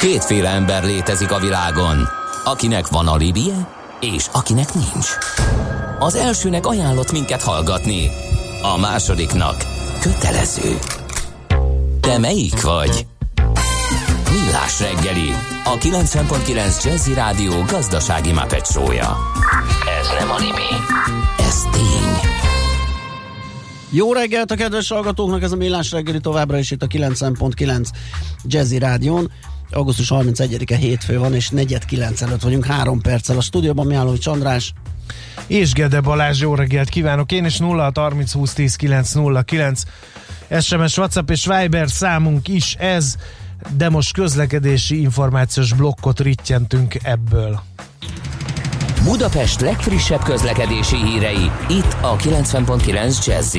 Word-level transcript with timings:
Kétféle 0.00 0.48
ember 0.48 0.84
létezik 0.84 1.32
a 1.32 1.38
világon, 1.38 2.08
akinek 2.44 2.88
van 2.88 3.08
alibije, 3.08 3.68
és 4.00 4.26
akinek 4.32 4.74
nincs. 4.74 5.08
Az 5.98 6.14
elsőnek 6.14 6.66
ajánlott 6.66 7.12
minket 7.12 7.42
hallgatni, 7.42 8.10
a 8.62 8.78
másodiknak 8.78 9.56
kötelező. 10.00 10.78
Te 12.00 12.18
melyik 12.18 12.62
vagy? 12.62 13.06
Millás 14.30 14.80
reggeli, 14.80 15.30
a 15.64 15.78
90.9 15.78 16.84
Jazzy 16.84 17.14
Rádió 17.14 17.62
gazdasági 17.62 18.32
mapetsója. 18.32 19.16
Ez 20.00 20.08
nem 20.18 20.30
animi, 20.30 20.70
ez 21.38 21.62
tény. 21.72 22.30
Jó 23.90 24.12
reggelt 24.12 24.50
a 24.50 24.54
kedves 24.54 24.88
hallgatóknak, 24.88 25.42
ez 25.42 25.52
a 25.52 25.56
Millás 25.56 25.90
reggeli 25.90 26.20
továbbra 26.20 26.58
is 26.58 26.70
itt 26.70 26.82
a 26.82 26.86
90.9 26.86 27.88
Jazzy 28.44 28.78
Rádión. 28.78 29.30
Augusztus 29.72 30.10
31-e 30.10 30.76
hétfő 30.76 31.18
van, 31.18 31.34
és 31.34 31.50
4.9 31.56 32.20
előtt 32.20 32.42
vagyunk, 32.42 32.64
három 32.64 33.00
perccel 33.00 33.36
a 33.36 33.40
stúdióban. 33.40 33.86
Miálló 33.86 34.16
Csandrás, 34.16 34.72
és 35.46 35.72
Gede 35.72 36.00
Balázs, 36.00 36.40
jó 36.40 36.54
reggelt 36.54 36.88
kívánok! 36.88 37.32
Én 37.32 37.44
is 37.44 37.58
0 37.58 37.90
30 37.94 38.32
20 38.32 38.52
10 38.52 38.76
9 38.76 39.12
0 39.12 39.42
9 39.42 39.82
SMS, 40.60 40.98
WhatsApp 40.98 41.30
és 41.30 41.46
Viber 41.46 41.90
számunk 41.90 42.48
is 42.48 42.74
ez, 42.74 43.14
de 43.76 43.88
most 43.88 44.12
közlekedési 44.12 45.00
információs 45.00 45.72
blokkot 45.72 46.20
rittyentünk 46.20 46.94
ebből. 47.02 47.62
Budapest 49.04 49.60
legfrissebb 49.60 50.22
közlekedési 50.22 50.96
hírei, 50.96 51.50
itt 51.68 51.96
a 52.00 52.16
90.9 52.16 53.26
jazz 53.26 53.56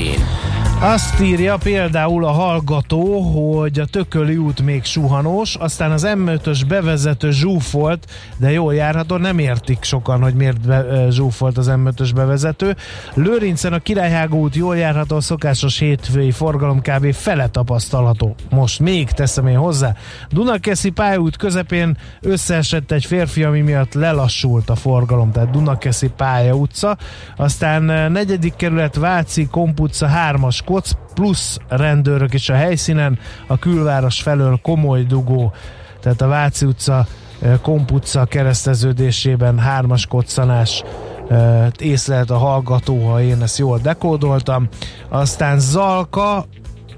azt 0.83 1.19
írja 1.19 1.57
például 1.57 2.25
a 2.25 2.31
hallgató, 2.31 3.19
hogy 3.19 3.79
a 3.79 3.85
Tököli 3.85 4.37
út 4.37 4.61
még 4.61 4.83
suhanós, 4.83 5.55
aztán 5.55 5.91
az 5.91 6.07
M5-ös 6.07 6.61
bevezető 6.67 7.31
zsúfolt, 7.31 8.05
de 8.37 8.51
jól 8.51 8.73
járható, 8.73 9.15
nem 9.15 9.39
értik 9.39 9.83
sokan, 9.83 10.21
hogy 10.21 10.33
miért 10.33 10.67
be, 10.67 11.07
zsúfolt 11.09 11.57
az 11.57 11.71
M5-ös 11.71 12.11
bevezető. 12.15 12.75
Lőrincen 13.13 13.73
a 13.73 13.79
Királyhágó 13.79 14.39
út 14.39 14.55
jól 14.55 14.77
járható, 14.77 15.15
a 15.15 15.21
szokásos 15.21 15.79
hétfői 15.79 16.31
forgalom 16.31 16.81
kb. 16.81 17.13
fele 17.13 17.47
tapasztalható. 17.47 18.35
Most 18.49 18.79
még 18.79 19.11
teszem 19.11 19.47
én 19.47 19.57
hozzá. 19.57 19.95
Dunakeszi 20.29 20.89
pályaút 20.89 21.37
közepén 21.37 21.97
összeesett 22.21 22.91
egy 22.91 23.05
férfi, 23.05 23.43
ami 23.43 23.61
miatt 23.61 23.93
lelassult 23.93 24.69
a 24.69 24.75
forgalom, 24.75 25.31
tehát 25.31 25.49
Dunakeszi 25.49 26.07
pálya 26.17 26.53
utca. 26.53 26.97
Aztán 27.37 28.11
negyedik 28.11 28.55
kerület 28.55 28.95
Váci 28.95 29.47
Komputca 29.47 30.09
3-as 30.29 30.59
koc, 30.71 30.91
plusz 31.13 31.57
rendőrök 31.67 32.33
is 32.33 32.49
a 32.49 32.53
helyszínen, 32.53 33.19
a 33.47 33.59
külváros 33.59 34.21
felől 34.21 34.59
komoly 34.61 35.03
dugó, 35.03 35.53
tehát 35.99 36.21
a 36.21 36.27
Váci 36.27 36.65
utca, 36.65 37.05
eh, 37.41 37.57
Komp 37.61 37.91
utca 37.91 38.25
kereszteződésében 38.25 39.59
hármas 39.59 40.05
koccanás 40.05 40.83
eh, 41.29 41.67
észlelt 41.79 42.29
a 42.29 42.37
hallgató, 42.37 43.09
ha 43.09 43.21
én 43.21 43.41
ezt 43.41 43.57
jól 43.57 43.77
dekódoltam. 43.77 44.67
Aztán 45.09 45.59
Zalka, 45.59 46.45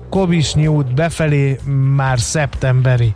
Kobisnyi 0.09 0.67
út 0.67 0.93
befelé 0.93 1.59
már 1.95 2.19
szeptemberi 2.19 3.15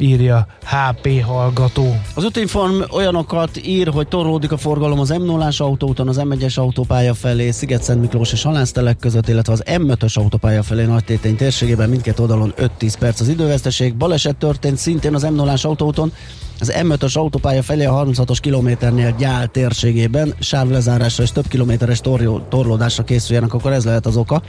írja 0.00 0.46
HP 0.64 1.22
hallgató. 1.22 2.00
Az 2.14 2.24
útinform 2.24 2.80
olyanokat 2.90 3.66
ír, 3.66 3.88
hogy 3.88 4.08
torlódik 4.08 4.52
a 4.52 4.56
forgalom 4.56 5.00
az 5.00 5.08
m 5.08 5.22
0 5.22 5.48
autóúton, 5.58 6.08
az 6.08 6.20
M1-es 6.24 6.58
autópálya 6.58 7.14
felé, 7.14 7.50
Sziget-Szent 7.50 8.00
Miklós 8.00 8.32
és 8.32 8.42
Halásztelek 8.42 8.96
között, 8.96 9.28
illetve 9.28 9.52
az 9.52 9.62
M5-ös 9.66 10.14
autópálya 10.14 10.62
felé 10.62 10.84
Nagy 10.84 11.04
Tétény 11.04 11.36
térségében 11.36 11.88
mindkét 11.88 12.18
oldalon 12.18 12.54
5-10 12.56 12.94
perc 12.98 13.20
az 13.20 13.28
időveszteség. 13.28 13.96
Baleset 13.96 14.36
történt 14.36 14.76
szintén 14.76 15.14
az 15.14 15.22
m 15.22 15.34
0 15.34 15.54
autóúton, 15.62 16.12
az 16.60 16.72
M5-ös 16.76 17.16
autópálya 17.16 17.62
felé 17.62 17.84
a 17.84 18.04
36-os 18.04 18.38
kilométernél 18.40 19.14
gyál 19.18 19.46
térségében 19.46 20.34
sávlezárásra 20.38 21.22
és 21.22 21.32
több 21.32 21.48
kilométeres 21.48 22.00
torlódásra 22.48 23.04
készüljenek, 23.04 23.54
akkor 23.54 23.72
ez 23.72 23.84
lehet 23.84 24.06
az 24.06 24.16
oka 24.16 24.42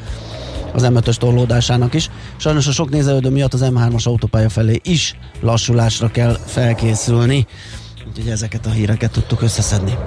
az 0.73 0.87
M5-ös 0.87 1.15
torlódásának 1.15 1.93
is. 1.93 2.09
Sajnos 2.37 2.67
a 2.67 2.71
sok 2.71 2.89
nézelődő 2.89 3.29
miatt 3.29 3.53
az 3.53 3.63
M3-as 3.63 4.03
autópálya 4.03 4.49
felé 4.49 4.79
is 4.83 5.15
lassulásra 5.41 6.11
kell 6.11 6.37
felkészülni. 6.45 7.47
Úgyhogy 8.07 8.29
ezeket 8.29 8.65
a 8.65 8.69
híreket 8.69 9.11
tudtuk 9.11 9.41
összeszedni. 9.41 9.97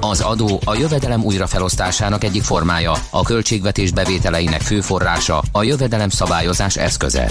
Az 0.00 0.20
adó 0.20 0.60
a 0.64 0.74
jövedelem 0.74 1.24
újrafelosztásának 1.24 2.24
egyik 2.24 2.42
formája, 2.42 2.92
a 3.10 3.22
költségvetés 3.22 3.92
bevételeinek 3.92 4.60
fő 4.60 4.80
forrása, 4.80 5.42
a 5.52 5.62
jövedelem 5.62 6.08
szabályozás 6.08 6.76
eszköze. 6.76 7.30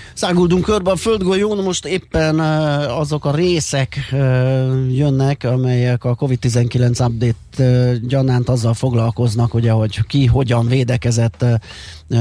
Száguldunk 0.13 0.63
körbe 0.63 0.91
a 0.91 0.95
földgolyón, 0.95 1.63
most 1.63 1.85
éppen 1.85 2.39
azok 2.89 3.25
a 3.25 3.35
részek 3.35 3.97
jönnek, 4.89 5.43
amelyek 5.43 6.03
a 6.03 6.15
COVID-19 6.15 7.07
update 7.07 7.97
gyanánt 8.07 8.49
azzal 8.49 8.73
foglalkoznak, 8.73 9.53
ugye, 9.53 9.71
hogy 9.71 10.05
ki 10.07 10.25
hogyan 10.25 10.67
védekezett, 10.67 11.45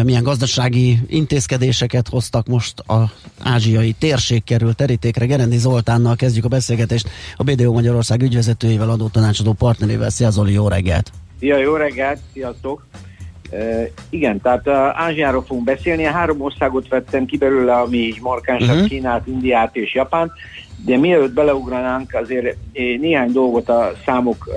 milyen 0.05 0.23
gazdasági 0.23 0.99
intézkedéseket 1.07 2.09
hoztak 2.09 2.47
most 2.47 2.79
a 2.79 3.11
ázsiai 3.43 3.93
térség 3.93 4.45
került 4.45 4.77
terítékre. 4.77 5.27
Gerendi 5.27 5.59
Zoltánnal 5.59 6.17
kezdjük 6.17 6.45
a 6.45 6.49
beszélgetést, 6.49 7.09
a 7.37 7.43
BDO 7.43 7.73
Magyarország 7.73 8.23
ügyvezetőjével, 8.23 8.91
adótanácsadó 8.91 9.53
partnerével. 9.53 10.11
Szia 10.11 10.31
Zoli, 10.31 10.53
jó 10.53 10.69
reggelt! 10.69 11.13
Szia, 11.39 11.59
jó 11.59 11.75
reggelt, 11.75 12.19
sziasztok! 12.33 12.87
Igen, 14.11 14.41
tehát 14.41 14.69
Ázsiáról 14.97 15.45
fogunk 15.47 15.65
beszélni. 15.65 16.03
Három 16.03 16.41
országot 16.41 16.89
vettem 16.89 17.25
ki 17.25 17.37
belőle, 17.37 17.73
ami 17.73 17.97
így 17.97 18.21
markánsabb, 18.21 18.75
uh-huh. 18.75 18.89
Kínát, 18.89 19.27
Indiát 19.27 19.77
és 19.77 19.95
Japán, 19.95 20.33
de 20.85 20.97
mielőtt 20.97 21.33
beleugranánk 21.33 22.15
azért 22.15 22.57
néhány 23.01 23.33
dolgot 23.33 23.69
a 23.69 23.93
számok 24.05 24.49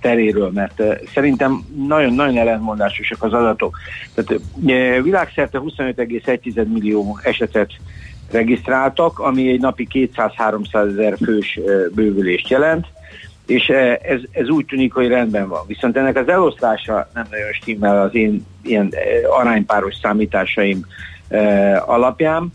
teréről, 0.00 0.50
mert 0.50 0.82
szerintem 1.14 1.64
nagyon-nagyon 1.86 2.38
ellentmondásosak 2.38 3.22
az 3.22 3.32
adatok. 3.32 3.78
Tehát 4.14 4.42
világszerte 5.02 5.60
25,1 5.64 6.66
millió 6.66 7.18
esetet 7.22 7.70
regisztráltak, 8.30 9.18
ami 9.18 9.48
egy 9.50 9.60
napi 9.60 9.88
200-300 9.92 10.88
ezer 10.90 11.16
fős 11.24 11.60
bővülést 11.94 12.48
jelent 12.48 12.86
és 13.48 13.68
eh, 13.68 13.98
ez, 14.02 14.20
ez 14.30 14.48
úgy 14.48 14.66
tűnik, 14.66 14.92
hogy 14.92 15.08
rendben 15.08 15.48
van. 15.48 15.60
Viszont 15.66 15.96
ennek 15.96 16.16
az 16.16 16.28
eloszlása 16.28 17.08
nem 17.14 17.26
nagyon 17.30 17.52
stimmel 17.52 18.02
az 18.02 18.14
én 18.14 18.46
ilyen 18.62 18.88
eh, 18.90 19.38
aránypáros 19.38 19.94
számításaim 20.02 20.86
eh, 21.28 21.88
alapján. 21.90 22.52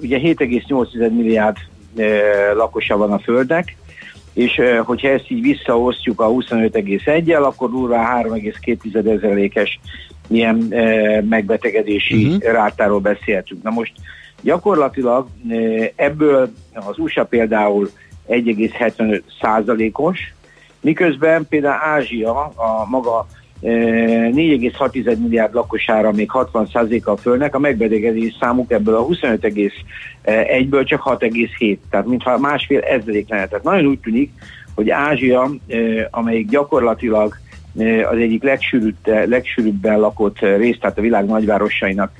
Ugye 0.00 0.18
7,8 0.18 1.10
milliárd 1.10 1.56
lakosa 2.54 2.96
van 2.96 3.12
a 3.12 3.18
Földnek, 3.18 3.76
és 4.32 4.60
hogyha 4.84 5.08
ezt 5.08 5.30
így 5.30 5.40
visszaosztjuk 5.40 6.20
a 6.20 6.28
25,1-el, 6.28 7.42
akkor 7.42 7.70
durván 7.70 8.24
3,2 8.24 9.14
ezerékes 9.14 9.80
ilyen 10.28 10.56
megbetegedési 11.28 12.24
uh-huh. 12.24 12.52
rátáról 12.52 13.00
beszélhetünk. 13.00 13.62
Na 13.62 13.70
most 13.70 13.92
gyakorlatilag 14.42 15.26
ebből 15.96 16.52
az 16.74 16.98
USA 16.98 17.24
például 17.24 17.90
1,75 18.28 19.22
százalékos, 19.40 20.34
miközben 20.80 21.46
például 21.48 21.82
Ázsia 21.82 22.44
a 22.44 22.86
maga 22.88 23.26
4,6 23.62 25.06
e, 25.06 25.16
milliárd 25.22 25.54
lakosára 25.54 26.12
még 26.12 26.30
60 26.30 26.68
a 27.04 27.16
fölnek, 27.16 27.54
a 27.54 27.58
megbetegedés 27.58 28.36
számuk 28.40 28.72
ebből 28.72 28.94
a 28.94 29.06
25,1-ből 29.06 30.86
csak 30.86 31.02
6,7, 31.04 31.78
tehát 31.90 32.06
mintha 32.06 32.38
másfél 32.38 32.80
ezredik 32.80 33.28
lenne. 33.28 33.46
Tehát 33.46 33.64
nagyon 33.64 33.86
úgy 33.86 33.98
tűnik, 33.98 34.32
hogy 34.74 34.90
Ázsia, 34.90 35.50
e, 35.68 35.76
amelyik 36.10 36.48
gyakorlatilag 36.48 37.36
e, 37.78 38.08
az 38.08 38.18
egyik 38.18 38.42
legsűrűbben 39.04 40.00
lakott 40.00 40.38
rész, 40.38 40.78
tehát 40.80 40.98
a 40.98 41.02
világ 41.02 41.26
nagyvárosainak 41.26 42.12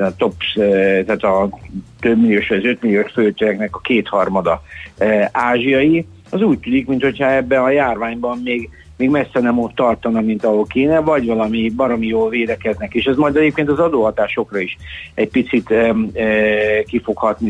a 0.00 0.16
top, 0.16 0.34
tehát 0.54 1.22
a 1.22 1.48
több 2.00 2.20
milliós, 2.20 2.50
az 2.50 2.64
5 2.64 2.82
milliós 2.82 3.12
főtöreknek 3.12 3.76
a 3.76 3.80
kétharmada 3.80 4.62
ázsiai, 5.32 6.06
az 6.30 6.42
úgy 6.42 6.58
tűnik, 6.58 6.86
mintha 6.86 7.30
ebben 7.30 7.62
a 7.62 7.70
járványban 7.70 8.40
még 8.44 8.70
még 8.98 9.10
messze 9.10 9.40
nem 9.40 9.58
ott 9.58 9.74
tartana, 9.74 10.20
mint 10.20 10.44
ahol 10.44 10.64
kéne, 10.64 11.00
vagy 11.00 11.26
valami 11.26 11.70
baromi 11.76 12.06
jól 12.06 12.28
védekeznek, 12.28 12.94
és 12.94 13.04
ez 13.04 13.16
majd 13.16 13.36
egyébként 13.36 13.68
az 13.68 13.78
adóhatásokra 13.78 14.58
is 14.58 14.76
egy 15.14 15.28
picit 15.28 15.70
e, 15.70 15.94
e, 16.14 16.84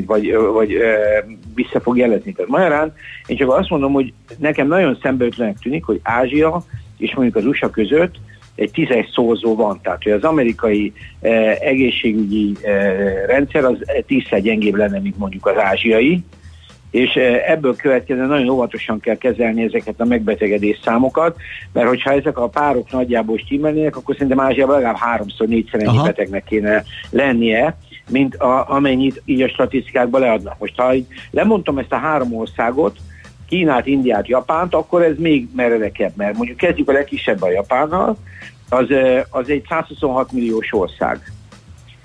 vagy, 0.07 0.35
vagy 0.53 0.73
e, 0.73 1.25
vissza 1.55 1.81
fog 1.81 1.97
jelezni. 1.97 2.33
Tehát 2.33 2.51
magyarán 2.51 2.95
én 3.27 3.37
csak 3.37 3.53
azt 3.53 3.71
mondom, 3.71 3.93
hogy 3.93 4.13
nekem 4.39 4.67
nagyon 4.67 4.99
szembeötlenek 5.03 5.59
tűnik, 5.59 5.85
hogy 5.85 6.01
Ázsia 6.03 6.65
és 6.99 7.15
mondjuk 7.15 7.37
az 7.37 7.45
USA 7.45 7.71
között 7.71 8.15
egy 8.59 8.71
tízes 8.71 9.11
szózó 9.13 9.55
van, 9.57 9.81
tehát 9.83 10.03
hogy 10.03 10.13
az 10.13 10.25
amerikai 10.25 10.93
eh, 11.21 11.57
egészségügyi 11.61 12.57
eh, 12.63 13.25
rendszer 13.27 13.65
az 13.65 13.77
tízszer 14.07 14.41
gyengébb 14.41 14.75
lenne, 14.75 15.01
mint 15.01 15.19
mondjuk 15.19 15.47
az 15.47 15.59
ázsiai, 15.59 16.25
és 16.91 17.15
ebből 17.47 17.77
következően 17.77 18.29
nagyon 18.29 18.49
óvatosan 18.49 19.01
kell 19.01 19.17
kezelni 19.17 19.63
ezeket 19.63 20.01
a 20.01 20.05
megbetegedés 20.05 20.81
számokat, 20.85 21.37
mert 21.73 21.89
hogyha 21.89 22.13
ezek 22.13 22.39
a 22.39 22.49
párok 22.49 22.91
nagyjából 22.91 23.39
stimmelnének, 23.39 23.97
akkor 23.97 24.15
szerintem 24.15 24.41
Ázsiában 24.41 24.75
legalább 24.75 24.97
háromszor, 24.97 25.47
négyszer 25.47 25.83
ennyi 25.83 26.03
betegnek 26.03 26.45
kéne 26.45 26.85
lennie, 27.11 27.77
mint 28.11 28.35
a, 28.35 28.71
amennyit 28.71 29.23
így 29.25 29.43
a 29.43 29.49
statisztikákban 29.49 30.21
leadnak. 30.21 30.59
Most 30.59 30.81
ha 30.81 30.95
így 30.95 31.07
lemondtam 31.31 31.79
ezt 31.79 31.93
a 31.93 31.97
három 31.97 32.35
országot, 32.35 32.97
Kínát, 33.49 33.87
Indiát, 33.87 34.29
Japánt, 34.29 34.75
akkor 34.75 35.03
ez 35.03 35.15
még 35.19 35.49
meredekebb, 35.57 36.13
mert 36.17 36.37
mondjuk 36.37 36.57
kezdjük 36.57 36.89
a 36.89 36.93
legkisebb 36.93 37.43
a 37.43 37.51
Japánnal, 37.51 38.17
az, 38.69 38.87
az 39.31 39.49
egy 39.49 39.65
126 39.69 40.33
milliós 40.33 40.73
ország. 40.73 41.33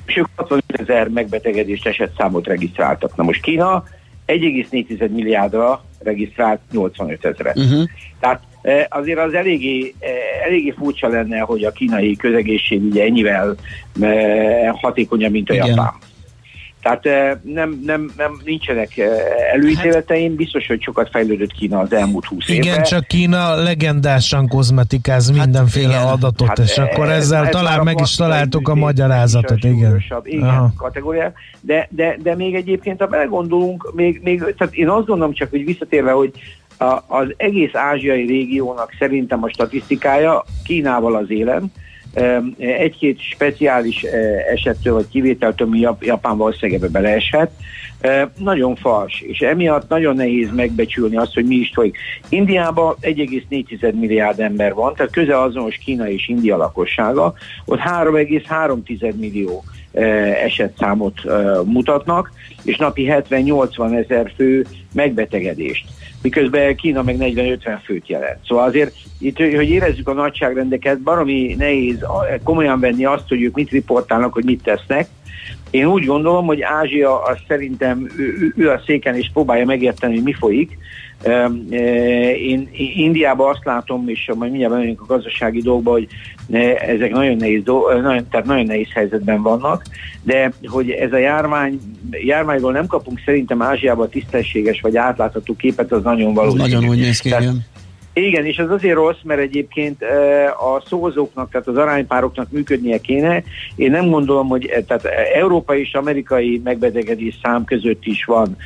És 0.06 0.18
ők 0.18 0.26
65 0.36 0.64
ezer 0.68 1.08
megbetegedést 1.08 1.88
eset 1.88 2.12
számot 2.18 2.48
regisztráltak. 2.48 3.16
Na 3.16 3.24
most 3.24 3.42
Kína 3.42 3.84
1,4 4.28 5.10
milliárdra 5.10 5.84
regisztrált 6.00 6.60
85 6.72 7.26
ezeret. 7.26 7.58
Uh-huh. 7.58 7.84
Tehát 8.20 8.42
azért 8.90 9.20
az 9.20 9.34
eléggé, 9.34 9.94
eléggé 10.46 10.74
furcsa 10.78 11.08
lenne, 11.08 11.40
hogy 11.40 11.64
a 11.64 11.72
kínai 11.72 12.16
közegészségügy 12.16 13.00
ennyivel 13.00 13.56
hatékonyabb, 14.72 15.32
mint 15.32 15.50
a 15.50 15.54
Igen. 15.54 15.68
japán. 15.68 15.94
Tehát 16.84 17.04
nem, 17.44 17.82
nem, 17.86 18.12
nem 18.18 18.42
nincsenek 18.44 18.98
előítéleteim, 19.54 20.36
biztos, 20.36 20.68
hogy 20.68 20.82
sokat 20.82 21.10
fejlődött 21.10 21.52
Kína 21.52 21.80
az 21.80 21.94
elmúlt 21.94 22.26
húsz 22.26 22.50
évben. 22.50 22.64
Igen, 22.64 22.84
csak 22.84 23.08
Kína 23.08 23.56
legendásan 23.56 24.48
kozmetikáz 24.48 25.28
hát 25.28 25.46
mindenféle 25.46 25.88
igen. 25.88 26.08
adatot, 26.08 26.48
hát 26.48 26.60
és 26.60 26.78
akkor 26.78 27.10
ezzel 27.10 27.46
ez 27.46 27.50
talán 27.50 27.84
meg 27.84 28.00
is 28.00 28.16
találtuk 28.16 28.68
a 28.68 28.76
magyarázatot. 28.76 29.64
Igen, 29.64 30.04
igen 30.24 30.74
kategóriák. 30.78 31.38
De, 31.62 31.88
de, 31.90 32.18
de 32.24 32.36
még 32.36 32.56
egyébként, 32.56 33.00
ha 33.00 33.08
belegondolunk, 33.08 33.92
még, 33.96 34.22
még, 34.24 34.40
tehát 34.58 34.76
én 34.76 34.90
azt 34.90 35.06
gondolom 35.06 35.34
csak, 35.34 35.50
hogy 35.50 35.66
visszatérve, 35.66 36.12
hogy 36.12 36.32
a, 36.78 37.04
az 37.08 37.34
egész 37.38 37.76
ázsiai 37.76 38.26
régiónak 38.26 38.96
szerintem 39.00 39.44
a 39.44 39.50
statisztikája 39.50 40.44
Kínával 40.64 41.16
az 41.16 41.32
élen, 41.32 41.72
egy-két 42.58 43.20
speciális 43.20 44.04
eh, 44.04 44.46
esettől 44.52 44.94
vagy 44.94 45.08
kivételtől, 45.12 45.68
mi 45.68 45.88
Japán 46.00 46.38
valószínűleg 46.38 46.82
ebbe 46.82 46.92
beleeshet, 46.92 47.52
nagyon 48.38 48.76
fals, 48.76 49.22
és 49.22 49.40
emiatt 49.40 49.90
nagyon 49.90 50.16
nehéz 50.16 50.50
megbecsülni 50.52 51.16
azt, 51.18 51.34
hogy 51.34 51.46
mi 51.46 51.56
is 51.56 51.72
folyik. 51.74 51.98
Indiában 52.30 52.96
1,4 53.02 53.94
milliárd 53.94 54.40
ember 54.40 54.74
van, 54.74 54.94
tehát 54.94 55.12
közel 55.12 55.42
azonos 55.42 55.78
Kína 55.78 56.10
és 56.10 56.28
India 56.28 56.58
lakossága, 56.58 57.34
ott 57.66 57.80
3,3 57.80 59.16
millió 59.16 59.64
esetszámot 60.44 61.22
mutatnak, 61.66 62.32
és 62.64 62.78
napi 62.78 63.08
70-80 63.10 64.04
ezer 64.04 64.32
fő 64.36 64.66
megbetegedést 64.94 65.86
miközben 66.24 66.76
Kína 66.76 67.02
meg 67.04 67.16
40-50 67.20 67.80
főt 67.84 68.08
jelent. 68.08 68.38
Szóval 68.48 68.68
azért 68.68 68.96
itt, 69.20 69.38
hogy 69.38 69.70
érezzük 69.70 70.08
a 70.08 70.14
nagyságrendeket, 70.14 71.02
baromi 71.02 71.56
nehéz 71.58 72.06
komolyan 72.44 72.80
venni 72.80 73.06
azt, 73.06 73.28
hogy 73.28 73.42
ők 73.42 73.56
mit 73.56 73.70
riportálnak, 73.70 74.34
hogy 74.34 74.44
mit 74.44 74.64
tesznek. 74.64 75.08
Én 75.74 75.86
úgy 75.86 76.06
gondolom, 76.06 76.46
hogy 76.46 76.62
Ázsia 76.62 77.22
az 77.22 77.38
szerintem 77.48 78.08
ül 78.56 78.70
a 78.70 78.82
széken 78.86 79.16
és 79.16 79.30
próbálja 79.34 79.66
megérteni, 79.66 80.14
hogy 80.14 80.24
mi 80.24 80.34
folyik, 80.34 80.78
én 82.38 82.70
Indiában 82.96 83.50
azt 83.50 83.66
látom, 83.66 84.08
és 84.08 84.32
majd 84.36 84.50
mindjárt 84.50 84.74
bemegyünk 84.74 85.02
a 85.02 85.06
gazdasági 85.06 85.62
dolgokba, 85.62 85.92
hogy 85.92 86.08
ezek 86.88 87.12
nagyon 87.12 87.36
nehéz, 87.36 87.64
nagyon, 87.66 88.28
tehát 88.30 88.46
nagyon 88.46 88.66
nehéz 88.66 88.88
helyzetben 88.94 89.42
vannak, 89.42 89.84
de 90.22 90.52
hogy 90.66 90.90
ez 90.90 91.12
a 91.12 91.18
járvány, 91.18 91.80
járványról 92.12 92.72
nem 92.72 92.88
kapunk 92.88 93.22
szerintem 93.26 93.62
Ázsiában 93.62 94.10
tisztességes 94.10 94.82
vagy 94.82 94.98
átlátható 94.98 95.56
képet, 95.56 95.92
az 95.92 96.04
nagyon 96.04 96.34
valószínű. 96.34 96.62
Nagyon 96.62 96.90
úgy 96.90 97.00
néz 97.00 97.20
ki, 97.20 97.30
tehát, 97.30 97.44
igen, 97.44 97.66
és 98.14 98.58
ez 98.58 98.70
azért 98.70 98.96
rossz, 98.96 99.22
mert 99.24 99.40
egyébként 99.40 100.02
a 100.60 100.84
szózóknak, 100.86 101.52
tehát 101.52 101.68
az 101.68 101.78
aránypároknak 101.78 102.52
működnie 102.52 102.98
kéne. 102.98 103.44
Én 103.76 103.92
nem 103.92 104.10
gondolom, 104.10 104.48
hogy 104.48 104.84
tehát 104.88 105.06
európai 105.36 105.80
és 105.80 105.94
amerikai 105.94 106.62
megbetegedés 106.64 107.40
szám 107.44 107.64
között 107.64 108.06
is 108.06 108.26
van 108.26 108.58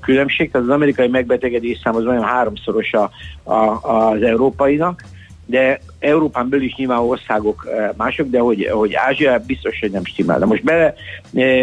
különbség, 0.00 0.50
tehát 0.50 0.66
az 0.66 0.72
amerikai 0.74 1.08
megbetegedés 1.08 1.80
szám 1.82 1.94
az 1.94 2.06
olyan 2.06 2.24
háromszoros 2.24 2.92
a, 2.92 3.10
a, 3.42 3.80
az 3.82 4.22
európainak, 4.22 5.02
de 5.46 5.80
Európán 5.98 6.48
belül 6.48 6.64
is 6.64 6.74
nyilván 6.74 6.98
országok 6.98 7.68
mások, 7.96 8.30
de 8.30 8.38
hogy, 8.38 8.68
hogy 8.72 8.94
Ázsia 8.94 9.38
biztos, 9.46 9.78
hogy 9.80 9.90
nem 9.90 10.04
stimmel. 10.04 10.38
De 10.38 10.46
most 10.46 10.64
bele, 10.64 10.94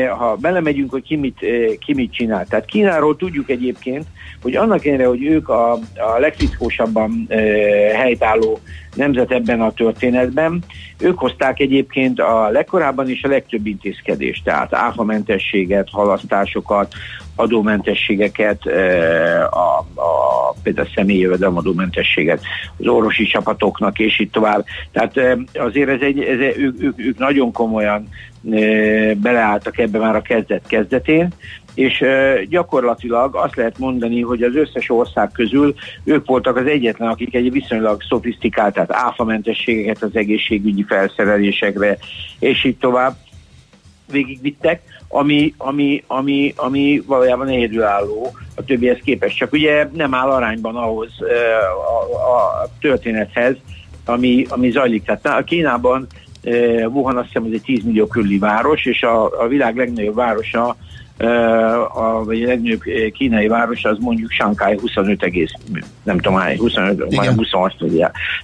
ha 0.10 0.36
belemegyünk, 0.36 0.92
hogy 0.92 1.04
ki 1.04 1.16
mit, 1.16 1.40
ki 1.80 1.94
mit 1.94 2.14
csinál. 2.14 2.46
Tehát 2.46 2.66
Kínáról 2.66 3.16
tudjuk 3.16 3.50
egyébként, 3.50 4.06
hogy 4.42 4.56
annak 4.56 4.86
ellenére, 4.86 5.08
hogy 5.08 5.24
ők 5.26 5.50
a, 5.50 5.72
a 5.74 6.20
legfickósabban 6.20 7.28
helytálló 7.94 8.60
nemzet 8.96 9.32
ebben 9.32 9.62
a 9.62 9.72
történetben, 9.72 10.64
ők 11.00 11.18
hozták 11.18 11.60
egyébként 11.60 12.20
a 12.20 12.50
legkorábban 12.50 13.10
is 13.10 13.24
a 13.24 13.28
legtöbb 13.28 13.66
intézkedést, 13.68 14.44
tehát 14.44 14.74
áfamentességet, 14.74 15.88
halasztásokat, 15.92 16.94
adómentességeket, 17.36 18.66
a, 19.50 19.78
a, 19.80 20.56
például 20.64 20.88
a 20.88 20.92
személyi 20.96 21.20
jövedelemadómentességet 21.20 22.42
az 22.78 22.88
orvosi 22.88 23.26
csapatoknak, 23.26 24.00
és 24.00 24.20
így 24.20 24.30
tovább. 24.30 24.66
Tehát 24.92 25.38
azért 25.54 25.90
ez 25.90 26.02
egy, 26.02 26.20
ez, 26.20 26.40
ők, 26.58 26.82
ők, 26.82 27.00
ők 27.00 27.18
nagyon 27.18 27.52
komolyan 27.52 28.08
beleálltak 29.16 29.78
ebbe 29.78 30.00
már 30.00 30.16
a 30.16 30.22
kezdet 30.22 30.68
kezdetén, 30.68 31.34
és 31.74 32.04
gyakorlatilag 32.50 33.36
azt 33.36 33.56
lehet 33.56 33.78
mondani, 33.78 34.22
hogy 34.22 34.42
az 34.42 34.56
összes 34.56 34.90
ország 34.90 35.32
közül 35.32 35.74
ők 36.04 36.26
voltak 36.26 36.58
az 36.58 36.66
egyetlen, 36.66 37.10
akik 37.10 37.36
egy 37.36 37.52
viszonylag 37.52 38.02
szofisztikált, 38.10 38.74
tehát 38.74 38.92
áfamentességeket 38.94 40.04
az 40.04 40.16
egészségügyi 40.16 40.84
felszerelésekre, 40.84 41.98
és 42.40 42.64
így 42.64 42.78
tovább 42.78 43.16
végigvittek, 44.14 44.82
ami, 45.08 45.54
ami, 45.58 46.04
ami, 46.08 46.54
ami 46.56 47.04
valójában 47.06 47.48
egyedülálló 47.48 48.32
a 48.56 48.64
többihez 48.64 49.00
képest. 49.04 49.38
Csak 49.38 49.52
ugye 49.52 49.90
nem 49.94 50.14
áll 50.14 50.30
arányban 50.30 50.76
ahhoz 50.76 51.12
a, 51.88 52.32
a 52.32 52.70
történethez, 52.80 53.56
ami, 54.06 54.46
ami 54.50 54.72
zajlik. 54.72 55.04
Tehát 55.04 55.26
a 55.40 55.44
Kínában 55.44 56.08
Wuhan 56.88 57.18
azt 57.18 57.28
hiszem, 57.28 57.44
hogy 57.44 57.54
egy 57.54 57.62
10 57.62 57.84
millió 57.84 58.08
körüli 58.08 58.38
város, 58.38 58.86
és 58.86 59.02
a, 59.04 59.42
a 59.42 59.48
világ 59.48 59.76
legnagyobb 59.76 60.16
városa 60.16 60.76
a, 61.94 62.24
vagy 62.26 62.44
a 62.44 62.48
legnagyobb 62.48 62.82
kínai 63.14 63.48
város 63.48 63.84
az 63.84 63.98
mondjuk 64.00 64.32
Shanghai 64.32 64.78
25 64.82 65.24
egész, 65.24 65.52
nem 66.04 66.18
tudom 66.18 66.38
hány, 66.38 66.58
25, 66.58 67.16
vagy 67.16 67.28
26 67.28 67.74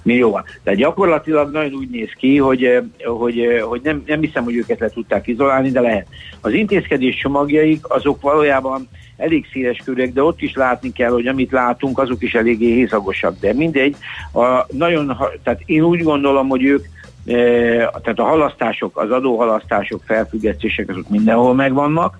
millió 0.04 0.32
van. 0.32 0.44
Tehát 0.64 0.80
gyakorlatilag 0.80 1.52
nagyon 1.52 1.74
úgy 1.74 1.90
néz 1.90 2.10
ki, 2.18 2.38
hogy, 2.38 2.82
hogy, 3.04 3.62
hogy 3.68 3.82
nem, 3.84 4.04
nem 4.06 4.22
hiszem, 4.22 4.44
hogy 4.44 4.56
őket 4.56 4.80
le 4.80 4.90
tudták 4.90 5.28
izolálni, 5.28 5.70
de 5.70 5.82
lehet. 5.82 6.08
Az 6.42 6.54
intézkedés 6.54 7.16
csomagjaik 7.16 7.90
azok 7.90 8.22
valójában 8.22 8.88
elég 9.18 9.46
széles 9.52 9.82
körek, 9.86 10.14
de 10.14 10.24
ott 10.24 10.42
is 10.42 10.56
látni 10.56 10.92
kell, 10.92 11.12
hogy 11.12 11.28
amit 11.28 11.52
látunk, 11.52 12.00
azok 12.00 12.24
is 12.24 12.34
eléggé 12.34 12.74
hézagosak. 12.74 13.40
De 13.40 13.54
mindegy, 13.54 13.96
a, 14.34 14.66
nagyon, 14.72 15.18
tehát 15.44 15.62
én 15.66 15.84
úgy 15.84 16.04
gondolom, 16.04 16.48
hogy 16.48 16.64
ők 16.64 16.86
tehát 17.26 18.20
a 18.20 18.24
halasztások, 18.24 18.98
az 18.98 19.12
adóhalasztások, 19.12 20.02
felfüggesztések 20.06 20.90
azok 20.90 21.10
mindenhol 21.10 21.54
megvannak, 21.54 22.18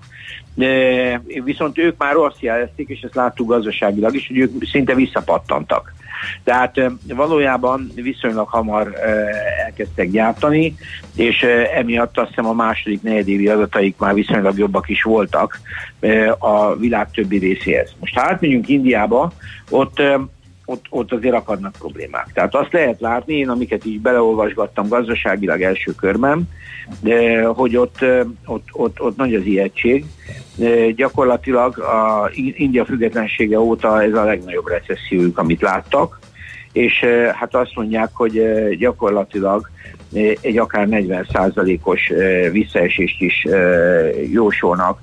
de 0.54 1.22
viszont 1.44 1.78
ők 1.78 1.96
már 1.98 2.16
azt 2.16 2.40
jelezték, 2.40 2.88
és 2.88 3.00
ezt 3.00 3.14
láttuk 3.14 3.48
gazdaságilag 3.48 4.14
is, 4.14 4.26
hogy 4.26 4.38
ők 4.38 4.64
szinte 4.64 4.94
visszapattantak. 4.94 5.92
Tehát 6.44 6.80
valójában 7.06 7.90
viszonylag 7.94 8.48
hamar 8.48 8.94
elkezdtek 9.64 10.10
gyártani, 10.10 10.74
és 11.16 11.42
emiatt 11.74 12.18
azt 12.18 12.28
hiszem 12.28 12.46
a 12.46 12.52
második 12.52 13.02
negyedévi 13.02 13.48
adataik 13.48 13.96
már 13.98 14.14
viszonylag 14.14 14.58
jobbak 14.58 14.88
is 14.88 15.02
voltak 15.02 15.60
a 16.38 16.76
világ 16.76 17.10
többi 17.10 17.38
részéhez. 17.38 17.94
Most 18.00 18.14
ha 18.14 18.28
átmegyünk 18.28 18.68
Indiába, 18.68 19.32
ott 19.70 20.02
ott, 20.70 20.86
ott 20.90 21.12
azért 21.12 21.34
akadnak 21.34 21.72
problémák. 21.78 22.32
Tehát 22.32 22.54
azt 22.54 22.72
lehet 22.72 23.00
látni, 23.00 23.34
én 23.34 23.48
amiket 23.48 23.84
így 23.84 24.00
beleolvasgattam 24.00 24.88
gazdaságilag 24.88 25.62
első 25.62 25.94
körben, 25.94 26.48
de, 27.00 27.44
hogy 27.44 27.76
ott, 27.76 28.04
ott, 28.46 28.68
ott, 28.72 29.00
ott 29.00 29.16
nagy 29.16 29.34
az 29.34 29.44
ijegység. 29.44 30.04
De 30.56 30.90
gyakorlatilag 30.90 31.78
a 31.78 32.30
India 32.34 32.84
függetlensége 32.84 33.60
óta 33.60 34.02
ez 34.02 34.14
a 34.14 34.24
legnagyobb 34.24 34.68
recessziójuk, 34.68 35.38
amit 35.38 35.60
láttak, 35.60 36.18
és 36.72 37.04
hát 37.34 37.54
azt 37.54 37.74
mondják, 37.74 38.10
hogy 38.12 38.42
gyakorlatilag 38.78 39.70
egy 40.40 40.58
akár 40.58 40.86
40%-os 40.90 42.12
visszaesést 42.52 43.20
is 43.20 43.46
jósolnak 44.30 45.00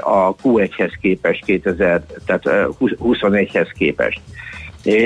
a 0.00 0.34
Q1-hez 0.36 0.92
képest, 1.00 1.44
2000, 1.44 2.02
tehát 2.26 2.42
21-hez 2.78 3.68
képest. 3.78 4.20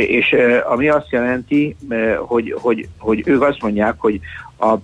És 0.06 0.36
ami 0.68 0.88
azt 0.88 1.10
jelenti, 1.10 1.76
hogy, 2.18 2.54
hogy, 2.58 2.88
hogy 2.98 3.22
ők 3.26 3.42
azt 3.42 3.62
mondják, 3.62 3.94
hogy 3.98 4.20
a 4.58 4.74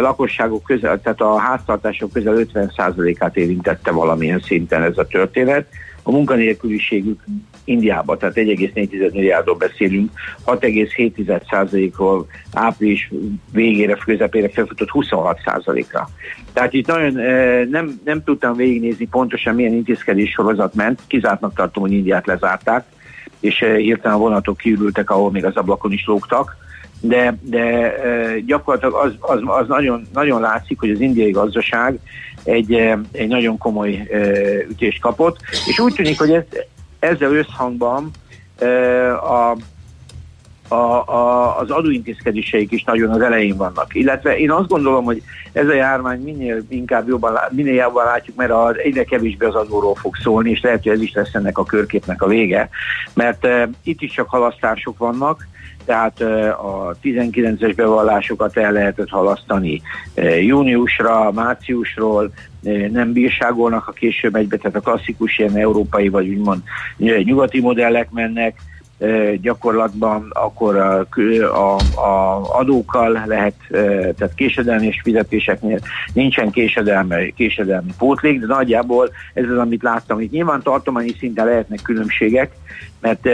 lakosságok 0.00 0.62
közel, 0.62 1.00
tehát 1.00 1.20
a 1.20 1.38
háztartások 1.38 2.12
közel 2.12 2.34
50%-át 2.54 3.36
érintette 3.36 3.90
valamilyen 3.90 4.40
szinten 4.40 4.82
ez 4.82 4.98
a 4.98 5.06
történet. 5.06 5.66
A 6.02 6.10
munkanélküliségük 6.10 7.24
Indiában, 7.68 8.18
tehát 8.18 8.34
1,4 8.34 9.12
milliárdról 9.12 9.56
beszélünk, 9.56 10.10
6,7%-ról 10.46 12.26
április 12.52 13.10
végére, 13.52 13.94
közepére 13.94 14.48
felfutott 14.48 14.88
26%-ra. 14.92 16.08
Tehát 16.52 16.72
itt 16.72 16.86
nagyon 16.86 17.12
nem, 17.70 18.00
nem 18.04 18.24
tudtam 18.24 18.56
végignézni 18.56 19.06
pontosan 19.06 19.54
milyen 19.54 19.72
intézkedés 19.72 20.30
sorozat 20.30 20.74
ment, 20.74 21.00
kizártnak 21.06 21.54
tartom, 21.54 21.82
hogy 21.82 21.92
Indiát 21.92 22.26
lezárták, 22.26 22.84
és 23.40 23.58
hirtelen 23.58 24.16
a 24.16 24.20
vonatok 24.20 24.56
kiürültek, 24.56 25.10
ahol 25.10 25.30
még 25.30 25.44
az 25.44 25.56
ablakon 25.56 25.92
is 25.92 26.06
lógtak, 26.06 26.56
de, 27.00 27.38
de 27.42 27.94
gyakorlatilag 28.46 28.94
az, 28.94 29.12
az, 29.18 29.40
az 29.44 29.68
nagyon, 29.68 30.06
nagyon 30.12 30.40
látszik, 30.40 30.80
hogy 30.80 30.90
az 30.90 31.00
indiai 31.00 31.30
gazdaság 31.30 31.98
egy, 32.44 32.72
egy 33.12 33.28
nagyon 33.28 33.58
komoly 33.58 34.08
ütést 34.70 35.00
kapott, 35.00 35.36
és 35.66 35.78
úgy 35.78 35.94
tűnik, 35.94 36.18
hogy 36.18 36.30
ez, 36.30 36.44
ezzel 36.98 37.32
összhangban 37.32 38.10
a, 39.22 39.56
a, 40.68 41.08
a, 41.08 41.58
az 41.58 41.70
adóintézkedéseik 41.70 42.72
is 42.72 42.84
nagyon 42.84 43.10
az 43.10 43.20
elején 43.20 43.56
vannak. 43.56 43.94
Illetve 43.94 44.38
én 44.38 44.50
azt 44.50 44.68
gondolom, 44.68 45.04
hogy 45.04 45.22
ez 45.52 45.68
a 45.68 45.74
járvány 45.74 46.20
minél 46.20 46.62
inkább 46.68 47.08
jobban, 47.08 47.38
minél 47.50 47.74
jobban 47.74 48.04
látjuk, 48.04 48.36
mert 48.36 48.50
az 48.50 48.78
egyre 48.78 49.04
kevésbé 49.04 49.46
az 49.46 49.54
adóról 49.54 49.94
fog 49.94 50.16
szólni, 50.16 50.50
és 50.50 50.60
lehet, 50.60 50.82
hogy 50.82 50.92
ez 50.92 51.00
is 51.00 51.12
lesz 51.12 51.34
ennek 51.34 51.58
a 51.58 51.64
körképnek 51.64 52.22
a 52.22 52.26
vége, 52.26 52.68
mert 53.14 53.44
e, 53.44 53.68
itt 53.82 54.00
is 54.00 54.12
csak 54.12 54.28
halasztások 54.28 54.98
vannak, 54.98 55.46
tehát 55.88 56.20
a 56.50 56.96
19-es 57.02 57.72
bevallásokat 57.76 58.56
el 58.56 58.72
lehetett 58.72 59.08
halasztani 59.08 59.82
júniusra, 60.40 61.32
márciusról, 61.32 62.30
nem 62.90 63.12
bírságolnak 63.12 63.88
a 63.88 63.92
később 63.92 64.34
egybe, 64.34 64.56
tehát 64.56 64.76
a 64.76 64.80
klasszikus 64.80 65.38
ilyen 65.38 65.56
európai 65.56 66.08
vagy 66.08 66.28
úgymond 66.28 66.62
nyugati 67.24 67.60
modellek 67.60 68.10
mennek, 68.10 68.54
gyakorlatban 69.40 70.28
akkor 70.32 70.76
a, 70.76 71.06
a, 71.40 71.76
a 72.00 72.42
adókkal 72.58 73.22
lehet, 73.26 73.54
tehát 74.16 74.34
késedelmi 74.34 74.86
és 74.86 75.00
fizetéseknél 75.02 75.78
nincsen 76.12 76.50
késedelmi, 76.50 77.32
késedelmi 77.36 77.90
pótlék, 77.98 78.40
de 78.40 78.46
nagyjából 78.46 79.10
ez 79.34 79.44
az, 79.50 79.58
amit 79.58 79.82
láttam. 79.82 80.20
Itt 80.20 80.30
nyilván 80.30 80.62
tartományi 80.62 81.14
szinten 81.18 81.46
lehetnek 81.46 81.82
különbségek, 81.82 82.50
mert 83.00 83.28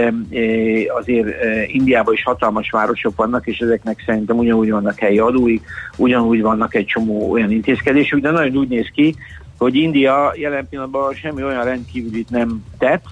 azért 1.00 1.28
Indiában 1.66 2.14
is 2.14 2.22
hatalmas 2.22 2.70
városok 2.70 3.16
vannak, 3.16 3.46
és 3.46 3.58
ezeknek 3.58 4.02
szerintem 4.06 4.38
ugyanúgy 4.38 4.70
vannak 4.70 4.98
helyi 4.98 5.18
adói, 5.18 5.60
ugyanúgy 5.96 6.42
vannak 6.42 6.74
egy 6.74 6.86
csomó 6.86 7.30
olyan 7.30 7.50
intézkedésük, 7.50 8.20
de 8.20 8.30
nagyon 8.30 8.56
úgy 8.56 8.68
néz 8.68 8.88
ki, 8.94 9.14
hogy 9.58 9.74
India 9.74 10.32
jelen 10.36 10.68
pillanatban 10.68 11.14
semmi 11.14 11.44
olyan 11.44 11.64
rendkívülit 11.64 12.30
nem 12.30 12.64
tett, 12.78 13.04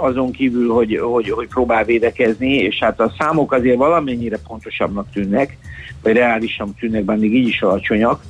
azon 0.00 0.30
kívül, 0.30 0.72
hogy, 0.72 0.98
hogy, 1.02 1.30
hogy 1.30 1.48
próbál 1.48 1.84
védekezni, 1.84 2.54
és 2.54 2.78
hát 2.78 3.00
a 3.00 3.12
számok 3.18 3.52
azért 3.52 3.76
valamennyire 3.76 4.38
pontosabbnak 4.46 5.10
tűnnek, 5.12 5.56
vagy 6.02 6.12
reálisan 6.12 6.74
tűnnek, 6.78 7.04
bár 7.04 7.16
még 7.16 7.34
így 7.34 7.48
is 7.48 7.62
alacsonyak, 7.62 8.22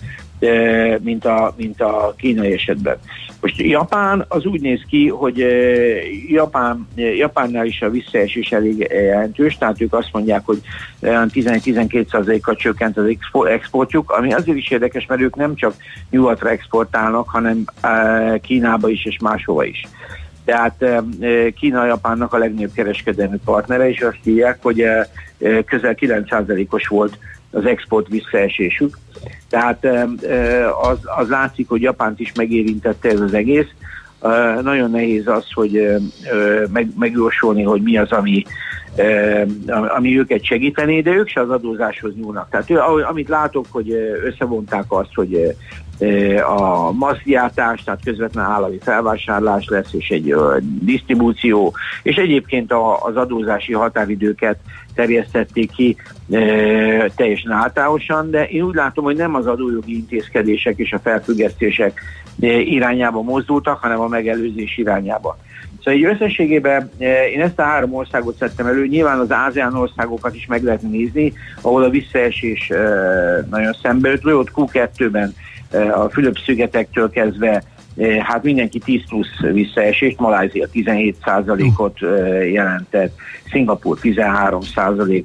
mint 1.03 1.25
a, 1.25 1.55
mint 1.57 1.81
a 1.81 2.15
kínai 2.17 2.53
esetben. 2.53 2.97
Most 3.41 3.61
Japán 3.61 4.25
az 4.29 4.45
úgy 4.45 4.61
néz 4.61 4.81
ki, 4.89 5.09
hogy 5.09 5.47
Japán, 6.29 6.89
Japánnál 6.95 7.67
is 7.67 7.83
a 7.83 7.91
visszaesés 7.91 8.53
elég 8.53 8.89
jelentős, 8.91 9.57
tehát 9.59 9.81
ők 9.81 9.95
azt 9.95 10.09
mondják, 10.13 10.43
hogy 10.45 10.61
11-12%-kal 11.03 12.55
csökkent 12.55 12.97
az 12.97 13.17
exportjuk, 13.45 14.11
ami 14.11 14.33
azért 14.33 14.59
is 14.59 14.71
érdekes, 14.71 15.07
mert 15.07 15.21
ők 15.21 15.37
nem 15.37 15.55
csak 15.55 15.75
nyugatra 16.11 16.51
exportálnak, 16.51 17.29
hanem 17.29 17.65
Kínába 18.43 18.89
is 18.89 19.05
és 19.05 19.19
máshova 19.19 19.65
is. 19.65 19.83
Tehát 20.45 20.85
Kína 21.57 21.87
Japánnak 21.87 22.33
a 22.33 22.39
legnagyobb 22.39 22.73
kereskedelmi 22.73 23.39
partnere, 23.45 23.89
és 23.89 24.01
azt 24.01 24.19
hívják, 24.23 24.59
hogy 24.63 24.85
közel 25.67 25.95
9%-os 26.01 26.87
volt 26.87 27.19
az 27.51 27.67
export 27.67 28.09
visszaesésük. 28.09 28.99
Tehát 29.49 29.85
az, 30.83 30.99
az 31.19 31.29
látszik, 31.29 31.69
hogy 31.69 31.83
Japánt 31.83 32.21
is 32.21 32.33
megérintette 32.37 33.09
ez 33.09 33.21
az 33.21 33.35
egész. 33.35 33.69
Nagyon 34.63 34.91
nehéz 34.91 35.29
az, 35.29 35.53
hogy 35.53 35.97
meg, 36.73 36.89
megjósolni, 36.99 37.63
hogy 37.63 37.83
mi 37.83 37.97
az, 37.97 38.13
ami, 38.13 38.45
ami 39.97 40.19
őket 40.19 40.45
segíteni, 40.45 41.03
de 41.03 41.11
ők 41.11 41.29
se 41.29 41.41
az 41.41 41.51
adózáshoz 41.51 42.13
nyúlnak. 42.15 42.49
Tehát 42.51 42.71
amit 43.11 43.29
látok, 43.29 43.67
hogy 43.71 43.91
összevonták 44.25 44.85
azt, 44.89 45.15
hogy 45.15 45.57
a 46.47 46.93
maszgyártás, 46.93 47.83
tehát 47.85 48.01
közvetlen 48.05 48.45
állami 48.45 48.79
felvásárlás 48.81 49.67
lesz, 49.69 49.93
és 49.93 50.09
egy 50.09 50.35
disztribúció, 50.81 51.75
és 52.03 52.17
egyébként 52.17 52.73
a, 52.73 53.05
az 53.05 53.17
adózási 53.17 53.73
határidőket 53.73 54.57
terjesztették 54.95 55.71
ki 55.71 55.97
e, 56.31 56.39
teljesen 57.17 57.51
általánosan, 57.51 58.31
de 58.31 58.47
én 58.49 58.63
úgy 58.63 58.75
látom, 58.75 59.05
hogy 59.05 59.17
nem 59.17 59.35
az 59.35 59.47
adójogi 59.47 59.95
intézkedések 59.95 60.79
és 60.79 60.93
a 60.93 60.99
felfüggesztések 60.99 62.01
irányába 62.41 63.23
mozdultak, 63.23 63.79
hanem 63.81 64.01
a 64.01 64.09
megelőzés 64.09 64.79
irányába. 64.79 65.37
Szóval 65.85 66.01
így 66.01 66.05
összességében 66.05 66.91
én 67.33 67.41
ezt 67.41 67.59
a 67.59 67.63
három 67.63 67.95
országot 67.95 68.37
szedtem 68.37 68.67
elő, 68.67 68.87
nyilván 68.87 69.19
az 69.19 69.33
ázián 69.33 69.75
országokat 69.75 70.35
is 70.35 70.47
meg 70.47 70.63
lehet 70.63 70.83
nézni, 70.83 71.33
ahol 71.61 71.83
a 71.83 71.91
visszaesés 71.91 72.73
nagyon 73.51 73.73
szembe 73.83 74.09
jött. 74.09 74.27
Ott 74.27 74.51
Q2-ben 74.55 75.35
a 75.95 76.09
Fülöp-szigetektől 76.09 77.11
kezdve 77.11 77.63
hát 78.21 78.43
mindenki 78.43 78.79
10 78.79 79.01
plusz 79.09 79.41
visszaesést, 79.53 80.19
Malázia 80.19 80.69
17 80.69 81.17
ot 81.77 81.99
jelentett, 82.53 83.17
Szingapur 83.51 83.99
13 83.99 84.61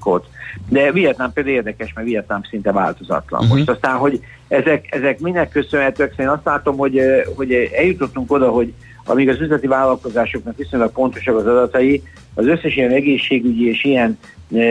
ot 0.04 0.28
de 0.70 0.92
Vietnám 0.92 1.34
például 1.34 1.56
érdekes, 1.56 1.94
mert 1.94 2.08
Vietnám 2.08 2.42
szinte 2.50 2.72
változatlan. 2.72 3.42
Uh-huh. 3.42 3.58
Most 3.58 3.70
aztán, 3.70 3.96
hogy 3.96 4.20
ezek, 4.48 4.96
ezek 4.96 5.20
minek 5.20 5.50
köszönhetőek, 5.50 6.14
én 6.18 6.28
azt 6.28 6.46
látom, 6.46 6.78
hogy, 6.78 7.02
hogy 7.36 7.54
eljutottunk 7.54 8.32
oda, 8.32 8.50
hogy 8.50 8.74
amíg 9.10 9.30
az 9.30 9.42
üzleti 9.42 9.68
vállalkozásoknak 9.68 10.58
viszonylag 10.58 10.92
pontosak 10.92 11.36
az 11.36 11.46
adatai, 11.46 12.04
az 12.34 12.48
összes 12.48 12.76
ilyen 12.76 12.92
egészségügyi 12.92 13.70
és 13.70 13.84
ilyen 13.84 14.20
e, 14.54 14.64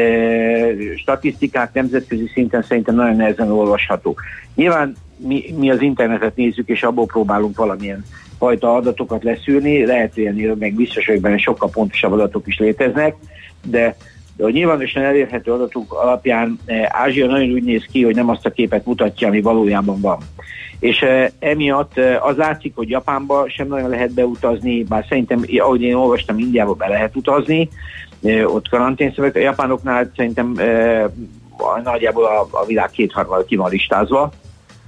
statisztikák 0.97 1.73
nemzetközi 1.73 2.31
szinten 2.33 2.63
szerintem 2.63 2.95
nagyon 2.95 3.17
nehezen 3.17 3.51
olvasható. 3.51 4.17
Nyilván 4.55 4.97
mi, 5.17 5.55
mi 5.59 5.71
az 5.71 5.83
internetet 5.83 6.37
nézzük, 6.37 6.69
és 6.69 6.83
abból 6.83 7.07
próbálunk 7.07 7.57
valamilyen 7.57 8.05
fajta 8.39 8.75
adatokat 8.75 9.25
leszűrni, 9.25 9.87
lehet, 9.87 10.15
hogy 10.15 10.55
meg 10.59 10.75
biztos 10.75 11.07
hogy 11.07 11.21
benne 11.21 11.39
sokkal 11.39 11.71
pontosabb 11.71 12.13
adatok 12.13 12.47
is 12.47 12.59
léteznek, 12.59 13.15
de 13.67 13.97
de 14.39 14.45
a 14.45 14.51
nyilvánosan 14.51 15.03
elérhető 15.03 15.53
adatok 15.53 15.93
alapján 15.93 16.59
eh, 16.65 16.87
Ázsia 16.89 17.27
nagyon 17.27 17.51
úgy 17.51 17.63
néz 17.63 17.85
ki, 17.93 18.05
hogy 18.05 18.15
nem 18.15 18.29
azt 18.29 18.47
a 18.47 18.51
képet 18.51 18.87
mutatja, 18.87 19.29
ami 19.29 19.41
valójában 19.41 20.01
van. 20.01 20.19
És 20.81 21.03
e, 21.03 21.33
emiatt 21.39 21.99
e, 21.99 22.21
az 22.21 22.37
látszik, 22.37 22.73
hogy 22.75 22.89
Japánba 22.89 23.49
sem 23.49 23.67
nagyon 23.67 23.89
lehet 23.89 24.13
beutazni, 24.15 24.83
bár 24.83 25.05
szerintem, 25.09 25.45
ahogy 25.59 25.83
én 25.83 25.95
olvastam, 25.95 26.39
Indiába 26.39 26.75
be 26.75 26.89
lehet 26.89 27.17
utazni, 27.17 27.69
e, 28.23 28.49
ott 28.49 28.69
karanténszöveg. 28.69 29.37
A 29.37 29.41
japánoknál 29.41 30.11
szerintem 30.17 30.55
e, 30.57 31.11
nagyjából 31.85 32.25
a, 32.51 32.65
világ 32.67 32.91
kétharmada 32.91 33.45
ki 33.45 33.57
van 33.57 33.71
listázva, 33.71 34.33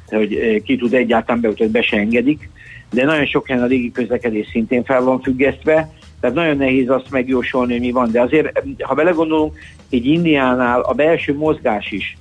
hogy 0.08 0.62
ki 0.64 0.76
tud 0.76 0.94
egyáltalán 0.94 1.40
beutazni, 1.40 1.72
be 1.72 1.82
se 1.82 1.96
engedik, 1.96 2.50
de 2.90 3.04
nagyon 3.04 3.26
sok 3.26 3.46
helyen 3.46 3.62
a 3.62 3.66
légi 3.66 3.92
közlekedés 3.92 4.46
szintén 4.50 4.84
fel 4.84 5.02
van 5.02 5.20
függesztve, 5.20 5.92
tehát 6.20 6.36
nagyon 6.36 6.56
nehéz 6.56 6.88
azt 6.88 7.10
megjósolni, 7.10 7.72
hogy 7.72 7.80
mi 7.80 7.90
van. 7.90 8.10
De 8.10 8.20
azért, 8.20 8.62
ha 8.78 8.94
belegondolunk, 8.94 9.58
egy 9.90 10.06
Indiánál 10.06 10.80
a 10.80 10.92
belső 10.92 11.36
mozgás 11.36 11.90
is 11.90 12.16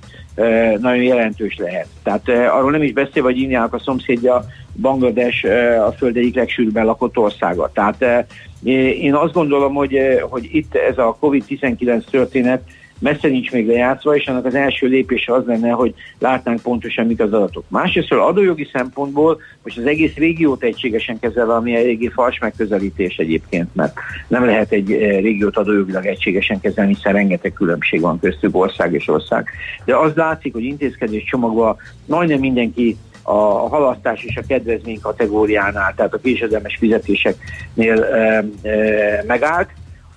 nagyon 0.78 1.02
jelentős 1.02 1.56
lehet. 1.56 1.86
Tehát 2.02 2.28
arról 2.28 2.70
nem 2.70 2.82
is 2.82 2.92
beszél, 2.92 3.22
hogy 3.22 3.38
Indiának 3.38 3.74
a 3.74 3.78
szomszédja 3.78 4.44
Banglades 4.80 5.44
a 5.86 5.92
föld 5.92 6.16
egyik 6.16 6.34
legsűrűbben 6.34 6.84
lakott 6.84 7.16
országa. 7.16 7.70
Tehát 7.72 8.26
én 8.62 9.14
azt 9.14 9.32
gondolom, 9.32 9.74
hogy, 9.74 9.98
hogy 10.30 10.48
itt 10.52 10.74
ez 10.74 10.98
a 10.98 11.16
COVID-19 11.20 12.04
történet 12.10 12.62
messze 13.00 13.28
nincs 13.28 13.52
még 13.52 13.66
lejátszva, 13.66 14.16
és 14.16 14.26
annak 14.26 14.44
az 14.44 14.54
első 14.54 14.86
lépése 14.86 15.32
az 15.34 15.46
lenne, 15.46 15.70
hogy 15.70 15.94
látnánk 16.18 16.60
pontosan, 16.60 17.06
mik 17.06 17.20
az 17.20 17.32
adatok. 17.32 17.64
Másrészt 17.68 18.12
adójogi 18.12 18.68
szempontból 18.72 19.40
most 19.62 19.78
az 19.78 19.86
egész 19.86 20.14
régiót 20.14 20.62
egységesen 20.62 21.18
kezel, 21.18 21.50
ami 21.50 21.74
eléggé 21.74 22.06
fals 22.06 22.38
megközelítés 22.38 23.16
egyébként, 23.16 23.74
mert 23.74 23.96
nem 24.28 24.44
lehet 24.44 24.72
egy 24.72 24.92
eh, 24.92 25.20
régiót 25.20 25.56
adójogilag 25.56 26.06
egységesen 26.06 26.60
kezelni, 26.60 26.94
hiszen 26.94 27.12
rengeteg 27.12 27.52
különbség 27.52 28.00
van 28.00 28.20
köztük 28.20 28.56
ország 28.56 28.92
és 28.92 29.08
ország. 29.08 29.48
De 29.84 29.96
az 29.96 30.14
látszik, 30.14 30.52
hogy 30.52 30.64
intézkedés 30.64 31.24
csomagban 31.24 31.76
majdnem 32.06 32.38
mindenki 32.38 32.96
a 33.22 33.68
halasztás 33.68 34.22
és 34.22 34.36
a 34.36 34.46
kedvezmény 34.48 35.00
kategóriánál, 35.00 35.94
tehát 35.96 36.14
a 36.14 36.18
késedelmes 36.18 36.76
fizetéseknél 36.76 38.02
e, 38.02 38.44
e, 38.68 39.24
megállt, 39.26 39.68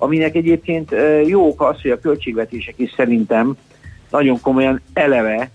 aminek 0.04 0.36
egyébként 0.36 0.96
jó 1.26 1.48
oka 1.48 1.68
az, 1.68 1.82
hogy 1.82 1.92
a 1.92 2.00
költségvetések 2.00 2.74
is 2.78 2.94
szerintem 2.96 3.56
nagyon 4.10 4.42
komolyan 4.42 4.82
eleve 4.94 5.52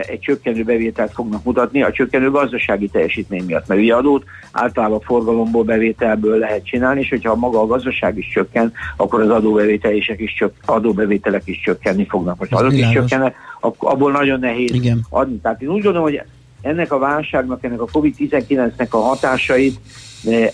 egy 0.00 0.20
csökkenő 0.20 0.62
bevételt 0.62 1.12
fognak 1.12 1.44
mutatni 1.44 1.82
a 1.82 1.92
csökkenő 1.92 2.30
gazdasági 2.30 2.88
teljesítmény 2.88 3.44
miatt, 3.44 3.66
mert 3.66 3.80
ugye 3.80 3.94
adót 3.94 4.24
általában 4.52 5.00
forgalomból, 5.00 5.64
bevételből 5.64 6.38
lehet 6.38 6.64
csinálni, 6.64 7.00
és 7.00 7.08
hogyha 7.08 7.34
maga 7.34 7.60
a 7.60 7.66
gazdaság 7.66 8.18
is 8.18 8.28
csökken, 8.32 8.72
akkor 8.96 9.20
az 9.20 9.30
adóbevételések 9.30 10.20
is 10.20 10.34
csök, 10.34 10.52
adóbevételek 10.64 11.42
is 11.44 11.60
csökkenni 11.60 12.06
fognak. 12.08 12.38
Most 12.38 12.52
azok 12.52 12.72
is 12.72 12.90
csökkennek, 12.90 13.34
abból 13.60 14.12
nagyon 14.12 14.40
nehéz 14.40 14.74
Igen. 14.74 15.06
adni. 15.10 15.38
Tehát 15.42 15.62
én 15.62 15.68
úgy 15.68 15.82
gondolom, 15.82 16.02
hogy 16.02 16.22
ennek 16.62 16.92
a 16.92 16.98
válságnak, 16.98 17.64
ennek 17.64 17.80
a 17.80 17.88
COVID-19-nek 17.92 18.88
a 18.88 18.96
hatásait 18.96 19.80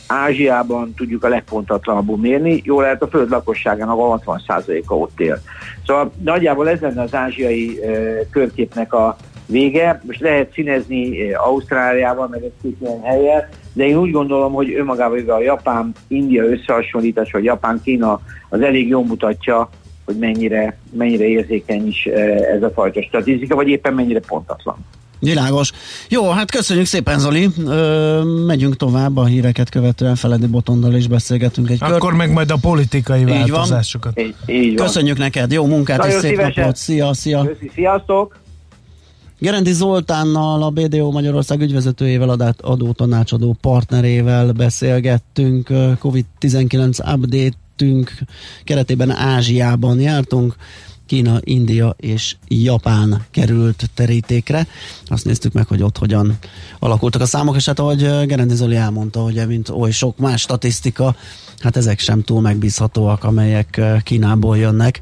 Ázsiában 0.06 0.94
tudjuk 0.96 1.24
a 1.24 1.28
legpontatlanabbul 1.28 2.16
mérni, 2.16 2.60
jól 2.64 2.82
lehet 2.82 3.02
a 3.02 3.08
föld 3.08 3.30
lakosságának 3.30 3.98
a 3.98 4.20
60%-a 4.24 4.94
ott 4.94 5.20
él. 5.20 5.40
Szóval 5.86 6.12
nagyjából 6.22 6.68
ez 6.68 6.80
lenne 6.80 7.02
az 7.02 7.14
ázsiai 7.14 7.80
körképnek 8.30 8.92
a 8.92 9.16
vége. 9.46 10.02
Most 10.06 10.20
lehet 10.20 10.52
színezni 10.52 11.32
Ausztráliával, 11.32 12.28
meg 12.28 12.42
egy 12.42 12.76
ilyen 12.80 13.02
helyet, 13.02 13.56
de 13.72 13.86
én 13.86 13.96
úgy 13.96 14.10
gondolom, 14.10 14.52
hogy 14.52 14.74
önmagában 14.74 15.28
a 15.28 15.40
Japán-India 15.40 16.44
összehasonlítás, 16.44 17.30
vagy 17.30 17.44
Japán-Kína 17.44 18.20
az 18.48 18.60
elég 18.60 18.88
jól 18.88 19.04
mutatja, 19.04 19.68
hogy 20.04 20.16
mennyire, 20.16 20.78
mennyire 20.92 21.24
érzékeny 21.24 21.86
is 21.86 22.06
ez 22.54 22.62
a 22.62 22.70
fajta 22.70 23.02
statisztika, 23.02 23.54
vagy 23.54 23.68
éppen 23.68 23.94
mennyire 23.94 24.20
pontatlan. 24.20 24.76
Világos. 25.18 25.72
Jó, 26.08 26.30
hát 26.30 26.50
köszönjük 26.50 26.86
szépen, 26.86 27.18
Zoli. 27.18 27.48
Ö, 27.66 28.22
megyünk 28.46 28.76
tovább 28.76 29.16
a 29.16 29.24
híreket 29.24 29.68
követően 29.68 30.14
Feledi 30.14 30.46
Botondal 30.46 30.94
is 30.94 31.06
beszélgetünk 31.08 31.70
egy 31.70 31.82
Akkor 31.82 31.98
kör. 31.98 32.12
meg 32.12 32.32
majd 32.32 32.50
a 32.50 32.56
politikai 32.60 33.20
így 33.20 33.26
változásokat. 33.28 34.14
Van. 34.14 34.24
Így, 34.24 34.34
így 34.46 34.76
van. 34.76 34.86
Köszönjük 34.86 35.18
neked, 35.18 35.52
jó 35.52 35.66
munkát 35.66 35.98
Nagyon 35.98 36.14
és 36.14 36.20
szép 36.20 36.30
szívesen. 36.30 36.52
napot. 36.62 36.76
Szia, 36.76 37.14
szia. 37.14 37.42
Köszi, 37.42 37.70
sziasztok. 37.74 38.38
Gerendi 39.38 39.72
Zoltánnal, 39.72 40.62
a 40.62 40.70
BDO 40.70 41.10
Magyarország 41.10 41.60
ügyvezetőjével, 41.60 42.54
adó 42.60 42.92
tanácsadó 42.92 43.56
partnerével 43.60 44.52
beszélgettünk. 44.52 45.68
COVID-19 46.00 47.14
update 47.14 47.56
keretében 48.64 49.10
Ázsiában 49.10 50.00
jártunk. 50.00 50.54
Kína, 51.06 51.38
India 51.40 51.94
és 51.98 52.36
Japán 52.48 53.24
került 53.30 53.90
terítékre. 53.94 54.66
Azt 55.06 55.24
néztük 55.24 55.52
meg, 55.52 55.66
hogy 55.66 55.82
ott 55.82 55.98
hogyan 55.98 56.38
alakultak 56.78 57.20
a 57.20 57.26
számok, 57.26 57.56
és 57.56 57.66
hát 57.66 57.78
ahogy 57.78 58.26
Gerendi 58.26 58.54
Zoli 58.54 58.76
elmondta, 58.76 59.20
hogy 59.20 59.46
mint 59.46 59.68
oly 59.68 59.90
sok 59.90 60.18
más 60.18 60.40
statisztika, 60.40 61.16
hát 61.58 61.76
ezek 61.76 61.98
sem 61.98 62.22
túl 62.22 62.40
megbízhatóak, 62.40 63.24
amelyek 63.24 63.80
Kínából 64.02 64.58
jönnek, 64.58 65.00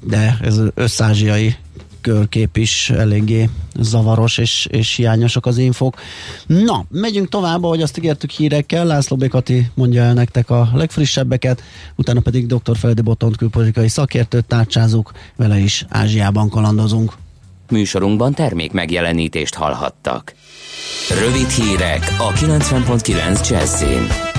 de 0.00 0.38
ez 0.40 0.60
összázsiai 0.74 1.56
körkép 2.04 2.56
is 2.56 2.90
eléggé 2.90 3.48
zavaros 3.80 4.38
és, 4.38 4.66
és 4.70 4.94
hiányosak 4.94 5.46
az 5.46 5.58
infok. 5.58 5.96
Na, 6.46 6.84
megyünk 6.90 7.28
tovább, 7.28 7.64
ahogy 7.64 7.82
azt 7.82 7.98
ígértük 7.98 8.30
hírekkel. 8.30 8.86
László 8.86 9.16
Békati 9.16 9.70
mondja 9.74 10.02
el 10.02 10.12
nektek 10.12 10.50
a 10.50 10.68
legfrissebbeket, 10.74 11.62
utána 11.96 12.20
pedig 12.20 12.46
dr. 12.46 12.76
Feledi 12.76 13.00
Botont 13.00 13.36
külpolitikai 13.36 13.88
szakértőt 13.88 14.46
tárcsázunk, 14.46 15.10
vele 15.36 15.58
is 15.58 15.84
Ázsiában 15.88 16.48
kalandozunk. 16.48 17.12
Műsorunkban 17.70 18.34
termék 18.34 18.72
megjelenítést 18.72 19.54
hallhattak. 19.54 20.34
Rövid 21.24 21.48
hírek 21.48 22.16
a 22.18 22.32
90.9 22.32 23.48
Jazzin. 23.48 24.33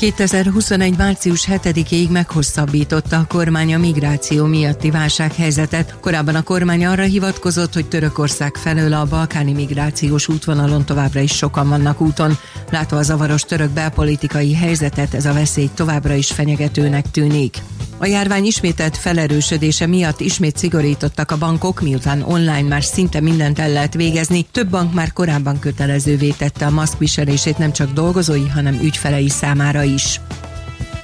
2021. 0.00 0.96
március 0.96 1.48
7-ig 1.50 2.10
meghosszabbította 2.10 3.16
a 3.16 3.26
kormány 3.28 3.74
a 3.74 3.78
migráció 3.78 4.46
miatti 4.46 4.90
válsághelyzetet. 4.90 5.96
Korábban 6.00 6.34
a 6.34 6.42
kormány 6.42 6.84
arra 6.86 7.02
hivatkozott, 7.02 7.74
hogy 7.74 7.88
Törökország 7.88 8.56
felől 8.56 8.92
a 8.92 9.04
balkáni 9.04 9.52
migrációs 9.52 10.28
útvonalon 10.28 10.84
továbbra 10.84 11.20
is 11.20 11.36
sokan 11.36 11.68
vannak 11.68 12.00
úton. 12.00 12.38
Látva 12.70 12.96
a 12.96 13.02
zavaros 13.02 13.42
török 13.42 13.70
belpolitikai 13.70 14.54
helyzetet, 14.54 15.14
ez 15.14 15.26
a 15.26 15.32
veszély 15.32 15.70
továbbra 15.74 16.14
is 16.14 16.30
fenyegetőnek 16.30 17.10
tűnik. 17.10 17.58
A 18.02 18.06
járvány 18.06 18.44
ismételt 18.44 18.96
felerősödése 18.96 19.86
miatt 19.86 20.20
ismét 20.20 20.56
szigorítottak 20.56 21.30
a 21.30 21.38
bankok, 21.38 21.80
miután 21.80 22.22
online 22.22 22.68
már 22.68 22.82
szinte 22.84 23.20
mindent 23.20 23.58
el 23.58 23.72
lehet 23.72 23.94
végezni. 23.94 24.46
Több 24.52 24.68
bank 24.68 24.94
már 24.94 25.12
korábban 25.12 25.58
kötelezővé 25.58 26.28
tette 26.30 26.66
a 26.66 26.70
maszkviselését 26.70 27.58
nem 27.58 27.72
csak 27.72 27.92
dolgozói, 27.92 28.48
hanem 28.48 28.80
ügyfelei 28.82 29.28
számára 29.28 29.82
is. 29.94 30.20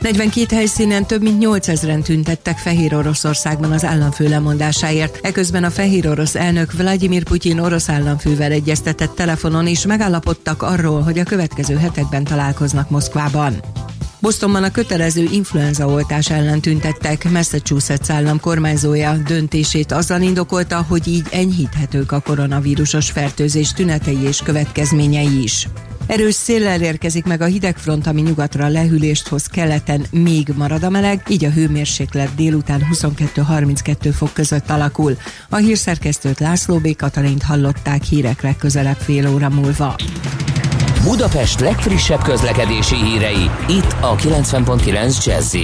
42 0.01 0.57
helyszínen 0.57 1.07
több 1.07 1.23
mint 1.23 1.45
8000-en 1.47 2.03
tüntettek 2.03 2.59
Fehér 2.59 2.95
Oroszországban 2.95 3.73
az 3.73 3.85
államfő 3.85 4.29
lemondásáért. 4.29 5.19
Eközben 5.23 5.65
a 5.65 5.71
Fehér 5.71 6.09
Orosz 6.09 6.35
elnök 6.35 6.73
Vladimir 6.73 7.23
Putyin 7.23 7.59
orosz 7.59 7.89
államfővel 7.89 8.53
egyeztetett 8.53 9.15
telefonon 9.15 9.67
és 9.67 9.87
megállapodtak 9.87 10.63
arról, 10.63 11.01
hogy 11.03 11.19
a 11.19 11.25
következő 11.25 11.77
hetekben 11.77 12.25
találkoznak 12.25 12.91
Moszkvában. 12.91 13.61
Bostonban 14.21 14.63
a 14.63 14.71
kötelező 14.71 15.29
influenzaoltás 15.33 16.31
ellen 16.31 16.61
tüntettek. 16.61 17.31
Massachusetts 17.31 18.11
állam 18.11 18.41
kormányzója 18.41 19.17
döntését 19.27 19.93
azzal 19.93 20.21
indokolta, 20.21 20.85
hogy 20.89 21.09
így 21.09 21.27
enyhíthetők 21.31 22.13
a 22.13 22.21
koronavírusos 22.21 23.11
fertőzés 23.11 23.73
tünetei 23.73 24.19
és 24.23 24.41
következményei 24.45 25.43
is. 25.43 25.69
Erős 26.07 26.35
széllel 26.35 26.83
érkezik 26.83 27.25
meg 27.25 27.41
a 27.41 27.45
hidegfront, 27.45 28.07
ami 28.07 28.21
nyugatra 28.21 28.69
lehűlést 28.69 29.29
hoz 29.29 29.47
keleten, 29.47 30.07
még 30.11 30.49
marad 30.57 30.83
a 30.83 30.91
meleg, 30.91 31.23
így 31.29 31.45
a 31.45 31.51
hőmérséklet 31.51 32.35
délután 32.35 32.87
22-32 32.93 34.13
fok 34.17 34.33
között 34.33 34.71
alakul. 34.71 35.17
A 35.49 35.57
hírszerkesztőt 35.57 36.39
László 36.39 36.79
B. 36.79 36.97
Katalint 36.97 37.43
hallották 37.43 38.03
hírekre 38.03 38.55
közelebb 38.59 38.97
fél 38.97 39.29
óra 39.29 39.49
múlva. 39.49 39.97
Budapest 41.03 41.61
legfrissebb 41.61 42.23
közlekedési 42.23 42.97
hírei, 42.97 43.51
itt 43.69 43.97
a 44.01 44.17
90.9 44.17 45.25
jazz 45.25 45.57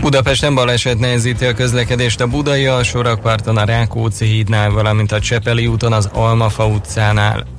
Budapesten 0.00 0.54
baleset 0.54 0.98
nehezíti 0.98 1.44
a 1.44 1.54
közlekedést 1.54 2.20
a 2.20 2.26
Budai 2.26 2.66
alsórakparton 2.66 3.56
a 3.56 3.64
Rákóczi 3.64 4.24
hídnál, 4.24 4.70
valamint 4.70 5.12
a 5.12 5.20
Csepeli 5.20 5.66
úton 5.66 5.92
az 5.92 6.08
Almafa 6.12 6.66
utcánál. 6.66 7.57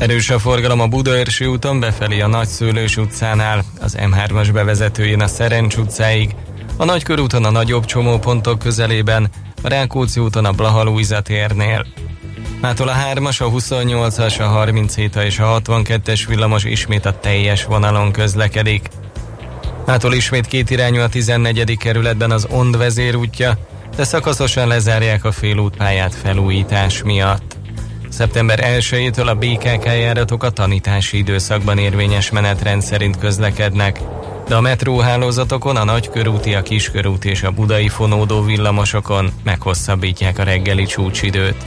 Erős 0.00 0.30
a 0.30 0.38
forgalom 0.38 0.80
a 0.80 0.86
Budaörsi 0.86 1.46
úton 1.46 1.80
befelé 1.80 2.20
a 2.20 2.26
Nagyszőlős 2.26 2.96
utcánál, 2.96 3.64
az 3.80 3.96
M3-as 3.98 4.48
bevezetőjén 4.52 5.20
a 5.20 5.26
Szerencs 5.26 5.76
utcáig, 5.76 6.34
a 6.76 6.84
Nagykörúton 6.84 7.44
a 7.44 7.50
nagyobb 7.50 7.84
csomópontok 7.84 8.58
közelében, 8.58 9.30
a 9.62 9.68
Rákóczi 9.68 10.20
úton 10.20 10.44
a 10.44 10.52
Blahalújza 10.52 11.20
térnél. 11.20 11.86
Mától 12.60 12.88
a 12.88 12.94
3-as, 13.12 13.40
a 13.40 13.50
28-as, 13.50 14.40
a 14.40 14.44
37 14.44 15.16
és 15.16 15.38
a 15.38 15.60
62-es 15.60 16.24
villamos 16.28 16.64
ismét 16.64 17.04
a 17.04 17.18
teljes 17.18 17.64
vonalon 17.64 18.12
közlekedik. 18.12 18.88
Mától 19.86 20.14
ismét 20.14 20.46
két 20.46 20.70
irányú 20.70 21.00
a 21.00 21.08
14. 21.08 21.76
kerületben 21.78 22.30
az 22.30 22.46
Ond 22.50 22.76
vezérútja, 22.76 23.58
de 23.96 24.04
szakaszosan 24.04 24.68
lezárják 24.68 25.24
a 25.24 25.32
félútpályát 25.32 26.14
felújítás 26.14 27.02
miatt. 27.02 27.49
Szeptember 28.10 28.60
1-től 28.62 29.26
a 29.26 29.34
BKK 29.34 29.84
járatok 29.84 30.42
a 30.42 30.50
tanítási 30.50 31.16
időszakban 31.16 31.78
érvényes 31.78 32.30
menetrend 32.30 32.82
szerint 32.82 33.18
közlekednek, 33.18 34.00
de 34.48 34.56
a 34.56 34.60
metróhálózatokon 34.60 35.76
a 35.76 35.84
nagykörúti, 35.84 36.54
a 36.54 36.62
kiskörút 36.62 37.24
és 37.24 37.42
a 37.42 37.50
budai 37.50 37.88
fonódó 37.88 38.42
villamosokon 38.42 39.32
meghosszabbítják 39.44 40.38
a 40.38 40.42
reggeli 40.42 40.84
csúcsidőt. 40.84 41.62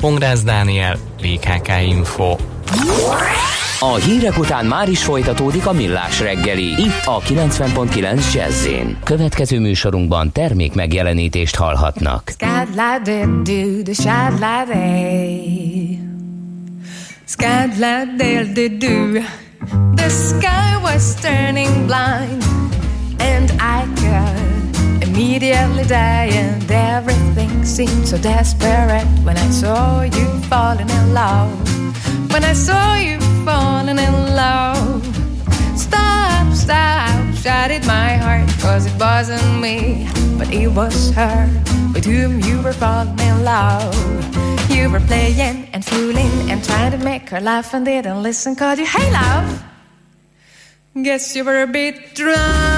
Pongrász 0.00 0.42
Dániel, 0.42 0.96
BKK 1.22 1.68
Info. 1.86 2.36
A 3.80 3.94
hírek 3.94 4.38
után 4.38 4.66
már 4.66 4.88
is 4.88 5.04
folytatódik 5.04 5.66
a 5.66 5.72
millás 5.72 6.20
reggeli. 6.20 6.64
Itt 6.64 7.02
a 7.04 7.20
90.9 7.20 8.32
jazz 8.34 8.68
Következő 9.04 9.60
műsorunkban 9.60 10.32
termék 10.32 10.74
megjelenítést 10.74 11.56
hallhatnak. 11.56 12.32
The 19.94 20.08
sky 20.08 20.76
was 20.82 21.14
turning 21.20 21.86
blind 21.86 22.42
And 23.18 23.50
I 23.50 23.84
could 24.00 24.35
immediately 25.16 25.84
die, 25.84 26.26
and 26.26 26.70
everything 26.70 27.64
seemed 27.64 28.06
so 28.06 28.18
desperate 28.18 29.06
when 29.24 29.34
I 29.38 29.48
saw 29.48 30.02
you 30.02 30.26
falling 30.50 30.90
in 30.90 31.14
love. 31.14 31.50
When 32.30 32.44
I 32.44 32.52
saw 32.52 32.96
you 32.96 33.18
falling 33.42 33.98
in 33.98 34.14
love, 34.36 35.02
stop, 35.74 36.52
stop, 36.52 37.34
shouted 37.34 37.86
my 37.86 38.18
heart, 38.18 38.46
cause 38.60 38.84
it 38.84 39.00
wasn't 39.00 39.62
me, 39.62 40.06
but 40.36 40.52
it 40.52 40.68
was 40.68 41.10
her 41.12 41.48
with 41.94 42.04
whom 42.04 42.40
you 42.40 42.60
were 42.60 42.74
falling 42.74 43.18
in 43.18 43.42
love. 43.42 43.96
You 44.70 44.90
were 44.90 45.00
playing 45.00 45.66
and 45.72 45.82
fooling 45.82 46.50
and 46.50 46.62
trying 46.62 46.92
to 46.92 46.98
make 46.98 47.30
her 47.30 47.40
laugh 47.40 47.72
and 47.72 47.86
didn't 47.86 48.22
listen, 48.22 48.54
called 48.54 48.78
you, 48.78 48.84
hey 48.84 49.10
love. 49.12 49.64
Guess 51.02 51.34
you 51.34 51.44
were 51.44 51.62
a 51.62 51.66
bit 51.66 52.14
drunk 52.14 52.75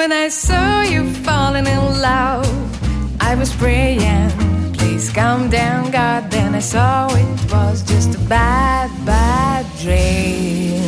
when 0.00 0.12
I 0.12 0.28
saw 0.28 0.80
you 0.80 1.12
falling 1.26 1.66
in 1.66 1.82
love. 2.00 2.48
I 3.20 3.34
was 3.34 3.54
praying, 3.54 4.30
please 4.72 5.10
calm 5.10 5.50
down, 5.50 5.90
God. 5.90 6.30
Then 6.30 6.54
I 6.54 6.60
saw 6.60 7.14
it 7.14 7.52
was 7.52 7.82
just 7.82 8.14
a 8.14 8.18
bad, 8.20 8.88
bad 9.04 9.66
dream. 9.82 10.80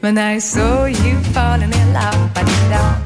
When 0.00 0.18
I 0.18 0.38
saw 0.40 0.86
you 0.86 1.14
falling 1.36 1.72
in 1.72 1.92
love, 1.92 2.34
but 2.34 2.44
you 2.52 3.05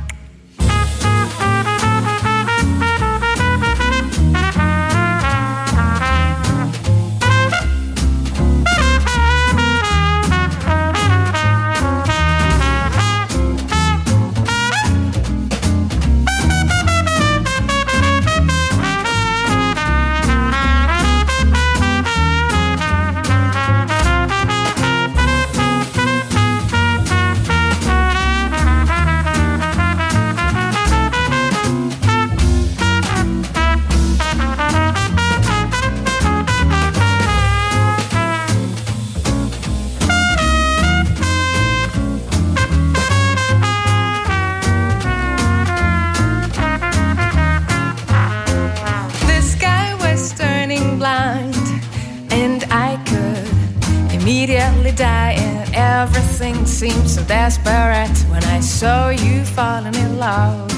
And 55.02 55.74
everything 55.74 56.66
seemed 56.66 57.08
so 57.08 57.22
desperate 57.24 58.16
when 58.30 58.44
I 58.44 58.60
saw 58.60 59.08
you 59.08 59.44
falling 59.44 59.94
in 59.94 60.18
love. 60.18 60.70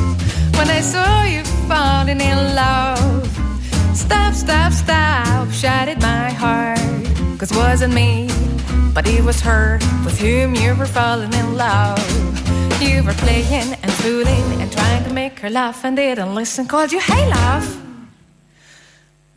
When 0.56 0.68
I 0.68 0.80
saw 0.80 1.24
you 1.24 1.42
falling 1.66 2.20
in 2.20 2.54
love, 2.54 3.26
stop, 3.94 4.35
stop, 4.35 4.72
stop, 4.72 5.50
shouted 5.50 6.00
my 6.00 6.30
heart. 6.30 6.78
Cause 7.38 7.50
it 7.50 7.56
wasn't 7.56 7.94
me, 7.94 8.28
but 8.94 9.08
it 9.08 9.24
was 9.24 9.40
her 9.40 9.78
with 10.04 10.18
whom 10.20 10.54
you 10.54 10.74
were 10.76 10.87
falling 10.87 11.32
in 11.32 11.56
love. 11.56 12.00
You 12.80 13.02
were 13.02 13.14
playing 13.14 13.74
and 13.82 13.92
fooling 13.92 14.61
and 14.61 14.70
trying 14.70 15.04
to 15.04 15.12
make 15.12 15.40
her 15.40 15.50
laugh 15.50 15.85
and 15.85 15.96
didn't 15.96 16.35
listen. 16.35 16.66
Called 16.68 16.92
you, 16.92 17.00
hey, 17.00 17.28
love. 17.28 17.78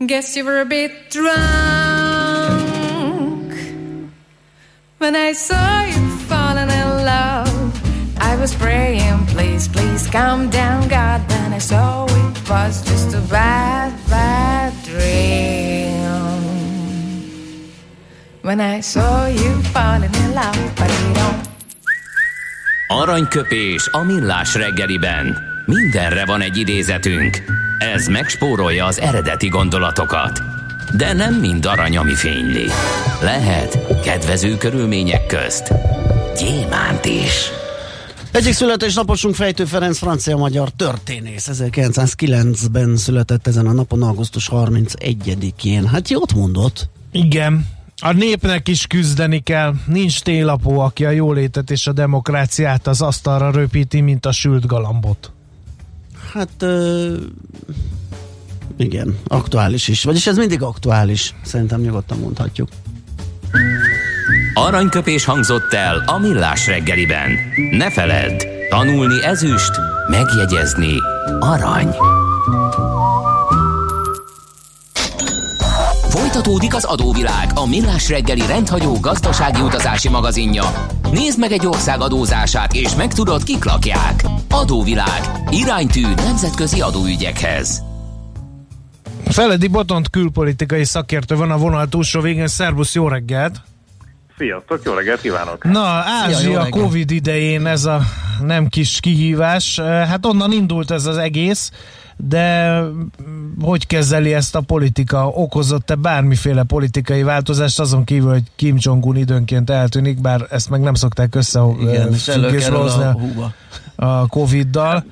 Guess 0.06 0.36
you 0.36 0.44
were 0.44 0.60
a 0.60 0.66
bit 0.66 1.10
drunk 1.10 1.75
when 4.98 5.14
I 5.14 5.32
saw 5.32 5.84
you 5.84 6.08
falling 6.28 6.70
in 6.70 7.04
love. 7.04 7.72
I 8.18 8.36
was 8.36 8.54
praying, 8.54 9.26
please, 9.26 9.68
please 9.68 10.08
calm 10.10 10.50
down, 10.50 10.88
God. 10.88 11.20
Then 11.28 11.52
I 11.52 11.58
saw 11.58 12.06
it 12.06 12.48
was 12.48 12.82
just 12.82 13.14
a 13.14 13.20
bad, 13.30 13.92
bad 14.08 14.72
dream. 14.84 15.96
When 18.42 18.60
I 18.60 18.80
saw 18.80 19.26
you 19.26 19.62
falling 19.74 20.14
in 20.14 20.34
love, 20.34 20.72
but 20.76 20.90
you 20.90 21.14
don't. 21.14 21.44
Aranyköpés 22.88 23.88
a 23.92 24.02
millás 24.02 24.54
reggeliben. 24.54 25.36
Mindenre 25.66 26.24
van 26.24 26.40
egy 26.40 26.56
idézetünk. 26.56 27.42
Ez 27.78 28.06
megspórolja 28.06 28.84
az 28.84 29.00
eredeti 29.00 29.48
gondolatokat. 29.48 30.55
De 30.96 31.12
nem 31.12 31.34
mind 31.34 31.66
arany, 31.66 31.96
ami 31.96 32.14
fényli. 32.14 32.66
Lehet 33.22 34.00
kedvező 34.02 34.56
körülmények 34.56 35.26
közt 35.26 35.72
gyémánt 36.38 37.04
is. 37.04 37.50
Egyik 38.32 38.52
születésnaposunk 38.52 39.34
Fejtő 39.34 39.64
Ferenc 39.64 39.98
francia-magyar 39.98 40.70
történész. 40.70 41.48
1909-ben 41.52 42.96
született 42.96 43.46
ezen 43.46 43.66
a 43.66 43.72
napon, 43.72 44.02
augusztus 44.02 44.48
31-én. 44.52 45.88
Hát 45.88 46.08
jót 46.08 46.34
mondott. 46.34 46.88
Igen. 47.12 47.66
A 48.02 48.12
népnek 48.12 48.68
is 48.68 48.86
küzdeni 48.86 49.40
kell. 49.40 49.74
Nincs 49.86 50.20
télapó, 50.20 50.78
aki 50.78 51.04
a 51.04 51.10
jólétet 51.10 51.70
és 51.70 51.86
a 51.86 51.92
demokráciát 51.92 52.86
az 52.86 53.02
asztalra 53.02 53.50
röpíti, 53.50 54.00
mint 54.00 54.26
a 54.26 54.32
sült 54.32 54.66
galambot. 54.66 55.32
Hát 56.32 56.50
ö, 56.58 57.14
igen, 58.76 59.18
aktuális 59.26 59.88
is. 59.88 60.04
Vagyis 60.04 60.26
ez 60.26 60.36
mindig 60.36 60.62
aktuális. 60.62 61.34
Szerintem 61.44 61.80
nyugodtan 61.80 62.18
mondhatjuk. 62.18 62.68
Aranyköpés 64.54 65.24
hangzott 65.24 65.72
el 65.72 66.02
a 66.06 66.18
millás 66.18 66.66
reggeliben. 66.66 67.30
Ne 67.70 67.90
feledd, 67.90 68.42
tanulni 68.70 69.24
ezüst, 69.24 69.70
megjegyezni 70.10 70.92
arany. 71.40 71.94
Folytatódik 76.08 76.74
az 76.74 76.84
adóvilág, 76.84 77.50
a 77.54 77.66
millás 77.66 78.08
reggeli 78.08 78.46
rendhagyó 78.46 79.00
gazdasági 79.00 79.60
utazási 79.60 80.08
magazinja. 80.08 80.64
Nézd 81.10 81.38
meg 81.38 81.52
egy 81.52 81.66
ország 81.66 82.00
adózását, 82.00 82.72
és 82.72 82.94
megtudod, 82.94 83.42
kik 83.42 83.64
lakják. 83.64 84.24
Adóvilág, 84.50 85.20
iránytű 85.50 86.06
nemzetközi 86.14 86.80
adóügyekhez. 86.80 87.85
Feledi 89.30 89.68
Botont 89.68 90.10
külpolitikai 90.10 90.84
szakértő 90.84 91.36
van 91.36 91.50
a 91.50 91.56
vonal 91.56 91.88
túlsó 91.88 92.20
végén. 92.20 92.46
Szerbusz, 92.46 92.94
jó 92.94 93.08
reggelt! 93.08 93.60
Sziasztok, 94.38 94.80
jó 94.84 94.92
reggelt 94.92 95.20
kívánok! 95.20 95.64
Na, 95.64 95.70
Szia, 95.70 96.12
Ázsia 96.24 96.48
reggelt. 96.48 96.68
Covid 96.68 97.10
idején 97.10 97.66
ez 97.66 97.84
a 97.84 98.00
nem 98.40 98.68
kis 98.68 99.00
kihívás. 99.00 99.80
Hát 99.80 100.26
onnan 100.26 100.52
indult 100.52 100.90
ez 100.90 101.06
az 101.06 101.16
egész, 101.16 101.72
de 102.16 102.78
hogy 103.60 103.86
kezeli 103.86 104.34
ezt 104.34 104.54
a 104.54 104.60
politika? 104.60 105.28
Okozott-e 105.28 105.94
bármiféle 105.94 106.62
politikai 106.62 107.22
változást 107.22 107.80
azon 107.80 108.04
kívül, 108.04 108.30
hogy 108.30 108.44
Kim 108.56 108.76
Jong-un 108.78 109.16
időnként 109.16 109.70
eltűnik, 109.70 110.20
bár 110.20 110.46
ezt 110.50 110.70
meg 110.70 110.80
nem 110.80 110.94
szokták 110.94 111.34
össze 111.34 111.60
Igen, 111.80 112.12
és 112.12 112.28
előkerül 112.28 112.78
hozni 112.78 113.02
a 113.04 113.16
a 113.96 114.26
Covid-dal. 114.26 115.04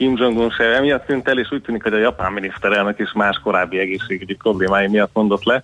Kim 0.00 0.16
Jong-un 0.16 0.50
se 0.50 0.64
emiatt 0.64 1.06
tűnt 1.06 1.28
el, 1.28 1.38
és 1.38 1.52
úgy 1.52 1.62
tűnik, 1.62 1.82
hogy 1.82 1.92
a 1.92 1.98
japán 1.98 2.32
miniszterelnök 2.32 2.98
is 2.98 3.12
más 3.12 3.40
korábbi 3.42 3.78
egészségügyi 3.78 4.34
problémái 4.34 4.88
miatt 4.88 5.10
mondott 5.12 5.44
le. 5.44 5.62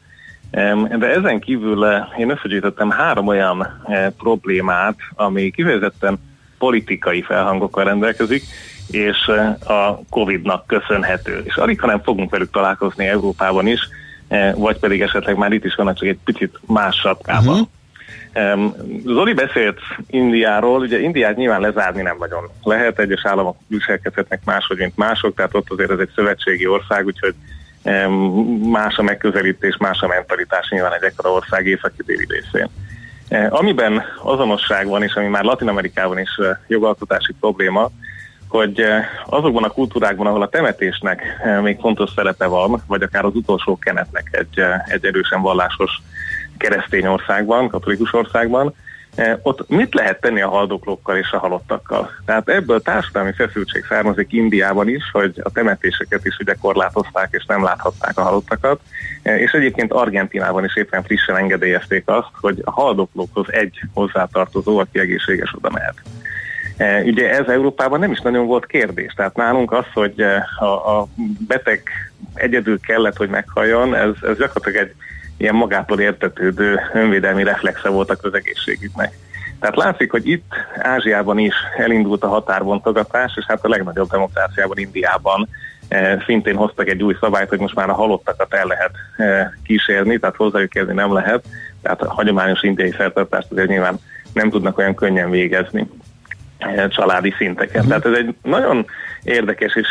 De 0.98 1.06
ezen 1.06 1.40
kívül 1.40 1.86
eh, 1.86 2.18
én 2.18 2.30
összegyűjtöttem 2.30 2.90
három 2.90 3.26
olyan 3.26 3.82
eh, 3.84 4.06
problémát, 4.18 4.96
ami 5.14 5.50
kifejezetten 5.50 6.18
politikai 6.58 7.22
felhangokkal 7.22 7.84
rendelkezik, 7.84 8.42
és 8.90 9.16
eh, 9.26 9.70
a 9.70 10.00
Covid-nak 10.10 10.66
köszönhető. 10.66 11.42
És 11.44 11.56
alig, 11.56 11.80
ha 11.80 11.86
nem 11.86 12.02
fogunk 12.02 12.30
velük 12.30 12.50
találkozni 12.50 13.06
Európában 13.06 13.66
is, 13.66 13.80
vagy 14.54 14.78
pedig 14.78 15.00
esetleg 15.02 15.36
már 15.36 15.52
itt 15.52 15.64
is 15.64 15.74
vannak 15.74 15.96
csak 15.96 16.08
egy 16.08 16.18
picit 16.24 16.60
más 16.66 16.96
sapkában. 16.96 17.54
Uh-huh. 17.54 17.68
Zoli 19.04 19.32
beszélt 19.32 19.78
Indiáról, 20.06 20.80
ugye 20.80 21.00
Indiát 21.00 21.36
nyilván 21.36 21.60
lezárni 21.60 22.02
nem 22.02 22.16
nagyon 22.18 22.50
lehet, 22.62 22.98
egyes 22.98 23.26
államok 23.26 23.56
viselkedhetnek 23.66 24.40
máshogy, 24.44 24.78
mint 24.78 24.96
mások, 24.96 25.34
tehát 25.34 25.54
ott 25.54 25.70
azért 25.70 25.90
ez 25.90 25.98
egy 25.98 26.10
szövetségi 26.14 26.66
ország, 26.66 27.06
úgyhogy 27.06 27.34
más 28.62 28.96
a 28.96 29.02
megközelítés, 29.02 29.76
más 29.76 30.00
a 30.00 30.06
mentalitás 30.06 30.68
nyilván 30.70 30.92
egy 30.92 31.02
ekkora 31.02 31.32
ország 31.32 31.66
északi 31.66 32.02
déli 32.06 32.26
részén. 32.28 32.68
Uh, 33.30 33.46
amiben 33.48 34.02
azonosság 34.22 34.86
van, 34.86 35.02
és 35.02 35.14
ami 35.14 35.26
már 35.26 35.44
Latin 35.44 35.68
Amerikában 35.68 36.18
is 36.18 36.36
uh, 36.38 36.46
jogalkotási 36.66 37.32
probléma, 37.40 37.90
hogy 38.48 38.80
uh, 38.80 39.04
azokban 39.24 39.64
a 39.64 39.68
kultúrákban, 39.68 40.26
ahol 40.26 40.42
a 40.42 40.48
temetésnek 40.48 41.22
még 41.62 41.78
fontos 41.80 42.10
szerepe 42.14 42.46
van, 42.46 42.82
vagy 42.86 43.02
akár 43.02 43.24
az 43.24 43.34
utolsó 43.34 43.78
kenetnek 43.78 44.28
egy, 44.30 44.62
egy 44.86 45.04
erősen 45.04 45.42
vallásos 45.42 46.00
keresztény 46.58 47.06
országban, 47.06 47.68
katolikus 47.68 48.12
országban, 48.12 48.74
E, 49.16 49.38
ott 49.42 49.68
mit 49.68 49.94
lehet 49.94 50.20
tenni 50.20 50.40
a 50.40 50.48
haldoklókkal 50.48 51.16
és 51.16 51.30
a 51.30 51.38
halottakkal? 51.38 52.10
Tehát 52.24 52.48
ebből 52.48 52.82
társadalmi 52.82 53.32
feszültség 53.32 53.84
származik 53.88 54.32
Indiában 54.32 54.88
is, 54.88 55.10
hogy 55.12 55.40
a 55.42 55.50
temetéseket 55.50 56.24
is 56.24 56.38
ugye 56.38 56.54
korlátozták 56.60 57.28
és 57.30 57.44
nem 57.44 57.62
láthatták 57.62 58.18
a 58.18 58.22
halottakat, 58.22 58.80
e, 59.22 59.38
és 59.38 59.52
egyébként 59.52 59.92
Argentinában 59.92 60.64
is 60.64 60.76
éppen 60.76 61.02
frissen 61.02 61.36
engedélyezték 61.36 62.02
azt, 62.06 62.28
hogy 62.40 62.60
a 62.64 62.70
haldoklókhoz 62.70 63.52
egy 63.52 63.80
hozzátartozó, 63.94 64.78
aki 64.78 64.98
egészséges 64.98 65.54
oda 65.54 65.70
mehet. 65.70 65.96
E, 66.76 67.02
ugye 67.02 67.30
ez 67.30 67.46
Európában 67.48 67.98
nem 67.98 68.10
is 68.12 68.20
nagyon 68.20 68.46
volt 68.46 68.66
kérdés, 68.66 69.12
tehát 69.12 69.36
nálunk 69.36 69.72
az, 69.72 69.86
hogy 69.94 70.20
a, 70.58 70.98
a 70.98 71.06
beteg 71.46 71.82
egyedül 72.34 72.80
kellett, 72.80 73.16
hogy 73.16 73.28
meghalljon, 73.28 73.94
ez, 73.94 74.14
ez 74.22 74.36
gyakorlatilag 74.36 74.76
egy 74.76 74.94
ilyen 75.36 75.54
magától 75.54 76.00
értetődő 76.00 76.80
önvédelmi 76.92 77.42
reflexe 77.42 77.88
volt 77.88 78.10
a 78.10 78.16
közegészségügynek. 78.16 79.12
Tehát 79.60 79.76
látszik, 79.76 80.10
hogy 80.10 80.28
itt 80.28 80.54
Ázsiában 80.78 81.38
is 81.38 81.54
elindult 81.76 82.22
a 82.22 82.28
határbontogatás, 82.28 83.32
és 83.36 83.44
hát 83.48 83.64
a 83.64 83.68
legnagyobb 83.68 84.10
demokráciában, 84.10 84.78
Indiában 84.78 85.48
e, 85.88 86.22
szintén 86.26 86.56
hoztak 86.56 86.88
egy 86.88 87.02
új 87.02 87.16
szabályt, 87.20 87.48
hogy 87.48 87.58
most 87.58 87.74
már 87.74 87.90
a 87.90 87.94
halottakat 87.94 88.54
el 88.54 88.66
lehet 88.66 88.90
e, 89.16 89.58
kísérni, 89.64 90.18
tehát 90.18 90.36
hozzájuk 90.36 90.74
érni 90.74 90.92
nem 90.92 91.12
lehet, 91.12 91.44
tehát 91.82 92.02
a 92.02 92.12
hagyományos 92.12 92.62
indiai 92.62 92.94
szertartást 92.96 93.50
azért 93.50 93.68
nyilván 93.68 93.98
nem 94.32 94.50
tudnak 94.50 94.78
olyan 94.78 94.94
könnyen 94.94 95.30
végezni 95.30 95.88
e, 96.58 96.88
családi 96.88 97.34
szinteken. 97.38 97.84
Uh-huh. 97.84 98.02
Tehát 98.02 98.18
ez 98.18 98.24
egy 98.24 98.34
nagyon 98.42 98.86
érdekes, 99.22 99.74
és 99.74 99.88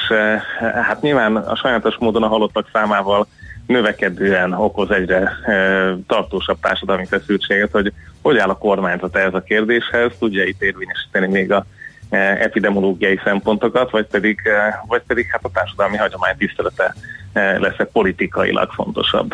hát 0.60 1.02
nyilván 1.02 1.36
a 1.36 1.56
sajátos 1.56 1.96
módon 2.00 2.24
a 2.24 2.28
halottak 2.28 2.70
számával 2.74 3.28
növekedően 3.68 4.54
okoz 4.54 4.92
egyre 4.92 5.18
e, 5.46 5.98
tartósabb 6.08 6.58
társadalmi 6.62 7.06
feszültséget, 7.06 7.72
hogy 7.72 7.94
hogy 8.22 8.38
áll 8.38 8.50
a 8.50 8.58
kormányzat 8.58 9.16
ehhez 9.16 9.34
a 9.34 9.44
kérdéshez, 9.44 10.12
tudja 10.20 10.44
itt 10.44 10.62
érvényesíteni 10.62 11.28
még 11.28 11.52
a 11.52 11.66
e, 12.10 12.18
epidemiológiai 12.18 13.20
szempontokat, 13.24 13.92
vagy 13.92 14.06
pedig, 14.06 14.40
e, 14.44 14.84
vagy 14.88 15.02
pedig 15.08 15.28
hát 15.32 15.44
a 15.44 15.52
társadalmi 15.54 15.98
hagyomány 15.98 16.38
tisztelete 16.38 16.96
lesz 17.34 17.78
-e 17.78 17.86
politikailag 17.86 18.72
fontosabb, 18.72 19.34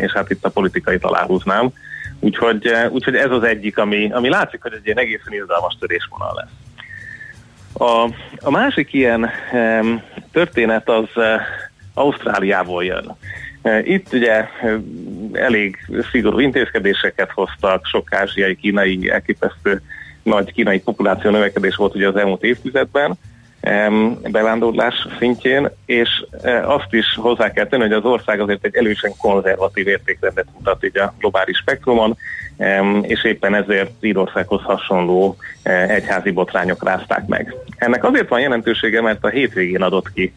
és 0.00 0.12
hát 0.12 0.30
itt 0.30 0.44
a 0.44 0.50
politikai 0.50 0.98
aláhúznám. 1.00 1.70
Úgyhogy, 2.20 2.72
úgyhogy 2.90 3.14
ez 3.14 3.30
az 3.30 3.42
egyik, 3.42 3.78
ami, 3.78 4.12
ami 4.12 4.28
látszik, 4.28 4.62
hogy 4.62 4.72
egy 4.72 4.84
ilyen 4.86 4.98
egészen 4.98 5.32
izgalmas 5.32 5.76
törésvonal 5.80 6.34
lesz. 6.34 6.50
A, 7.72 8.10
a 8.40 8.50
másik 8.50 8.92
ilyen 8.92 9.30
történet 10.30 10.88
az 10.88 11.08
Ausztráliából 11.94 12.84
jön. 12.84 13.16
Itt 13.82 14.12
ugye 14.12 14.48
elég 15.32 15.78
szigorú 16.10 16.38
intézkedéseket 16.38 17.30
hoztak, 17.30 17.86
sok 17.86 18.14
ázsiai, 18.14 18.56
kínai, 18.56 19.10
elképesztő 19.10 19.80
nagy 20.22 20.52
kínai 20.52 20.80
populáció 20.80 21.30
növekedés 21.30 21.76
volt 21.76 21.94
ugye 21.94 22.08
az 22.08 22.16
elmúlt 22.16 22.42
évtizedben 22.42 23.18
bevándorlás 24.30 25.06
szintjén, 25.18 25.70
és 25.86 26.24
azt 26.64 26.92
is 26.92 27.14
hozzá 27.14 27.50
kell 27.50 27.66
tenni, 27.66 27.82
hogy 27.82 27.92
az 27.92 28.04
ország 28.04 28.40
azért 28.40 28.64
egy 28.64 28.76
elősen 28.76 29.12
konzervatív 29.18 29.88
értékrendet 29.88 30.46
mutat 30.56 30.84
így 30.84 30.98
a 30.98 31.14
globális 31.18 31.56
spektrumon, 31.56 32.16
és 33.02 33.24
éppen 33.24 33.54
ezért 33.54 33.90
Írországhoz 34.00 34.62
hasonló 34.62 35.36
egyházi 35.88 36.30
botrányok 36.30 36.84
rázták 36.84 37.26
meg. 37.26 37.54
Ennek 37.76 38.04
azért 38.04 38.28
van 38.28 38.40
jelentősége, 38.40 39.00
mert 39.00 39.24
a 39.24 39.28
hétvégén 39.28 39.82
adott 39.82 40.12
ki 40.12 40.32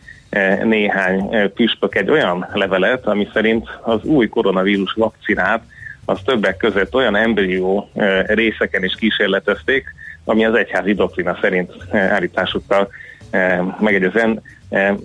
néhány 0.64 1.50
püspök 1.54 1.96
egy 1.96 2.10
olyan 2.10 2.48
levelet, 2.54 3.06
ami 3.06 3.28
szerint 3.34 3.70
az 3.82 4.04
új 4.04 4.28
koronavírus 4.28 4.94
vakcinát 4.94 5.64
az 6.06 6.20
többek 6.26 6.58
között 6.58 6.96
olyan 6.96 7.16
embrió 7.16 7.90
részeken 8.26 8.84
is 8.84 8.96
kísérletezték, 8.96 9.96
ami 10.26 10.46
az 10.46 10.54
egyházi 10.54 10.94
doktrina 10.94 11.38
szerint 11.42 11.72
állításukkal 11.92 12.90
megegyezen 13.80 14.42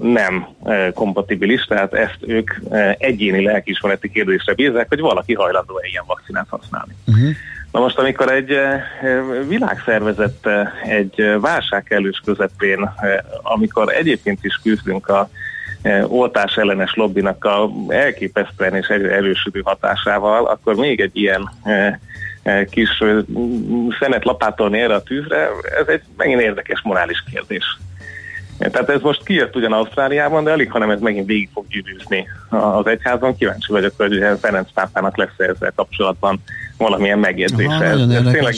nem 0.01 0.47
kompatibilis, 0.95 1.65
tehát 1.65 1.95
ezt 1.95 2.19
ők 2.21 2.55
egyéni 2.99 3.43
lelkiismereti 3.43 4.11
kérdésre 4.11 4.55
bízzák, 4.55 4.89
hogy 4.89 5.01
valaki 5.01 5.35
hajlandó-e 5.35 5.87
ilyen 5.87 6.05
vakcinát 6.07 6.47
használni. 6.49 6.95
Uh-huh. 7.07 7.31
Na 7.73 7.81
most, 7.81 7.99
amikor 7.99 8.33
egy 8.33 8.59
világszervezet 9.49 10.49
egy 10.85 11.39
válság 11.41 11.87
elős 11.89 12.23
közepén, 12.25 12.91
amikor 13.43 13.93
egyébként 13.93 14.45
is 14.45 14.61
küzdünk 14.63 15.09
a 15.09 15.31
oltás 16.07 16.57
ellenes 16.57 16.95
lobbinak 16.95 17.45
a 17.45 17.71
elképesztően 17.89 18.75
és 18.75 18.87
egyre 18.87 19.11
erősödő 19.11 19.61
hatásával, 19.65 20.47
akkor 20.47 20.75
még 20.75 21.01
egy 21.01 21.17
ilyen 21.17 21.51
kis 22.71 23.03
szenet 23.99 24.25
lapátolni 24.25 24.81
erre 24.81 24.95
a 24.95 25.03
tűzre, 25.03 25.49
ez 25.81 25.87
egy 25.87 26.03
megint 26.17 26.41
érdekes 26.41 26.81
morális 26.83 27.25
kérdés. 27.33 27.79
Tehát 28.68 28.90
ez 28.90 29.01
most 29.01 29.25
kijött 29.25 29.57
ugyan 29.57 29.73
Ausztráliában, 29.73 30.44
de 30.44 30.53
alig, 30.53 30.70
hanem 30.70 30.90
ez 30.90 31.01
megint 31.01 31.27
végig 31.27 31.49
fog 31.53 31.64
gyűrűzni 31.68 32.29
az 32.49 32.87
egyházon. 32.87 33.37
Kíváncsi 33.37 33.73
vagyok, 33.73 33.92
hogy 33.96 34.25
Ferenc 34.40 34.73
pápának 34.75 35.16
lesz 35.16 35.35
-e 35.37 35.44
ezzel 35.44 35.73
kapcsolatban 35.77 36.42
valamilyen 36.77 37.18
megjegyzése. 37.18 37.75
Aha, 37.75 37.85
ez, 37.85 37.99
ez 37.99 38.33
tényleg 38.33 38.55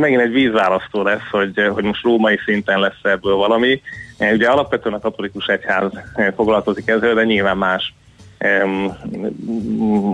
megint 0.00 0.20
egy 0.20 0.32
vízválasztó 0.32 1.02
lesz, 1.02 1.28
hogy, 1.30 1.70
hogy 1.74 1.84
most 1.84 2.02
római 2.02 2.38
szinten 2.44 2.80
lesz 2.80 3.02
ebből 3.02 3.34
valami. 3.34 3.82
Ugye 4.18 4.48
alapvetően 4.48 4.94
a 4.94 5.00
katolikus 5.00 5.46
egyház 5.46 5.90
foglalkozik 6.36 6.88
ezzel, 6.88 7.14
de 7.14 7.24
nyilván 7.24 7.56
más 7.56 7.94
um, 8.64 8.96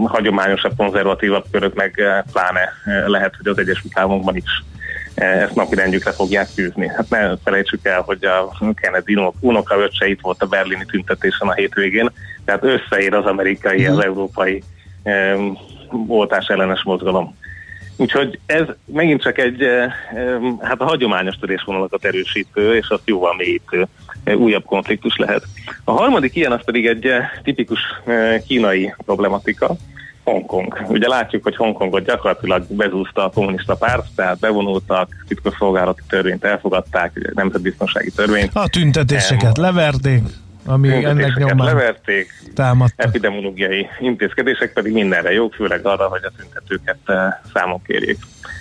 hagyományosabb, 0.07 0.73
konzervatívabb 0.77 1.45
körök 1.51 1.75
meg 1.75 2.03
pláne 2.33 2.73
lehet, 3.07 3.35
hogy 3.37 3.47
az 3.47 3.59
Egyesült 3.59 3.99
Államokban 3.99 4.37
is 4.37 4.63
ezt 5.21 5.55
napirendjükre 5.55 6.13
fogják 6.13 6.49
tűzni. 6.55 6.89
Hát 6.89 7.11
ne 7.11 7.37
felejtsük 7.45 7.87
el, 7.87 8.01
hogy 8.01 8.25
a 8.25 8.57
Kennedy 8.75 9.19
unokaöccse 9.41 10.09
itt 10.09 10.21
volt 10.21 10.43
a 10.43 10.47
berlini 10.47 10.85
tüntetésen 10.85 11.49
a 11.49 11.55
hétvégén, 11.55 12.11
tehát 12.45 12.65
összeér 12.65 13.15
az 13.15 13.25
amerikai, 13.25 13.87
az 13.87 13.97
mhm. 13.97 14.07
európai 14.07 14.63
um, 15.03 15.59
oltás 16.07 16.47
ellenes 16.47 16.83
mozgalom. 16.83 17.39
Úgyhogy 17.97 18.39
ez 18.47 18.65
megint 18.85 19.23
csak 19.23 19.39
egy, 19.39 19.65
hát 20.61 20.81
a 20.81 20.85
hagyományos 20.85 21.37
törésvonalakat 21.37 22.05
erősítő, 22.05 22.75
és 22.77 22.89
azt 22.89 23.03
jóval 23.05 23.35
mélyítő 23.35 23.87
újabb 24.35 24.65
konfliktus 24.65 25.17
lehet. 25.17 25.43
A 25.85 25.91
harmadik 25.91 26.37
ilyen 26.37 26.53
az 26.53 26.65
pedig 26.65 26.87
egy 26.87 27.13
tipikus 27.43 27.81
kínai 28.47 28.95
problematika, 29.05 29.77
Hongkong. 30.31 30.85
Ugye 30.89 31.09
látjuk, 31.09 31.43
hogy 31.43 31.57
Hongkongot 31.57 32.05
gyakorlatilag 32.05 32.65
bezúzta 32.69 33.25
a 33.25 33.31
kommunista 33.31 33.75
párt, 33.75 34.07
tehát 34.15 34.39
bevonultak, 34.39 35.09
titkosszolgálati 35.29 36.03
törvényt 36.09 36.45
elfogadták, 36.45 37.33
nemzetbiztonsági 37.35 38.11
törvényt. 38.11 38.51
A 38.55 38.69
tüntetéseket 38.69 39.59
um, 39.59 39.65
leverték, 39.65 40.23
ami 40.67 41.05
ennek 41.05 41.35
nyomán 41.37 41.67
leverték, 41.67 42.29
támadtak. 42.55 43.07
epidemiológiai 43.07 43.87
intézkedések 44.01 44.73
pedig 44.73 44.93
mindenre 44.93 45.33
jók, 45.33 45.55
főleg 45.55 45.87
arra, 45.87 46.09
hogy 46.09 46.25
a 46.25 46.31
tüntetőket 46.37 46.99
eh, 47.05 47.17
számok 47.55 47.83
kérjék 47.83 48.19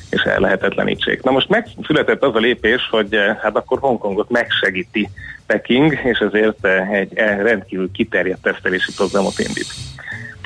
és 0.09 0.21
ellehetetlenítsék. 0.21 1.23
Na 1.23 1.31
most 1.31 1.49
megszületett 1.49 2.23
az 2.23 2.35
a 2.35 2.39
lépés, 2.39 2.87
hogy 2.91 3.13
eh, 3.13 3.37
hát 3.41 3.55
akkor 3.55 3.79
Hongkongot 3.79 4.29
megsegíti 4.29 5.09
Peking, 5.45 5.99
és 6.03 6.17
ezért 6.17 6.65
eh, 6.65 6.89
egy 6.89 7.13
rendkívül 7.17 7.91
kiterjedt 7.91 8.41
tesztelési 8.41 8.91
programot 8.95 9.39
indít. 9.39 9.67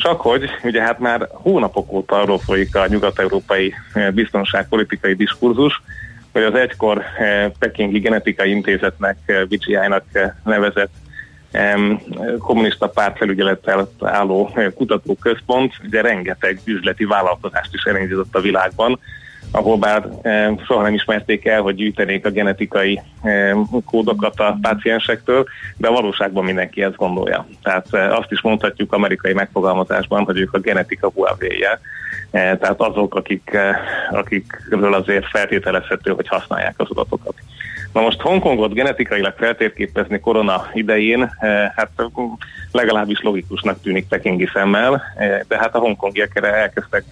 Csak 0.04 0.22
hogy 0.22 0.50
ugye 0.64 0.82
hát 0.82 1.00
már 1.00 1.28
hónapok 1.32 1.92
óta 1.92 2.16
arról 2.16 2.40
folyik 2.40 2.76
a 2.76 2.88
nyugat-európai 2.88 3.74
eh, 3.94 4.12
biztonságpolitikai 4.12 5.14
diskurzus, 5.14 5.82
hogy 6.32 6.44
az 6.44 6.56
egykor 6.56 7.04
eh, 7.18 7.52
Pekingi 7.60 8.00
Genetikai 8.00 8.50
Intézetnek, 8.50 9.18
BGI-nak 9.48 10.04
eh, 10.12 10.32
nevezett 10.44 10.92
kommunista 12.40 12.88
pártfelügyelettel 12.88 13.90
álló 14.00 14.58
kutatóközpont, 14.76 15.74
ugye 15.86 16.02
rengeteg 16.02 16.60
üzleti 16.66 17.06
vállalkozást 17.06 17.74
is 17.74 17.84
elindított 17.84 18.36
a 18.36 18.42
világban, 18.42 19.00
ahol 19.56 19.78
bár 19.78 20.08
soha 20.66 20.82
nem 20.82 20.94
ismerték 20.94 21.46
el, 21.46 21.62
hogy 21.62 21.76
gyűjtenék 21.76 22.26
a 22.26 22.30
genetikai 22.30 23.02
kódokat 23.86 24.40
a 24.40 24.58
páciensektől, 24.62 25.46
de 25.78 25.88
a 25.88 25.92
valóságban 25.92 26.44
mindenki 26.44 26.84
ezt 26.84 26.96
gondolja. 26.96 27.48
Tehát 27.62 27.88
e, 27.92 28.16
azt 28.16 28.32
is 28.32 28.42
mondhatjuk 28.42 28.94
amerikai 28.94 29.34
megfogalmazásban, 29.34 30.24
hogy 30.24 30.40
ők 30.40 30.54
a 30.54 30.60
genetika 30.60 31.10
huawei 31.10 31.64
e, 31.64 31.80
tehát 32.32 32.82
azok, 32.82 33.16
akik, 33.16 33.54
e, 33.54 33.80
akikről 34.12 34.94
azért 34.94 35.26
feltételezhető, 35.26 36.12
hogy 36.12 36.28
használják 36.28 36.74
az 36.78 36.90
adatokat. 36.90 37.34
Na 37.94 38.02
most 38.02 38.22
Hongkongot 38.22 38.74
genetikailag 38.74 39.34
feltérképezni 39.38 40.20
korona 40.20 40.68
idején, 40.74 41.32
hát 41.76 41.90
legalábbis 42.72 43.22
logikusnak 43.22 43.82
tűnik 43.82 44.08
pekingi 44.08 44.50
szemmel, 44.54 45.02
de 45.48 45.58
hát 45.58 45.76
a 45.76 45.80
hongkongiak 45.80 46.36
erre 46.36 46.54
elkezdtek 46.54 47.04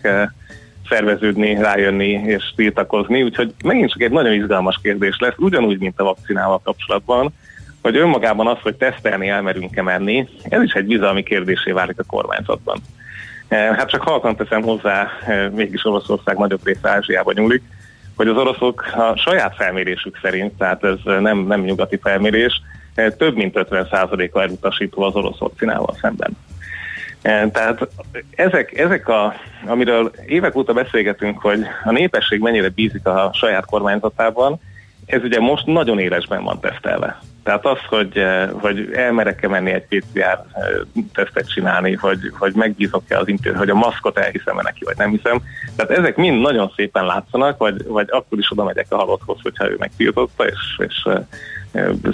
szerveződni, 0.91 1.53
rájönni 1.53 2.09
és 2.09 2.53
tiltakozni, 2.55 3.23
úgyhogy 3.23 3.53
megint 3.63 3.89
csak 3.89 4.01
egy 4.01 4.11
nagyon 4.11 4.33
izgalmas 4.33 4.79
kérdés 4.81 5.17
lesz, 5.19 5.33
ugyanúgy, 5.37 5.79
mint 5.79 5.99
a 5.99 6.03
vakcinával 6.03 6.61
kapcsolatban, 6.63 7.33
hogy 7.81 7.95
önmagában 7.95 8.47
az, 8.47 8.57
hogy 8.61 8.75
tesztelni 8.75 9.29
elmerünk-e 9.29 9.81
menni, 9.81 10.27
ez 10.43 10.61
is 10.61 10.73
egy 10.73 10.85
bizalmi 10.85 11.23
kérdésé 11.23 11.71
válik 11.71 11.99
a 11.99 12.03
kormányzatban. 12.07 12.77
E, 13.47 13.55
hát 13.57 13.89
csak 13.89 14.01
halkan 14.01 14.35
teszem 14.35 14.61
hozzá, 14.61 15.07
e, 15.27 15.49
mégis 15.49 15.85
Oroszország 15.85 16.37
nagyobb 16.37 16.65
része 16.65 16.89
Ázsiába 16.89 17.31
nyúlik, 17.31 17.63
hogy 18.15 18.27
az 18.27 18.37
oroszok 18.37 18.85
a 18.95 19.17
saját 19.17 19.55
felmérésük 19.55 20.19
szerint, 20.21 20.57
tehát 20.57 20.83
ez 20.83 20.97
nem, 21.03 21.37
nem 21.37 21.61
nyugati 21.61 21.97
felmérés, 21.97 22.61
több 23.17 23.35
mint 23.35 23.55
50%-a 23.57 24.39
elutasító 24.39 25.01
az 25.01 25.15
orosz 25.15 25.37
vakcinával 25.37 25.95
szemben. 26.01 26.37
Tehát 27.21 27.87
ezek, 28.35 28.77
ezek 28.77 29.07
a, 29.07 29.33
amiről 29.65 30.11
évek 30.25 30.55
óta 30.55 30.73
beszélgetünk, 30.73 31.39
hogy 31.39 31.59
a 31.83 31.91
népesség 31.91 32.39
mennyire 32.39 32.69
bízik 32.69 33.05
a 33.05 33.31
saját 33.33 33.65
kormányzatában, 33.65 34.59
ez 35.05 35.23
ugye 35.23 35.39
most 35.39 35.65
nagyon 35.65 35.99
élesben 35.99 36.43
van 36.43 36.59
tesztelve. 36.59 37.21
Tehát 37.43 37.65
az, 37.65 37.77
hogy, 37.89 38.25
hogy 38.51 38.91
elmerek-e 38.93 39.47
menni 39.47 39.71
egy 39.71 39.85
PCR 39.87 40.45
tesztet 41.13 41.49
csinálni, 41.49 41.95
hogy, 41.95 42.19
hogy 42.37 42.53
megbízok-e 42.53 43.17
az 43.17 43.27
intézet, 43.27 43.57
hogy 43.57 43.69
a 43.69 43.75
maszkot 43.75 44.17
elhiszem-e 44.17 44.61
neki, 44.61 44.83
vagy 44.83 44.97
nem 44.97 45.09
hiszem. 45.09 45.41
Tehát 45.75 45.91
ezek 45.91 46.15
mind 46.15 46.41
nagyon 46.41 46.71
szépen 46.75 47.05
látszanak, 47.05 47.57
vagy, 47.57 47.85
vagy 47.87 48.07
akkor 48.09 48.39
is 48.39 48.51
oda 48.51 48.63
megyek 48.63 48.85
a 48.89 48.95
halotthoz, 48.95 49.37
hogyha 49.41 49.69
ő 49.69 49.75
megtiltotta, 49.79 50.45
és, 50.45 50.77
és 50.77 51.07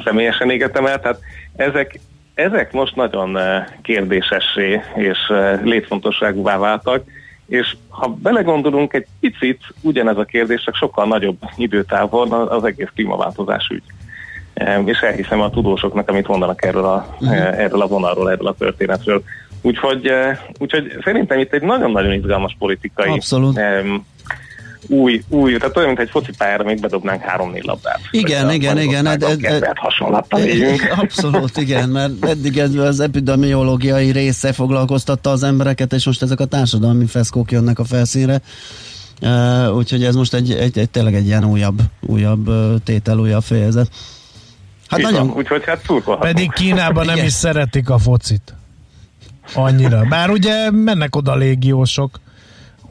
személyesen 0.04 0.50
égetem 0.50 0.86
el. 0.86 1.00
Tehát 1.00 1.20
ezek, 1.56 2.00
ezek 2.38 2.72
most 2.72 2.96
nagyon 2.96 3.38
kérdésessé 3.82 4.82
és 4.96 5.18
létfontosságúvá 5.64 6.58
váltak, 6.58 7.04
és 7.48 7.76
ha 7.90 8.08
belegondolunk 8.08 8.94
egy 8.94 9.06
picit, 9.20 9.62
ugyanez 9.82 10.18
a 10.18 10.24
kérdés, 10.24 10.64
csak 10.64 10.76
sokkal 10.76 11.08
nagyobb 11.08 11.38
időtávon 11.56 12.32
az 12.32 12.64
egész 12.64 12.88
klímaváltozás 12.96 13.68
ügy. 13.68 13.84
És 14.86 15.00
elhiszem 15.00 15.42
a 15.42 15.50
tudósoknak, 15.50 16.10
amit 16.10 16.28
mondanak 16.28 16.66
erről 16.66 16.86
a, 16.86 17.08
uh-huh. 17.20 17.60
erről 17.60 17.82
a 17.82 17.88
vonalról, 17.88 18.32
erről 18.32 18.48
a 18.48 18.56
történetről. 18.58 19.24
Úgyhogy, 19.62 20.12
úgyhogy 20.60 20.98
szerintem 21.04 21.40
itt 21.40 21.54
egy 21.54 21.62
nagyon-nagyon 21.62 22.14
izgalmas 22.14 22.56
politikai 22.60 23.10
Abszolút 23.10 23.60
új, 24.88 25.24
új, 25.30 25.58
tehát 25.58 25.78
olyan, 25.78 25.88
mint 25.88 26.00
egy 26.00 26.10
focipályára 26.10 26.64
még 26.64 26.80
bedobnánk 26.80 27.22
három-négy 27.22 27.64
labdát. 27.64 28.00
Igen, 28.12 28.52
igen, 28.52 28.80
igen. 28.80 29.06
Ed, 29.06 29.24
ed, 29.24 29.44
ed, 29.44 29.64
Abszolút, 30.96 31.58
igen, 31.58 31.90
mert 31.90 32.26
eddig 32.26 32.58
ez 32.58 32.74
az 32.74 33.00
epidemiológiai 33.00 34.12
része 34.12 34.54
foglalkoztatta 34.54 35.30
az 35.30 35.44
embereket, 35.44 35.94
és 35.94 36.06
most 36.06 36.22
ezek 36.22 36.40
a 36.40 36.46
társadalmi 36.46 37.06
feszkók 37.06 37.52
jönnek 37.52 37.80
a 37.80 37.84
felszínre. 37.84 38.42
Uh, 39.22 39.76
úgyhogy 39.76 40.04
ez 40.04 40.16
most 40.16 40.34
egy, 40.34 40.52
egy, 40.52 40.78
egy, 40.78 40.90
tényleg 40.90 41.16
egy 41.16 41.26
ilyen 41.26 41.46
újabb, 41.46 41.82
újabb 42.02 42.50
tétel, 42.84 43.18
újabb 43.18 43.44
fejezet. 43.44 43.90
Hát 44.88 45.02
nagyon... 45.02 45.32
úgyhogy 45.36 45.64
hát 45.66 45.82
Pedig 46.20 46.52
Kínában 46.52 47.06
nem 47.06 47.18
is 47.18 47.32
szeretik 47.32 47.90
a 47.90 47.98
focit. 47.98 48.54
Annyira. 49.54 50.04
Bár 50.10 50.30
ugye 50.30 50.72
mennek 50.72 51.16
oda 51.16 51.36
légiósok 51.36 52.20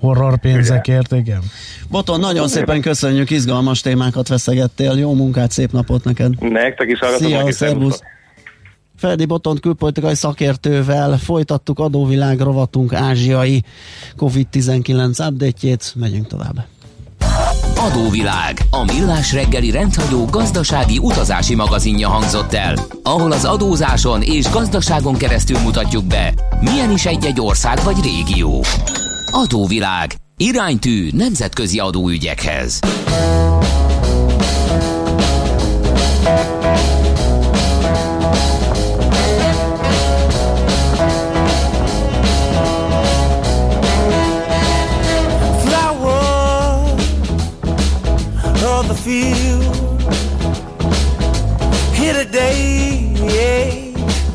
horror 0.01 0.39
pénzekért, 0.39 1.13
igen. 1.13 1.43
Boton, 1.91 2.21
nagyon 2.21 2.49
szépen 2.49 2.81
köszönjük, 2.81 3.31
izgalmas 3.31 3.81
témákat 3.81 4.29
veszegettél, 4.29 4.99
jó 4.99 5.15
munkát, 5.15 5.51
szép 5.51 5.73
napot 5.73 6.05
neked. 6.05 6.41
Nektek 6.41 6.89
is 6.89 6.99
hallgatom. 6.99 7.27
Szia, 7.27 7.53
szervusz. 7.53 8.03
Feldi 8.97 9.25
Botont 9.25 9.61
külpolitikai 9.61 10.15
szakértővel 10.15 11.19
folytattuk 11.19 11.79
adóvilág 11.79 12.41
rovatunk 12.41 12.93
ázsiai 12.93 13.65
COVID-19 14.17 15.29
update 15.29 15.85
megyünk 15.95 16.27
tovább. 16.27 16.65
Adóvilág, 17.77 18.59
a 18.71 18.85
millás 18.85 19.33
reggeli 19.33 19.71
rendhagyó 19.71 20.25
gazdasági 20.25 20.99
utazási 20.99 21.55
magazinja 21.55 22.09
hangzott 22.09 22.53
el, 22.53 22.75
ahol 23.03 23.33
az 23.33 23.45
adózáson 23.45 24.23
és 24.23 24.51
gazdaságon 24.51 25.17
keresztül 25.17 25.59
mutatjuk 25.59 26.05
be, 26.05 26.35
milyen 26.61 26.91
is 26.91 27.07
egy-egy 27.07 27.41
ország 27.41 27.79
vagy 27.85 27.97
régió. 28.03 28.63
Adóvilág. 29.37 30.15
Iránytű 30.37 31.09
nemzetközi 31.13 31.79
adóügyekhez. 31.79 32.81
The 48.87 48.95
field 48.95 49.65
Here 51.93 52.25
today, 52.25 53.13
yeah, 53.25 53.73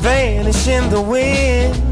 vanish 0.02 0.68
in 0.68 0.88
the 0.90 1.00
wind 1.00 1.91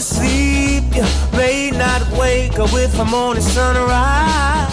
to 0.00 0.06
sleep, 0.06 0.84
you 0.96 1.04
may 1.36 1.70
not 1.70 2.00
wake 2.18 2.58
up 2.58 2.72
with 2.72 2.96
the 2.96 3.04
morning 3.04 3.42
sunrise. 3.42 4.72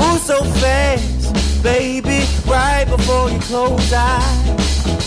Move 0.00 0.20
so 0.20 0.42
fast, 0.62 1.62
baby, 1.62 2.24
right 2.46 2.86
before 2.88 3.30
you 3.30 3.38
close 3.40 3.92
eyes. 3.92 5.04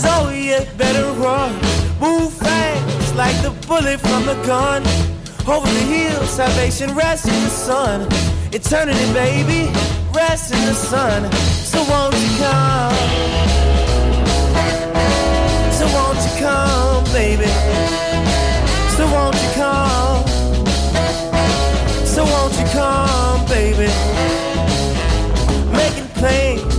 So 0.00 0.28
you 0.30 0.60
better 0.76 1.10
run, 1.20 1.52
move 2.00 2.32
fast 2.32 3.16
like 3.16 3.36
the 3.42 3.50
bullet 3.66 3.98
from 4.00 4.24
the 4.26 4.38
gun. 4.46 4.82
Over 5.48 5.66
the 5.66 5.84
hill, 5.94 6.22
salvation 6.24 6.94
rests 6.94 7.26
in 7.26 7.42
the 7.42 7.50
sun. 7.50 8.02
Eternity, 8.52 9.12
baby, 9.12 9.72
rest 10.14 10.52
in 10.54 10.64
the 10.66 10.74
sun. 10.74 11.32
So 11.32 11.78
won't 11.90 12.14
you 12.14 12.30
come? 12.38 13.42
So 15.78 15.84
won't 15.96 16.20
you 16.26 16.34
come, 16.38 17.01
baby? 17.12 17.46
So 18.96 19.06
won't 19.12 19.34
you 19.34 19.50
come? 19.54 20.26
So 22.06 22.24
won't 22.24 22.54
you 22.58 22.64
come, 22.72 23.44
baby? 23.46 23.88
Making 25.72 26.08
plans 26.18 26.74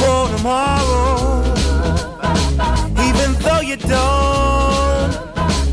for 0.00 0.28
tomorrow. 0.36 1.42
Even 3.08 3.34
though 3.44 3.60
you 3.60 3.76
don't, 3.76 5.12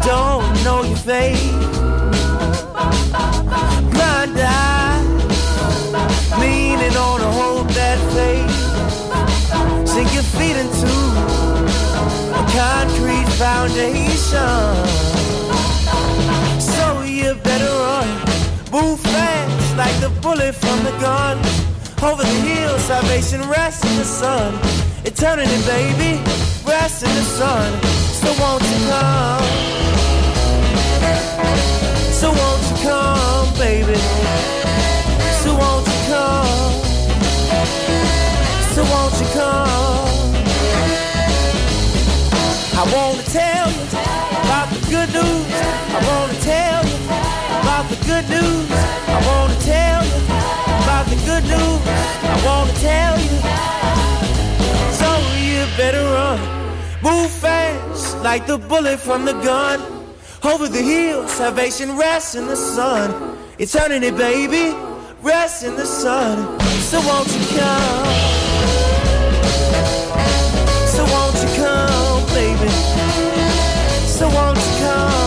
don't 0.03 0.63
know 0.65 0.83
your 0.83 0.97
fate. 0.97 1.51
Blind 3.93 4.37
eye, 4.39 5.01
leaning 6.41 6.97
on 6.97 7.21
a 7.21 7.31
hold 7.31 7.69
that 7.69 7.99
faith. 8.13 9.87
Sink 9.87 10.13
your 10.13 10.23
feet 10.23 10.57
into 10.57 11.36
foundation. 13.37 14.73
So 16.59 17.03
you 17.03 17.35
better 17.43 17.71
run, 17.85 18.09
move 18.71 18.99
fast 18.99 19.77
like 19.77 19.95
the 20.01 20.09
bullet 20.21 20.55
from 20.55 20.83
the 20.83 20.91
gun. 20.99 21.37
Over 22.01 22.23
the 22.23 22.39
hill, 22.49 22.77
salvation 22.79 23.41
rests 23.47 23.83
in 23.85 23.95
the 23.97 24.05
sun. 24.05 24.53
Eternity, 25.05 25.59
baby, 25.65 26.19
rests 26.65 27.03
in 27.03 27.13
the 27.13 27.27
sun. 27.39 27.69
So 28.21 28.29
won't 28.41 28.63
you 28.63 28.79
come? 28.89 29.43
So 32.11 32.31
won't 32.31 32.63
you 32.69 32.77
come, 32.89 33.53
baby? 33.59 33.99
So 35.41 35.53
won't 35.61 35.85
you 35.85 35.99
come? 36.09 36.73
So 38.73 38.81
won't 38.83 39.13
you 39.21 39.27
come? 39.39 40.06
I 42.79 42.83
wanna 42.93 43.23
tell 43.23 43.67
you 43.75 43.83
about 44.45 44.69
the 44.69 44.79
good 44.93 45.09
news. 45.09 45.49
I 45.95 45.99
wanna 46.09 46.37
tell 46.53 46.85
you 46.85 46.97
about 47.61 47.85
the 47.89 47.97
good 48.05 48.25
news. 48.29 48.69
I 49.17 49.19
wanna 49.29 49.57
tell 49.75 50.01
you 50.05 50.19
about 50.83 51.05
the 51.09 51.19
good 51.29 51.45
news. 51.53 51.81
I 52.33 52.37
wanna 52.45 52.73
tell 52.91 53.15
you. 53.25 53.35
So 54.99 55.09
you 55.41 55.65
better 55.75 56.03
run, 56.17 56.39
move 57.01 57.31
fast 57.31 58.17
like 58.21 58.45
the 58.45 58.59
bullet 58.59 58.99
from 58.99 59.25
the 59.25 59.33
gun. 59.33 59.81
Over 60.43 60.67
the 60.67 60.81
hill, 60.81 61.27
salvation 61.27 61.97
rests 61.97 62.35
in 62.35 62.45
the 62.45 62.55
sun. 62.55 63.37
Eternity, 63.57 64.11
baby, 64.11 64.75
rests 65.23 65.63
in 65.63 65.75
the 65.75 65.85
sun. 65.85 66.59
So 66.91 67.01
won't 67.01 67.27
you 67.35 67.43
come? 67.57 68.07
So 70.95 71.03
won't 71.13 71.37
you 71.43 71.49
come, 71.63 72.23
baby. 72.33 72.66
So 74.17 74.27
won't 74.29 74.57
you 74.57 74.79
come? 74.79 75.26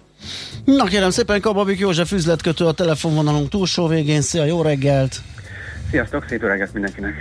Na 0.65 0.85
kérem 0.85 1.09
szépen, 1.09 1.41
Kababik 1.41 1.79
József 1.79 2.11
üzletkötő 2.11 2.65
a 2.65 2.71
telefonvonalunk 2.71 3.49
túlsó 3.49 3.87
végén. 3.87 4.21
Szia, 4.21 4.45
jó 4.45 4.61
reggelt! 4.61 5.21
Sziasztok, 5.89 6.25
szép 6.29 6.43
öreget 6.43 6.73
mindenkinek! 6.73 7.13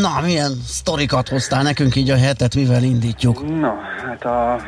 Na, 0.00 0.20
milyen 0.22 0.52
sztorikat 0.66 1.28
hoztál 1.28 1.62
nekünk 1.62 1.96
így 1.96 2.10
a 2.10 2.16
hetet, 2.16 2.54
mivel 2.54 2.82
indítjuk? 2.82 3.58
Na, 3.60 3.74
hát 4.06 4.24
a 4.24 4.60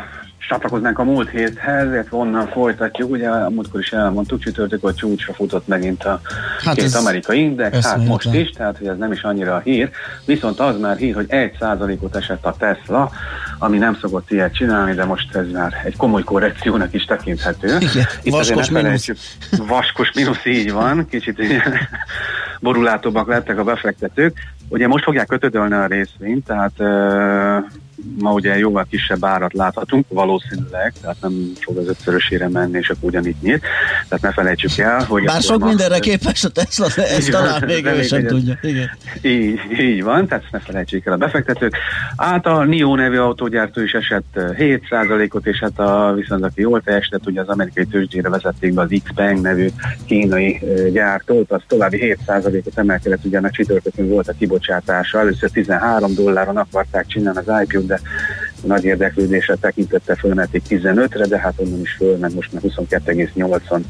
csatlakoznánk 0.49 0.99
a 0.99 1.05
múlt 1.05 1.31
héthez, 1.31 1.93
illetve 1.93 2.17
onnan 2.17 2.47
folytatjuk. 2.47 3.11
Ugye 3.11 3.29
a 3.29 3.51
múltkor 3.51 3.81
is 3.81 3.93
elmondtuk, 3.93 4.41
csütörtök, 4.41 4.83
hogy 4.83 4.95
csúcsra 4.95 5.33
futott 5.33 5.67
megint 5.67 6.05
a 6.05 6.21
hát 6.65 6.75
két 6.75 6.95
amerikai 6.95 7.41
index, 7.41 7.87
hát 7.87 8.05
most 8.05 8.35
is, 8.35 8.51
tehát 8.51 8.79
hogy 8.79 8.87
ez 8.87 8.97
nem 8.99 9.13
is 9.13 9.23
annyira 9.23 9.55
a 9.55 9.59
hír. 9.59 9.91
Viszont 10.25 10.61
az 10.61 10.81
már 10.81 10.97
hír, 10.97 11.15
hogy 11.15 11.27
egy 11.29 11.57
százalékot 11.59 12.17
esett 12.17 12.45
a 12.45 12.55
Tesla, 12.59 13.11
ami 13.59 13.79
nem 13.79 13.99
szokott 14.01 14.31
ilyet 14.31 14.55
csinálni, 14.55 14.95
de 14.95 15.05
most 15.05 15.35
ez 15.35 15.51
már 15.53 15.83
egy 15.85 15.97
komoly 15.97 16.23
korrekciónak 16.23 16.95
is 16.95 17.05
tekinthető. 17.05 17.67
Igen, 17.67 18.07
Itt 18.23 18.33
vaskos 18.33 18.71
mínusz. 18.71 19.09
Vaskos 19.69 20.13
mínusz, 20.15 20.45
így 20.45 20.73
van, 20.73 21.07
kicsit 21.09 21.43
borulátóbbak 22.61 23.29
lettek 23.29 23.59
a 23.59 23.65
befektetők. 23.65 24.37
Ugye 24.69 24.87
most 24.87 25.05
fogják 25.05 25.27
kötödölni 25.27 25.75
a 25.75 25.87
részvényt, 25.87 26.45
tehát 26.45 26.73
ma 28.19 28.33
ugye 28.33 28.59
jóval 28.59 28.87
kisebb 28.91 29.25
árat 29.25 29.53
láthatunk, 29.53 30.05
valószínűleg, 30.09 30.93
tehát 31.01 31.17
nem 31.21 31.53
fog 31.61 31.77
az 31.77 31.89
ötszörösére 31.89 32.49
menni, 32.49 32.79
és 32.79 32.91
akkor 32.91 33.09
ugyanígy 33.09 33.37
nyílt. 33.41 33.63
Tehát 34.09 34.25
ne 34.25 34.33
felejtsük 34.33 34.79
el, 34.79 35.05
hogy... 35.05 35.25
Bár 35.25 35.43
sok 35.43 35.65
mindenre 35.65 35.99
képes 35.99 36.45
a 36.45 36.49
Tesla, 36.49 36.87
de 36.97 37.09
ezt 37.09 37.31
talán 37.31 37.63
még 37.67 37.85
ő 37.85 38.03
sem 38.03 38.27
tudja. 38.27 38.59
Igen. 38.63 38.91
Így, 39.23 39.61
így 39.81 40.03
van, 40.03 40.27
tehát 40.27 40.45
ne 40.51 40.59
felejtsék 40.59 41.07
el 41.07 41.13
a 41.13 41.17
befektetők. 41.17 41.77
Át 42.17 42.47
a 42.47 42.65
NIO 42.65 42.95
nevű 42.95 43.17
autógyártó 43.17 43.81
is 43.81 43.93
esett 43.93 44.27
7%-ot, 44.35 45.47
és 45.47 45.59
hát 45.59 45.79
a, 45.79 46.13
viszont 46.17 46.45
aki 46.45 46.61
jól 46.61 46.83
teljesített, 46.83 47.27
ugye 47.27 47.41
az 47.41 47.49
amerikai 47.49 47.87
tőzsdére 47.87 48.29
vezették 48.29 48.75
be 48.75 48.83
az 48.83 49.01
Xpeng 49.05 49.41
nevű 49.41 49.69
kínai 50.07 50.61
gyártót, 50.93 51.53
az 51.53 51.63
további 51.67 52.17
7%-ot 52.27 52.79
emelkedett, 52.79 53.25
ugye 53.25 53.39
a 53.39 53.51
csütörtökön 53.51 54.09
volt 54.09 54.29
a 54.29 54.33
kibocsátása, 54.39 55.19
először 55.19 55.51
13 55.51 56.15
dolláron 56.15 56.57
akarták 56.57 57.07
csinálni 57.07 57.39
az 57.45 57.63
IPO-t, 57.63 57.87
de 57.89 58.01
nagy 58.65 58.85
érdeklődésre 58.85 59.55
tekintette 59.55 60.15
fölmetik 60.15 60.63
15-re, 60.69 61.27
de 61.27 61.39
hát 61.39 61.55
onnan 61.57 61.81
is 61.81 61.93
fölment 61.93 62.35
most 62.35 62.53
már 62.53 62.63
22,8-on 62.67 63.83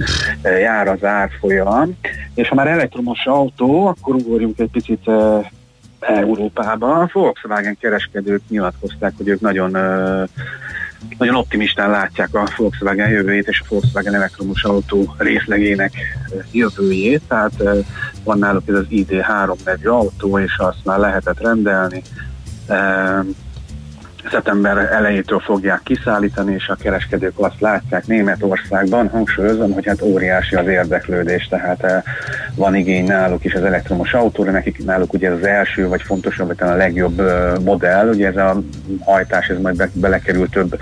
jár 0.42 0.88
az 0.88 1.04
árfolyam. 1.04 1.96
És 2.34 2.48
ha 2.48 2.54
már 2.54 2.66
elektromos 2.66 3.26
autó, 3.26 3.86
akkor 3.86 4.14
ugorjunk 4.14 4.58
egy 4.58 4.70
picit 4.70 5.10
Európába. 6.00 6.92
A 6.94 7.10
Volkswagen 7.12 7.76
kereskedők 7.80 8.42
nyilatkozták, 8.48 9.12
hogy 9.16 9.28
ők 9.28 9.40
nagyon 9.40 9.70
nagyon 11.18 11.34
optimistán 11.34 11.90
látják 11.90 12.34
a 12.34 12.48
Volkswagen 12.56 13.10
jövőjét 13.10 13.48
és 13.48 13.60
a 13.60 13.64
Volkswagen 13.68 14.14
elektromos 14.14 14.64
autó 14.64 15.14
részlegének 15.18 15.92
jövőjét, 16.52 17.22
tehát 17.28 17.52
van 18.24 18.38
náluk 18.38 18.68
ez 18.68 18.74
az 18.74 18.86
ID3 18.90 19.54
nevű 19.64 19.88
autó, 19.88 20.38
és 20.38 20.56
azt 20.58 20.84
már 20.84 20.98
lehetett 20.98 21.40
rendelni 21.40 22.02
szeptember 24.30 24.78
elejétől 24.92 25.40
fogják 25.40 25.80
kiszállítani, 25.84 26.54
és 26.54 26.68
a 26.68 26.74
kereskedők 26.74 27.38
azt 27.38 27.60
látják 27.60 28.06
Németországban, 28.06 29.08
hangsúlyozom, 29.08 29.72
hogy 29.72 29.86
hát 29.86 30.02
óriási 30.02 30.54
az 30.54 30.66
érdeklődés, 30.66 31.46
tehát 31.48 31.82
eh, 31.82 32.02
van 32.54 32.74
igény 32.74 33.04
náluk 33.04 33.44
is 33.44 33.54
az 33.54 33.64
elektromos 33.64 34.14
autóra, 34.14 34.50
nekik 34.50 34.84
náluk 34.84 35.12
ugye 35.12 35.30
az 35.30 35.46
első, 35.46 35.88
vagy 35.88 36.02
fontosabb, 36.02 36.46
vagy 36.46 36.56
talán 36.56 36.74
a 36.74 36.76
legjobb 36.76 37.20
eh, 37.20 37.52
modell, 37.64 38.08
ugye 38.08 38.26
ez 38.26 38.36
a 38.36 38.62
hajtás, 39.00 39.48
ez 39.48 39.60
majd 39.60 39.76
be, 39.76 39.88
belekerül 39.92 40.48
több 40.48 40.78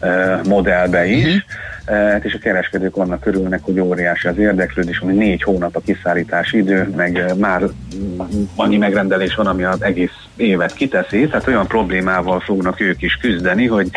eh, 0.00 0.40
modellbe 0.44 1.06
is, 1.06 1.24
uh-huh 1.24 1.68
Hát 1.90 2.24
és 2.24 2.34
a 2.34 2.38
kereskedők 2.38 2.96
annak 2.96 3.26
örülnek, 3.26 3.60
hogy 3.62 3.80
óriási 3.80 4.28
az 4.28 4.38
érdeklődés, 4.38 4.98
ami 4.98 5.12
négy 5.12 5.42
hónap 5.42 5.76
a 5.76 5.80
kiszállítási 5.80 6.56
idő, 6.56 6.92
meg 6.96 7.34
már 7.38 7.62
annyi 8.54 8.76
megrendelés 8.76 9.34
van, 9.34 9.46
ami 9.46 9.64
az 9.64 9.82
egész 9.82 10.10
évet 10.36 10.72
kiteszi, 10.72 11.26
tehát 11.26 11.46
olyan 11.46 11.66
problémával 11.66 12.40
fognak 12.40 12.80
ők 12.80 13.02
is 13.02 13.14
küzdeni, 13.14 13.66
hogy 13.66 13.90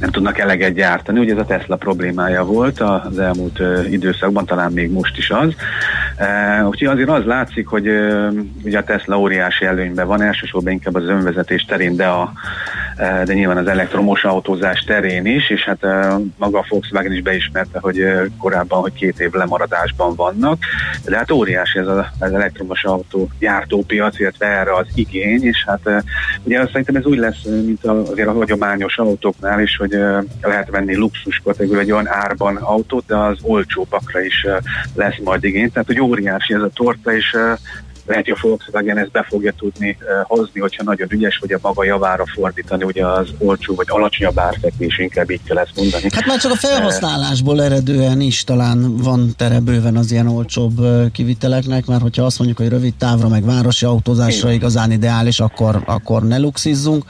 nem 0.00 0.10
tudnak 0.10 0.38
eleget 0.38 0.72
gyártani. 0.72 1.18
Ugye 1.18 1.32
ez 1.32 1.38
a 1.38 1.44
Tesla 1.44 1.76
problémája 1.76 2.44
volt 2.44 2.80
az 2.80 3.18
elmúlt 3.18 3.60
időszakban, 3.90 4.46
talán 4.46 4.72
még 4.72 4.90
most 4.90 5.18
is 5.18 5.30
az. 5.30 5.54
Úgyhogy 6.68 6.88
azért 6.88 7.08
az 7.08 7.24
látszik, 7.24 7.66
hogy 7.66 7.88
ugye 8.64 8.78
a 8.78 8.84
Tesla 8.84 9.18
óriási 9.18 9.64
előnyben 9.64 10.06
van, 10.06 10.22
elsősorban 10.22 10.72
inkább 10.72 10.94
az 10.94 11.04
önvezetés 11.04 11.64
terén, 11.64 11.96
de, 11.96 12.06
a, 12.06 12.32
de 12.98 13.34
nyilván 13.34 13.56
az 13.56 13.66
elektromos 13.66 14.24
autózás 14.24 14.80
terén 14.80 15.26
is, 15.26 15.50
és 15.50 15.64
hát 15.64 15.86
maga 16.36 16.58
a 16.58 16.64
Volkswagen 16.68 17.12
is 17.12 17.22
beismerte, 17.22 17.78
hogy 17.78 18.04
korábban, 18.38 18.80
hogy 18.80 18.92
két 18.92 19.20
év 19.20 19.32
lemaradásban 19.32 20.14
vannak, 20.14 20.58
de 21.04 21.16
hát 21.16 21.30
óriási 21.30 21.78
ez 21.78 21.86
az, 21.86 22.04
elektromos 22.18 22.84
autó 22.84 23.28
gyártópiac, 23.38 24.18
illetve 24.18 24.46
erre 24.46 24.74
az 24.74 24.86
igény, 24.94 25.42
és 25.42 25.64
hát 25.66 26.04
ugye 26.42 26.66
szerintem 26.66 26.96
ez 26.96 27.04
úgy 27.04 27.18
lesz, 27.18 27.42
mint 27.44 27.84
azért 27.84 28.28
a 28.28 28.32
hagyományos 28.32 28.98
autóknál 28.98 29.60
is, 29.60 29.76
hogy 29.76 29.98
lehet 30.42 30.70
venni 30.70 30.96
luxus 30.96 31.40
kategória, 31.44 31.80
egy 31.80 31.92
olyan 31.92 32.08
árban 32.08 32.56
autót, 32.56 33.06
de 33.06 33.16
az 33.16 33.38
olcsóbbakra 33.42 34.20
is 34.20 34.46
lesz 34.94 35.18
majd 35.24 35.44
igény, 35.44 35.72
tehát 35.72 35.86
hogy 35.86 36.00
óriási 36.00 36.54
ez 36.54 36.62
a 36.62 36.70
torta, 36.74 37.14
és 37.14 37.36
lehet, 38.08 38.24
hogy 38.24 38.34
a 38.40 38.46
Volkswagen 38.46 38.98
ezt 38.98 39.10
be 39.10 39.26
fogja 39.28 39.52
tudni 39.52 39.96
uh, 40.00 40.26
hozni, 40.26 40.60
hogyha 40.60 40.82
nagyon 40.82 41.08
ügyes, 41.10 41.38
vagy 41.38 41.52
a 41.52 41.58
maga 41.62 41.84
javára 41.84 42.24
fordítani, 42.34 42.84
ugye 42.84 43.06
az 43.06 43.28
olcsó 43.38 43.74
vagy 43.74 43.86
alacsonyabb 43.88 44.38
árfekvés, 44.38 44.98
inkább 44.98 45.30
így 45.30 45.42
kell 45.44 45.58
ezt 45.58 45.76
mondani. 45.76 46.08
Hát 46.10 46.26
már 46.26 46.38
csak 46.38 46.52
a 46.52 46.56
felhasználásból 46.56 47.62
eredően 47.62 48.20
is 48.20 48.44
talán 48.44 48.96
van 48.96 49.32
tere 49.36 49.60
bőven 49.60 49.96
az 49.96 50.12
ilyen 50.12 50.28
olcsóbb 50.28 50.76
kiviteleknek, 51.12 51.86
mert 51.86 52.02
hogyha 52.02 52.24
azt 52.24 52.38
mondjuk, 52.38 52.58
hogy 52.58 52.68
rövid 52.68 52.94
távra, 52.94 53.28
meg 53.28 53.44
városi 53.44 53.84
autózásra 53.84 54.50
igazán 54.50 54.90
ideális, 54.90 55.40
akkor, 55.40 55.82
akkor 55.84 56.22
ne 56.22 56.38
luxizzunk, 56.38 57.04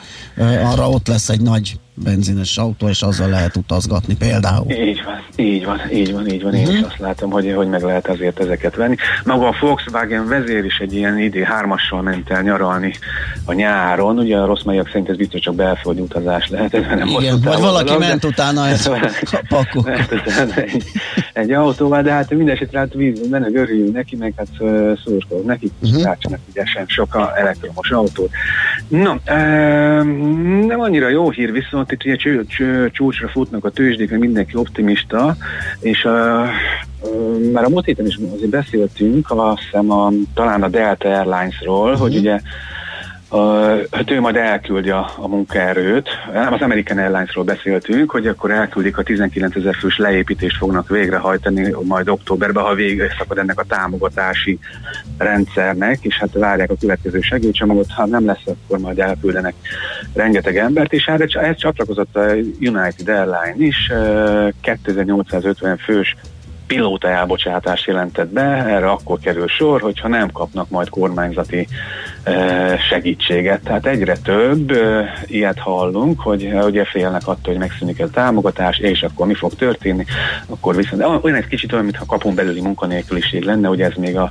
arra 0.64 0.88
ott 0.88 1.08
lesz 1.08 1.28
egy 1.28 1.40
nagy 1.40 1.78
benzines 2.02 2.56
autó, 2.56 2.88
és 2.88 3.02
azzal 3.02 3.28
lehet 3.28 3.56
utazgatni 3.56 4.16
például. 4.16 4.70
Így 4.70 5.02
van, 5.04 5.46
így 5.46 5.64
van, 5.64 5.80
így 5.92 6.12
van, 6.12 6.28
így 6.28 6.42
van. 6.42 6.54
Én 6.54 6.62
uh-huh. 6.62 6.78
is 6.78 6.84
azt 6.84 6.98
látom, 6.98 7.30
hogy, 7.30 7.52
hogy 7.56 7.68
meg 7.68 7.82
lehet 7.82 8.08
azért 8.08 8.40
ezeket 8.40 8.76
venni. 8.76 8.96
Maga 9.24 9.46
a 9.48 9.54
Volkswagen 9.60 10.28
vezér 10.28 10.64
is 10.64 10.78
egy 10.78 10.94
ilyen 10.94 11.18
idé 11.18 11.44
hármassal 11.44 12.02
ment 12.02 12.30
el 12.30 12.42
nyaralni 12.42 12.94
a 13.44 13.52
nyáron. 13.52 14.18
Ugye 14.18 14.36
a 14.36 14.46
rossz 14.46 14.62
magyarok 14.62 14.86
szerint 14.88 15.08
ez 15.08 15.16
biztos 15.16 15.40
csak 15.40 15.54
belföldi 15.54 16.00
utazás 16.00 16.48
lehet. 16.48 16.74
Ez 16.74 16.82
nem 16.96 17.06
Igen, 17.06 17.40
vagy 17.40 17.60
valaki 17.60 17.88
valami, 17.88 18.06
ment 18.06 18.24
utána 18.24 18.68
ez 18.68 18.86
a 18.86 18.98
pakok. 19.48 19.90
egy, 20.54 20.84
egy 21.32 21.52
autóval, 21.52 22.02
de 22.02 22.12
hát 22.12 22.34
mindesetre 22.34 22.78
hát 22.78 22.94
víz, 22.94 23.28
benne 23.28 23.48
örüljünk 23.52 23.94
neki, 23.94 24.16
meg 24.16 24.32
hát 24.36 24.48
szurkolunk 25.04 25.46
neki, 25.46 25.70
uh-huh. 25.82 26.02
tárcsanak 26.02 26.40
ugye 26.50 26.64
sem 26.64 26.84
sok 26.86 27.14
a 27.14 27.38
elektromos 27.38 27.90
autót. 27.90 28.30
No, 28.88 29.14
nem 30.66 30.80
annyira 30.80 31.08
jó 31.08 31.30
hír 31.30 31.52
viszont 31.52 31.87
itt 31.92 32.04
ugye 32.04 32.16
cső, 32.16 32.44
cső, 32.46 32.90
csúcsra 32.90 33.28
futnak 33.28 33.64
a 33.64 33.70
tőzsdék, 33.70 34.10
mindenki 34.10 34.56
optimista, 34.56 35.36
és 35.80 36.04
a, 36.04 36.44
már 37.52 37.64
a 37.64 37.68
múlt 37.68 37.84
héten 37.84 38.06
is 38.06 38.18
azért 38.34 38.50
beszéltünk, 38.50 39.26
azt 39.30 39.62
hiszem 39.62 39.90
a, 39.90 40.10
talán 40.34 40.62
a 40.62 40.68
Delta 40.68 41.08
Airlines-ról, 41.08 41.90
uh-huh. 41.90 42.00
hogy 42.00 42.16
ugye 42.16 42.40
Uh, 43.30 43.80
hát 43.90 44.10
ő 44.10 44.20
majd 44.20 44.36
elküldi 44.36 44.90
a, 44.90 45.10
a 45.16 45.28
munkaerőt. 45.28 46.08
Nem 46.32 46.52
az 46.52 46.60
American 46.60 46.98
Airlines-ról 46.98 47.44
beszéltünk, 47.44 48.10
hogy 48.10 48.26
akkor 48.26 48.50
elküldik 48.50 48.98
a 48.98 49.02
19 49.02 49.56
ezer 49.56 49.74
fős 49.74 49.98
leépítést 49.98 50.56
fognak 50.56 50.88
végrehajtani 50.88 51.74
majd 51.82 52.08
októberben, 52.08 52.64
ha 52.64 52.74
végre 52.74 53.14
szakad 53.18 53.38
ennek 53.38 53.60
a 53.60 53.64
támogatási 53.64 54.58
rendszernek, 55.18 55.98
és 56.02 56.18
hát 56.18 56.32
várják 56.32 56.70
a 56.70 56.76
következő 56.80 57.20
segítségcsomagot, 57.20 57.92
ha 57.92 58.06
nem 58.06 58.26
lesz, 58.26 58.46
akkor 58.46 58.78
majd 58.78 58.98
elküldenek 58.98 59.54
rengeteg 60.14 60.56
embert, 60.56 60.92
és 60.92 61.04
hát 61.04 61.20
ez 61.20 61.56
csatlakozott 61.56 62.16
a 62.16 62.34
United 62.60 63.08
Airline 63.08 63.54
is, 63.56 63.90
uh, 63.92 64.48
2850 64.60 65.76
fős 65.76 66.16
pilóta 66.68 67.08
elbocsátás 67.08 67.86
jelentett 67.86 68.32
be, 68.32 68.64
erre 68.66 68.90
akkor 68.90 69.18
kerül 69.18 69.48
sor, 69.48 69.80
hogyha 69.80 70.08
nem 70.08 70.30
kapnak 70.32 70.68
majd 70.68 70.88
kormányzati 70.88 71.68
segítséget. 72.88 73.60
Tehát 73.60 73.86
egyre 73.86 74.16
több 74.16 74.72
ilyet 75.26 75.58
hallunk, 75.58 76.20
hogy 76.20 76.52
ugye 76.64 76.84
félnek 76.84 77.22
attól, 77.26 77.52
hogy 77.52 77.58
megszűnik 77.58 78.00
a 78.00 78.10
támogatás, 78.10 78.78
és 78.78 79.02
akkor 79.02 79.26
mi 79.26 79.34
fog 79.34 79.54
történni, 79.54 80.04
akkor 80.46 80.76
viszont 80.76 81.04
olyan 81.22 81.34
egy 81.34 81.46
kicsit 81.46 81.72
olyan, 81.72 81.84
mintha 81.84 82.04
kapun 82.06 82.34
belüli 82.34 82.60
munkanélküliség 82.60 83.42
lenne, 83.42 83.68
ugye 83.68 83.84
ez 83.84 83.94
még 83.96 84.16
a, 84.16 84.30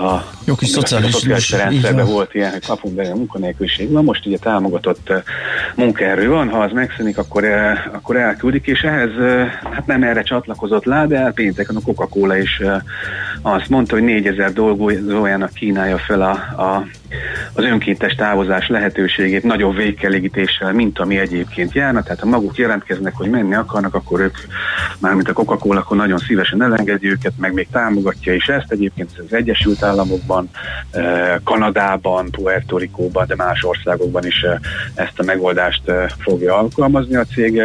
a 0.00 0.24
jó 0.44 0.54
kis 0.54 0.68
szociális, 0.68 1.12
szociális 1.12 1.50
rendszerben 1.50 2.06
volt 2.06 2.34
ilyen, 2.34 2.50
hogy 2.50 2.66
kapun 2.66 2.94
belüli 2.94 3.14
munkanélküliség. 3.14 3.90
Na 3.90 4.02
most 4.02 4.26
ugye 4.26 4.38
támogatott 4.38 5.12
munkaerő 5.74 6.28
van, 6.28 6.48
ha 6.48 6.58
az 6.58 6.72
megszűnik, 6.72 7.18
akkor, 7.18 7.44
akkor 7.92 8.16
elküldik, 8.16 8.66
és 8.66 8.80
ehhez 8.80 9.10
hát 9.72 9.86
nem 9.86 10.02
erre 10.02 10.22
csatlakozott 10.22 10.84
lá, 10.84 11.06
de 11.06 11.30
pénteken 11.34 11.76
a 11.76 11.80
Coca-Cola 11.84 12.36
is 12.36 12.62
azt 13.42 13.68
mondta, 13.68 13.94
hogy 13.94 14.04
4000 14.04 14.52
dolgozójának 14.52 15.52
kínálja 15.52 15.98
fel 15.98 16.22
a, 16.22 16.62
a 16.62 16.86
az 17.52 17.64
önkéntes 17.64 18.14
távozás 18.14 18.68
lehetőségét 18.68 19.42
nagyobb 19.42 19.76
végkelégítéssel, 19.76 20.72
mint 20.72 20.98
ami 20.98 21.18
egyébként 21.18 21.72
járna. 21.72 22.02
Tehát 22.02 22.20
ha 22.20 22.26
maguk 22.26 22.56
jelentkeznek, 22.56 23.14
hogy 23.16 23.30
menni 23.30 23.54
akarnak, 23.54 23.94
akkor 23.94 24.20
ők, 24.20 24.36
mármint 24.98 25.28
a 25.28 25.32
Coca-Cola, 25.32 25.80
akkor 25.80 25.96
nagyon 25.96 26.18
szívesen 26.18 26.62
elengedjük 26.62 27.12
őket, 27.12 27.32
meg 27.36 27.52
még 27.52 27.68
támogatja 27.70 28.34
is 28.34 28.48
ezt. 28.48 28.72
Egyébként 28.72 29.10
az 29.26 29.32
Egyesült 29.32 29.82
Államokban, 29.82 30.50
eh, 30.90 31.34
Kanadában, 31.44 32.30
Puerto 32.30 32.78
Ricóban, 32.78 33.26
de 33.26 33.34
más 33.34 33.64
országokban 33.64 34.26
is 34.26 34.42
eh, 34.42 34.58
ezt 34.94 35.18
a 35.18 35.22
megoldást 35.22 35.88
eh, 35.88 36.06
fogja 36.18 36.56
alkalmazni 36.56 37.16
a 37.16 37.24
cég. 37.24 37.62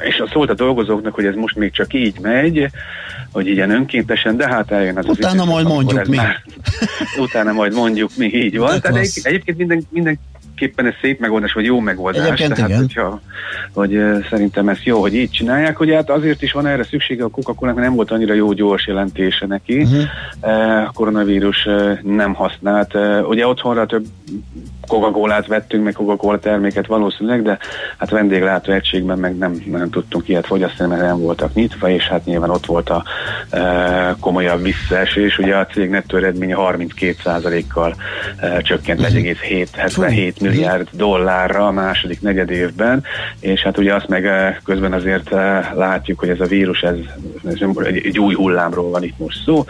És 0.00 0.22
szólt 0.32 0.50
a 0.50 0.54
dolgozóknak, 0.54 1.14
hogy 1.14 1.24
ez 1.24 1.34
most 1.34 1.56
még 1.56 1.72
csak 1.72 1.94
így 1.94 2.18
megy, 2.20 2.70
hogy 3.32 3.46
ilyen 3.46 3.70
önkéntesen, 3.70 4.36
de 4.36 4.48
hát 4.48 4.70
eljön 4.70 4.96
az 4.96 5.06
Utána 5.06 5.42
az 5.42 5.48
majd 5.48 5.66
mondjuk 5.66 6.06
mi. 6.06 6.16
Már, 6.16 6.42
utána 7.24 7.52
majd 7.52 7.74
mondjuk 7.74 8.10
mi, 8.16 8.34
így 8.34 8.58
van. 8.58 8.80
Tehát 8.80 8.96
egy, 8.96 9.20
egyébként 9.22 9.58
minden, 9.58 9.82
minden 9.90 10.18
képpen 10.56 10.86
ez 10.86 10.94
szép 11.00 11.20
megoldás, 11.20 11.52
vagy 11.52 11.64
jó 11.64 11.80
megoldás. 11.80 12.24
Egyébként 12.24 12.54
Tehát, 12.54 12.70
igen. 12.70 12.80
hogyha, 12.80 13.20
hogy 13.72 14.00
szerintem 14.30 14.68
ez 14.68 14.78
jó, 14.82 15.00
hogy 15.00 15.14
így 15.14 15.30
csinálják, 15.30 15.76
hogy 15.76 15.92
hát 15.92 16.10
azért 16.10 16.42
is 16.42 16.52
van 16.52 16.66
erre 16.66 16.84
szüksége 16.84 17.24
a 17.24 17.28
coca 17.28 17.54
mert 17.60 17.76
nem 17.76 17.94
volt 17.94 18.10
annyira 18.10 18.34
jó 18.34 18.52
gyors 18.52 18.86
jelentése 18.86 19.46
neki. 19.46 19.82
Uh-huh. 19.82 20.02
Uh, 20.42 20.82
a 20.86 20.90
koronavírus 20.94 21.68
nem 22.02 22.34
használt. 22.34 22.94
Ugye 23.28 23.46
otthonra 23.46 23.86
több 23.86 24.06
coca 24.86 25.44
vettünk, 25.46 25.84
meg 25.84 25.92
Coca-Cola 25.92 26.38
terméket 26.38 26.86
valószínűleg, 26.86 27.42
de 27.42 27.58
hát 27.96 28.10
vendéglátó 28.10 28.72
egységben 28.72 29.18
meg 29.18 29.36
nem, 29.36 29.62
nem 29.70 29.90
tudtunk 29.90 30.28
ilyet 30.28 30.46
fogyasztani, 30.46 30.88
mert 30.88 31.02
nem 31.02 31.18
voltak 31.18 31.54
nyitva, 31.54 31.90
és 31.90 32.08
hát 32.08 32.24
nyilván 32.24 32.50
ott 32.50 32.66
volt 32.66 32.90
a 32.90 33.04
e, 33.50 34.16
komolyabb 34.20 34.62
visszaesés. 34.62 35.38
Ugye 35.38 35.56
a 35.56 35.66
cég 35.66 35.90
nettó 35.90 36.16
eredménye 36.16 36.54
32%-kal 36.58 37.94
e, 38.36 38.60
csökkent 38.60 39.00
1,77 39.00 39.66
milliárd 40.48 40.88
dollárra 40.92 41.66
a 41.66 41.70
második 41.70 42.20
negyed 42.20 42.50
évben, 42.50 43.04
és 43.40 43.62
hát 43.62 43.78
ugye 43.78 43.94
azt 43.94 44.08
meg 44.08 44.26
e, 44.26 44.60
közben 44.64 44.92
azért 44.92 45.32
e, 45.32 45.72
látjuk, 45.74 46.18
hogy 46.18 46.28
ez 46.28 46.40
a 46.40 46.46
vírus, 46.46 46.80
ez, 46.82 46.96
ez 47.44 47.56
egy, 47.84 48.18
új 48.18 48.34
hullámról 48.34 48.90
van 48.90 49.02
itt 49.02 49.18
most 49.18 49.42
szó, 49.44 49.64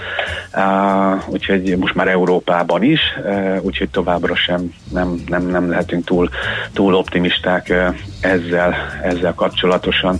úgyhogy 1.26 1.76
most 1.78 1.94
már 1.94 2.08
Európában 2.08 2.82
is, 2.82 3.00
e, 3.26 3.60
úgyhogy 3.62 3.88
továbbra 3.88 4.34
sem 4.34 4.72
nem 4.92 5.16
nem, 5.28 5.46
nem, 5.46 5.70
lehetünk 5.70 6.04
túl, 6.04 6.28
túl 6.72 6.94
optimisták 6.94 7.72
ezzel, 8.20 8.74
ezzel 9.02 9.34
kapcsolatosan. 9.34 10.18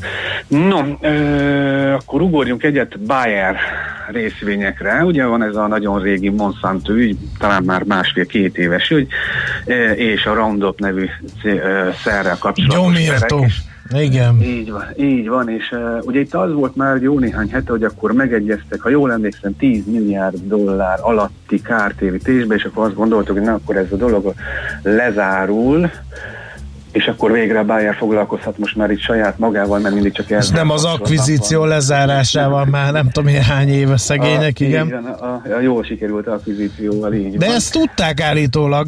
No, 0.48 0.78
akkor 1.94 2.20
ugorjunk 2.20 2.62
egyet 2.62 3.00
Bayer 3.00 3.56
részvényekre. 4.10 5.04
Ugye 5.04 5.24
van 5.24 5.42
ez 5.42 5.56
a 5.56 5.66
nagyon 5.66 6.02
régi 6.02 6.28
Monsanto 6.28 6.92
ügy, 6.92 7.16
talán 7.38 7.62
már 7.62 7.82
másfél-két 7.82 8.58
éves 8.58 8.90
ügy, 8.90 9.08
és 9.94 10.26
a 10.26 10.34
Roundup 10.46 10.80
nevű 10.80 11.06
szerrel 12.04 12.36
kapcsolatos 12.38 12.76
Gyomírtó. 12.76 13.46
Igen. 13.90 14.42
Így 14.42 14.70
van, 14.70 14.84
így 14.96 15.28
van, 15.28 15.48
és 15.48 15.70
uh, 15.70 16.06
ugye 16.06 16.20
itt 16.20 16.34
az 16.34 16.52
volt 16.52 16.76
már 16.76 17.02
jó 17.02 17.18
néhány 17.18 17.50
hete, 17.50 17.70
hogy 17.70 17.84
akkor 17.84 18.12
megegyeztek, 18.12 18.80
ha 18.80 18.88
jól 18.88 19.12
emlékszem, 19.12 19.56
10 19.56 19.82
milliárd 19.86 20.36
dollár 20.42 20.98
alatti 21.02 21.62
kártérítésbe, 21.62 22.54
és 22.54 22.64
akkor 22.64 22.86
azt 22.86 22.94
gondoltuk, 22.94 23.36
hogy 23.36 23.46
na, 23.46 23.52
akkor 23.52 23.76
ez 23.76 23.92
a 23.92 23.96
dolog 23.96 24.34
lezárul, 24.82 25.90
és 26.96 27.06
akkor 27.06 27.32
végre 27.32 27.58
a 27.58 27.64
Bayer 27.64 27.94
foglalkozhat 27.94 28.58
most 28.58 28.76
már 28.76 28.90
itt 28.90 29.00
saját 29.00 29.38
magával, 29.38 29.78
mert 29.78 29.94
mindig 29.94 30.12
csak 30.12 30.30
Ez 30.30 30.50
nem 30.50 30.70
az 30.70 30.84
akvizíció 30.84 31.58
van. 31.58 31.68
lezárásával 31.68 32.64
már 32.64 32.92
nem 32.92 33.06
tudom, 33.06 33.24
milyen 33.24 33.42
hány 33.42 33.68
éve 33.68 33.96
szegények, 33.96 34.56
a, 34.60 34.64
igen. 34.64 34.86
igen 34.86 35.04
a, 35.04 35.24
a, 35.24 35.42
a 35.56 35.60
jól 35.60 35.84
sikerült 35.84 36.26
akvizícióval, 36.26 37.14
így 37.14 37.36
De 37.36 37.46
van. 37.46 37.54
ezt 37.54 37.72
tudták 37.72 38.20
állítólag, 38.20 38.86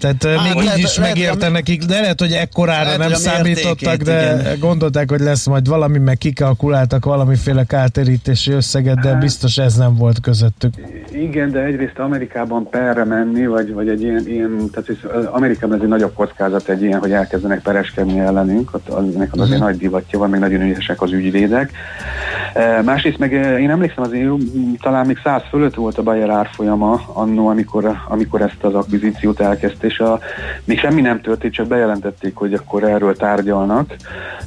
tehát 0.00 0.24
Á, 0.24 0.42
még 0.42 0.62
lehet, 0.62 0.78
így 0.78 0.84
is 0.84 0.96
lehet, 0.96 1.14
megérte 1.14 1.36
lehet, 1.36 1.52
nekik, 1.52 1.82
de 1.84 2.00
lehet, 2.00 2.20
hogy 2.20 2.32
ekkorára 2.32 2.82
lehet, 2.82 2.98
nem 2.98 3.12
számítottak, 3.12 3.96
de 3.96 4.38
igen. 4.40 4.58
gondolták, 4.58 5.10
hogy 5.10 5.20
lesz 5.20 5.46
majd 5.46 5.68
valami, 5.68 5.98
meg 5.98 6.18
kikalkuláltak 6.18 7.04
valamiféle 7.04 7.64
kártérítési 7.64 8.52
összeget, 8.52 9.00
de 9.00 9.14
biztos 9.14 9.58
ez 9.58 9.76
nem 9.76 9.96
volt 9.96 10.20
közöttük. 10.20 10.74
Igen, 11.12 11.50
de 11.50 11.64
egyrészt 11.64 11.98
Amerikában 11.98 12.68
perre 12.70 13.04
menni, 13.04 13.46
vagy, 13.46 13.72
vagy 13.72 13.88
egy 13.88 14.02
ilyen, 14.02 14.22
ilyen 14.26 14.70
tehát 14.72 15.26
Amerikában 15.26 15.76
ez 15.76 15.82
egy 15.82 15.88
nagyobb 15.88 16.14
kockázat 16.14 16.68
egy 16.68 16.82
ilyen, 16.82 17.00
hogy 17.00 17.11
hogy 17.12 17.20
elkezdenek 17.20 17.62
pereskedni 17.62 18.18
ellenünk, 18.18 18.70
ennek 18.88 19.32
azért 19.32 19.48
uh-huh. 19.50 19.58
nagy 19.58 19.76
divatja 19.76 20.18
van, 20.18 20.30
még 20.30 20.40
nagyon 20.40 20.60
ügyesek 20.60 21.02
az 21.02 21.12
ügyvédek. 21.12 21.72
E, 22.54 22.82
másrészt 22.82 23.18
meg 23.18 23.34
e, 23.34 23.58
én 23.58 23.70
emlékszem 23.70 24.04
azért, 24.04 24.30
talán 24.80 25.06
még 25.06 25.18
száz 25.24 25.42
fölött 25.48 25.74
volt 25.74 25.98
a 25.98 26.02
Bayer 26.02 26.30
árfolyama 26.30 27.00
annó, 27.12 27.48
amikor, 27.48 27.96
amikor 28.08 28.40
ezt 28.40 28.64
az 28.64 28.74
akvizíciót 28.74 29.40
elkezdte, 29.40 29.86
és 29.86 29.98
a, 29.98 30.18
még 30.64 30.78
semmi 30.78 31.00
nem 31.00 31.20
történt, 31.20 31.54
csak 31.54 31.66
bejelentették, 31.66 32.34
hogy 32.34 32.54
akkor 32.54 32.84
erről 32.84 33.16
tárgyalnak, 33.16 33.94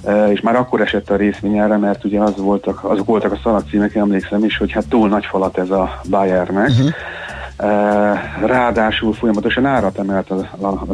e, 0.04 0.32
és 0.32 0.42
már 0.42 0.56
akkor 0.56 0.82
esett 0.82 1.10
a 1.10 1.16
részvényára, 1.16 1.78
mert 1.78 2.04
ugye 2.04 2.20
az 2.20 2.38
voltak, 2.38 2.84
azok 2.84 3.06
voltak 3.06 3.32
a 3.32 3.40
szalagcímek, 3.44 3.96
emlékszem 3.96 4.44
is, 4.44 4.58
hogy 4.58 4.72
hát 4.72 4.88
túl 4.88 5.08
nagy 5.08 5.26
falat 5.26 5.58
ez 5.58 5.70
a 5.70 6.02
Bayernek, 6.10 6.70
uh-huh 6.70 6.94
Ráadásul 8.46 9.14
folyamatosan 9.14 9.66
árat 9.66 9.98
emelt 9.98 10.30
az, 10.30 10.44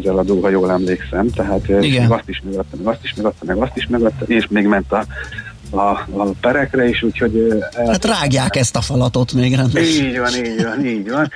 eladó, 0.05 0.41
ha 0.41 0.49
jól 0.49 0.72
emlékszem, 0.72 1.30
tehát 1.30 1.70
Igen. 1.70 2.12
azt 2.12 2.30
is 2.30 2.41
megadta, 2.45 2.78
meg 2.78 2.93
azt 2.93 3.03
is 3.03 3.14
megadta, 3.16 3.45
meg 3.45 3.57
azt 3.57 3.78
is 3.78 3.88
megadta, 3.88 4.26
és 4.26 4.47
még 4.47 4.66
ment 4.66 4.91
a 4.91 5.05
a, 5.72 5.89
a 6.17 6.30
perekre 6.41 6.88
is, 6.88 7.03
úgyhogy... 7.03 7.61
El... 7.76 7.88
Hát 7.88 8.05
rágják 8.05 8.55
ezt 8.55 8.76
a 8.76 8.82
falatot 8.82 9.34
még 9.34 9.55
rendesen. 9.55 10.05
Így 10.05 10.19
van, 10.19 10.45
így 10.45 10.63
van, 10.63 10.86
így 10.86 11.09
van. 11.09 11.30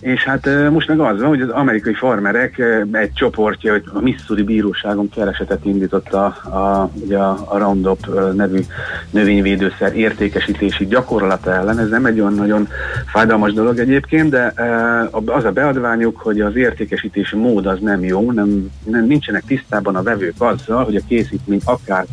És 0.00 0.24
hát 0.24 0.48
most 0.70 0.88
meg 0.88 1.00
az 1.00 1.20
van, 1.20 1.28
hogy 1.28 1.40
az 1.40 1.48
amerikai 1.48 1.94
farmerek 1.94 2.62
egy 2.92 3.12
csoportja, 3.12 3.72
hogy 3.72 3.82
a 3.92 4.00
Missouri 4.00 4.42
bíróságon 4.42 5.08
keresetet 5.08 5.64
indított 5.64 6.12
a, 6.12 6.24
a, 6.24 6.90
ugye 6.94 7.18
a, 7.18 7.44
a 7.44 7.58
Roundup 7.58 8.06
nevű 8.34 8.60
növényvédőszer 9.10 9.96
értékesítési 9.96 10.86
gyakorlata 10.86 11.54
ellen. 11.54 11.78
Ez 11.78 11.88
nem 11.88 12.06
egy 12.06 12.20
olyan 12.20 12.34
nagyon 12.34 12.68
fájdalmas 13.06 13.52
dolog 13.52 13.78
egyébként, 13.78 14.30
de 14.30 14.52
az 15.24 15.44
a 15.44 15.50
beadványuk, 15.50 16.16
hogy 16.16 16.40
az 16.40 16.56
értékesítési 16.56 17.36
mód 17.36 17.66
az 17.66 17.78
nem 17.80 18.04
jó, 18.04 18.32
nem, 18.32 18.70
nem 18.84 19.06
nincsenek 19.06 19.44
tisztában 19.46 19.96
a 19.96 20.02
vevők 20.02 20.34
azzal, 20.38 20.84
hogy 20.84 20.96
a 20.96 21.00
készítmény 21.08 21.60
akár 21.64 22.06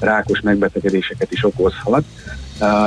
rákos 0.00 0.40
megbetegedéseket 0.40 1.32
is 1.32 1.44
okozhat. 1.44 2.04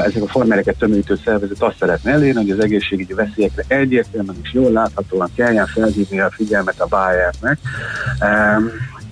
Ezek 0.05 0.21
a 0.21 0.27
farmereket 0.27 0.77
tömörítő 0.77 1.19
szervezet 1.25 1.61
azt 1.61 1.77
szeretne 1.79 2.11
elérni, 2.11 2.41
hogy 2.41 2.51
az 2.51 2.63
egészségügyi 2.63 3.13
veszélyekre 3.13 3.63
egyértelműen 3.67 4.37
és 4.43 4.53
jól 4.53 4.71
láthatóan 4.71 5.29
kelljen 5.35 5.67
felhívni 5.67 6.19
a 6.19 6.31
figyelmet 6.31 6.81
a 6.81 6.87
Bayernek. 6.87 7.57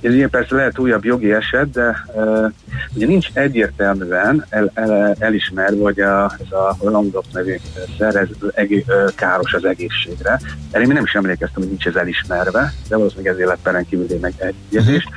Ez 0.01 0.13
ilyen 0.13 0.29
persze 0.29 0.55
lehet 0.55 0.79
újabb 0.79 1.05
jogi 1.05 1.33
eset, 1.33 1.71
de 1.71 2.05
uh, 2.13 2.51
ugye 2.93 3.05
nincs 3.05 3.27
egyértelműen 3.33 4.45
el, 4.49 4.71
el, 4.73 5.15
elismerve, 5.19 5.81
hogy 5.81 5.99
a, 5.99 6.31
ez 6.45 6.51
a 6.51 6.77
Roundup 6.81 7.25
nevű 7.33 7.55
szer 7.97 8.15
ez 8.15 8.27
egé, 8.53 8.85
káros 9.15 9.53
az 9.53 9.65
egészségre. 9.65 10.39
Erre 10.71 10.83
én 10.83 10.87
nem 10.87 11.03
is 11.03 11.13
emlékeztem, 11.13 11.61
hogy 11.61 11.67
nincs 11.67 11.87
ez 11.87 11.95
elismerve, 11.95 12.73
de 12.89 12.95
valószínűleg 12.95 13.33
ezért 13.33 13.47
lett 13.47 13.61
peren 13.63 13.85
kívül 13.85 14.19
meg 14.21 14.33
egyezés. 14.37 15.07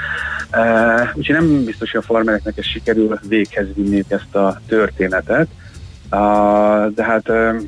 Uh, 0.57 1.09
úgyhogy 1.15 1.37
nem 1.37 1.65
biztos, 1.65 1.91
hogy 1.91 2.01
a 2.01 2.07
farmereknek 2.07 2.59
ez 2.59 2.65
sikerül 2.65 3.19
véghez 3.29 3.67
vinni 3.75 4.05
ezt 4.09 4.35
a 4.35 4.61
történetet. 4.67 5.49
Uh, 6.11 6.87
de 6.95 7.05
hát 7.05 7.29
uh, 7.29 7.61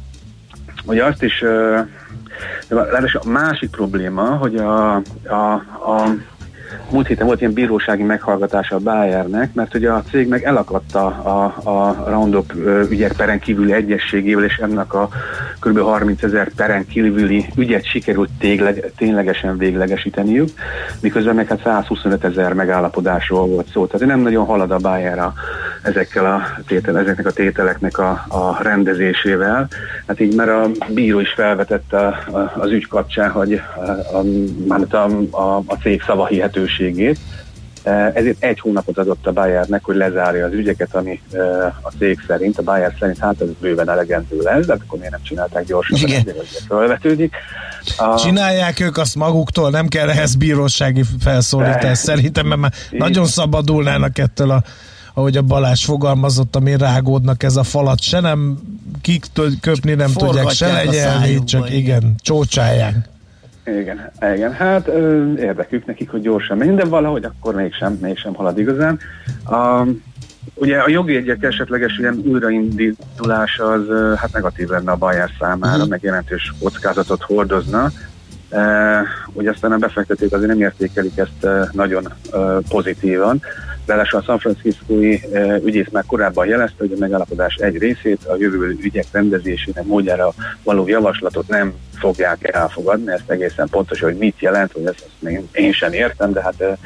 ugye 0.85 1.05
azt 1.05 1.23
is 1.23 1.43
uh, 1.43 1.87
a 3.12 3.29
másik 3.29 3.71
probléma, 3.71 4.23
hogy 4.23 4.57
a, 4.57 4.95
a, 5.27 5.53
a 5.93 6.15
múlt 6.91 7.07
héten 7.07 7.27
volt 7.27 7.41
ilyen 7.41 7.53
bírósági 7.53 8.03
meghallgatása 8.03 8.77
a 8.77 8.79
Bayernek, 8.79 9.55
mert 9.55 9.75
ugye 9.75 9.91
a 9.91 10.03
cég 10.11 10.29
meg 10.29 10.43
elakadta 10.45 11.07
a, 11.07 11.70
a 11.70 12.05
Roundup 12.11 12.53
ügyek 12.91 13.12
peren 13.12 13.39
kívüli 13.39 13.72
egyességével, 13.72 14.45
és 14.45 14.57
ennek 14.57 14.95
a 14.95 15.09
kb. 15.61 15.79
30 15.79 16.22
ezer 16.22 16.51
peren 16.57 16.87
kívüli 16.87 17.47
ügyet 17.57 17.85
sikerült 17.85 18.31
tényleg, 18.39 18.93
ténylegesen 18.97 19.59
véglegesíteniük, 19.59 20.49
miközben 21.01 21.35
meg 21.35 21.49
hát 21.49 21.62
125 21.62 22.25
ezer 22.25 22.53
megállapodásról 22.53 23.47
volt 23.47 23.70
szó. 23.72 23.87
Tehát 23.87 24.07
nem 24.07 24.20
nagyon 24.20 24.45
halad 24.45 24.70
a 24.70 24.77
Bayer 24.77 25.18
a 25.18 25.33
ezekkel 25.83 26.27
a 26.27 26.43
tétel, 26.66 26.99
ezeknek 26.99 27.27
a 27.27 27.33
tételeknek 27.33 27.99
a, 27.99 28.11
a 28.29 28.62
rendezésével. 28.62 29.68
Hát 30.07 30.20
így 30.20 30.35
már 30.35 30.49
a 30.49 30.70
bíró 30.89 31.20
is 31.20 31.33
felvetette 31.33 32.25
az 32.55 32.70
ügy 32.70 32.89
kapcsán, 32.89 33.31
hogy 33.31 33.61
a, 34.12 34.18
a, 34.68 34.97
a, 34.97 35.07
a, 35.31 35.62
a 35.66 35.75
cég 35.83 36.03
szavahihetőségét, 36.65 37.19
ezért 38.15 38.43
egy 38.43 38.61
hónapot 38.61 38.99
adott 38.99 39.27
a 39.27 39.33
Bayernek, 39.33 39.85
hogy 39.85 39.97
lezárja 39.97 40.47
az 40.47 40.53
ügyeket, 40.53 40.95
ami 40.95 41.21
a 41.83 41.91
cég 41.99 42.19
szerint, 42.27 42.59
a 42.59 42.62
Bayer 42.62 42.95
szerint 42.99 43.19
hát 43.19 43.41
ez 43.41 43.49
bőven 43.61 43.89
elegendő 43.89 44.41
lesz, 44.43 44.67
de 44.67 44.73
akkor 44.73 44.99
miért 44.99 45.12
nem 45.12 45.23
csinálták 45.23 45.65
gyorsan, 45.65 45.99
Igen. 45.99 46.27
felvetődik. 46.69 47.35
A... 47.97 48.17
Csinálják 48.19 48.81
ők 48.81 48.97
azt 48.97 49.15
maguktól, 49.15 49.71
nem 49.71 49.89
kell 49.89 50.09
ehhez 50.09 50.35
bírósági 50.35 51.03
felszólítás 51.21 51.99
szerintem, 51.99 52.47
mert 52.47 52.61
már 52.61 52.73
nagyon 52.91 53.27
szabadulnának 53.27 54.19
ettől 54.19 54.51
a 54.51 54.62
ahogy 55.17 55.37
a 55.37 55.43
Balázs 55.43 55.85
fogalmazott, 55.85 56.57
ami 56.57 56.77
rágódnak 56.77 57.43
ez 57.43 57.57
a 57.57 57.62
falat, 57.62 58.01
se 58.01 58.21
nem 58.21 58.59
kik 59.01 59.27
köpni 59.61 59.95
nem 59.95 60.12
tudják, 60.12 60.51
se 60.51 60.73
legyelni, 60.73 61.45
csak 61.45 61.71
igen, 61.71 61.79
igen 61.79 62.15
csócsálják. 62.23 63.09
Igen, 63.67 64.11
igen. 64.35 64.53
Hát 64.53 64.89
ö, 64.89 65.33
érdekük 65.33 65.87
nekik, 65.87 66.11
hogy 66.11 66.21
gyorsan 66.21 66.57
menjen, 66.57 66.77
de 66.77 66.85
valahogy 66.85 67.25
akkor 67.25 67.55
mégsem, 67.55 67.99
mégsem 68.01 68.35
halad 68.35 68.59
igazán. 68.59 68.99
A, 69.45 69.87
ugye 70.55 70.79
a 70.79 70.89
jogi 70.89 71.17
egyek 71.17 71.43
esetleges 71.43 71.99
ilyen 71.99 72.23
újraindítulása 72.27 73.65
az 73.65 73.83
hát 74.17 74.33
negatív 74.33 74.69
lenne 74.69 74.91
a 74.91 74.97
Bayer 74.97 75.31
számára, 75.41 75.75
uh-huh. 75.75 75.89
meg 75.89 76.03
jelentős 76.03 76.53
kockázatot 76.61 77.23
hordozna. 77.23 77.91
E, 78.51 78.61
ugye 79.33 79.51
aztán 79.51 79.73
a 79.73 79.79
befektetők 79.79 80.33
azért 80.33 80.49
nem 80.49 80.61
értékelik 80.61 81.19
ezt 81.19 81.45
e, 81.45 81.69
nagyon 81.73 82.07
e, 82.07 82.39
pozitívan. 82.69 83.43
Ráadásul 83.87 84.18
a 84.18 84.22
San 84.22 84.39
Francisco-i 84.39 85.22
e, 85.32 85.61
ügyész 85.64 85.89
már 85.91 86.05
korábban 86.07 86.47
jelezte, 86.47 86.76
hogy 86.78 86.93
a 86.93 86.99
megállapodás 86.99 87.55
egy 87.55 87.78
részét, 87.78 88.24
a 88.24 88.37
jövőbeli 88.39 88.78
ügyek 88.82 89.07
rendezésének 89.12 89.85
módjára 89.85 90.32
való 90.62 90.89
javaslatot 90.89 91.49
nem 91.49 91.74
fogják 91.95 92.55
elfogadni. 92.55 93.12
Ezt 93.12 93.30
egészen 93.30 93.68
pontos, 93.68 94.01
hogy 94.01 94.16
mit 94.16 94.41
jelent, 94.41 94.72
hogy 94.72 94.85
ezt, 94.85 94.99
ezt 94.99 95.22
még 95.22 95.41
én 95.53 95.72
sem 95.72 95.93
értem, 95.93 96.32
de 96.32 96.43
hát 96.43 96.61
e, 96.61 96.78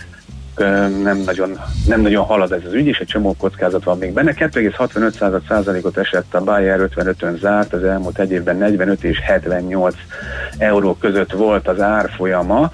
nem 1.03 1.23
nagyon, 1.25 1.59
nem 1.87 2.01
nagyon 2.01 2.25
halad 2.25 2.53
ez 2.53 2.63
az 2.67 2.73
ügy, 2.73 2.87
és 2.87 2.99
egy 2.99 3.07
csomó 3.07 3.35
kockázat 3.39 3.85
van 3.85 3.99
még 3.99 4.13
benne. 4.13 4.33
2,65%-ot 4.37 5.97
esett 5.97 6.35
a 6.35 6.45
Bayer 6.45 6.89
55-ön 6.95 7.37
zárt, 7.37 7.73
az 7.73 7.85
elmúlt 7.85 8.19
egy 8.19 8.31
évben 8.31 8.57
45 8.57 9.05
és 9.05 9.21
78 9.21 9.95
euró 10.59 10.95
között 10.95 11.33
volt 11.33 11.69
az 11.69 11.81
árfolyama, 11.81 12.71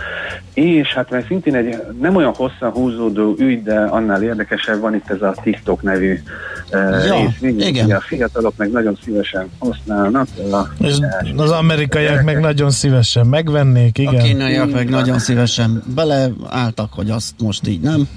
és 0.55 0.95
hát 0.95 1.11
mert 1.11 1.27
szintén 1.27 1.55
egy 1.55 1.77
nem 2.01 2.17
olyan 2.17 2.35
hosszan 2.35 2.71
húzódó 2.71 3.35
ügy, 3.39 3.63
de 3.63 3.81
annál 3.81 4.23
érdekesebb 4.23 4.81
van 4.81 4.95
itt 4.95 5.11
ez 5.11 5.23
a 5.23 5.35
TikTok 5.43 5.83
nevű 5.83 6.19
uh, 6.73 7.07
ja, 7.07 7.17
részvény, 7.17 7.61
igen. 7.61 7.91
a 7.91 8.01
fiatalok 8.01 8.57
meg 8.57 8.71
nagyon 8.71 8.99
szívesen 9.05 9.51
használnak. 9.59 10.27
A, 10.53 10.59
és 10.79 10.97
az 11.37 11.51
amerikaiak 11.51 12.23
meg 12.23 12.41
nagyon 12.41 12.71
szívesen 12.71 13.27
megvennék, 13.27 13.99
igen. 13.99 14.15
A 14.15 14.23
kínaiak 14.23 14.73
meg 14.73 14.89
nagyon 14.89 15.19
szívesen 15.19 15.83
beleálltak, 15.95 16.93
hogy 16.93 17.11
azt 17.11 17.35
most 17.43 17.67
így 17.67 17.74
nem. 17.83 18.09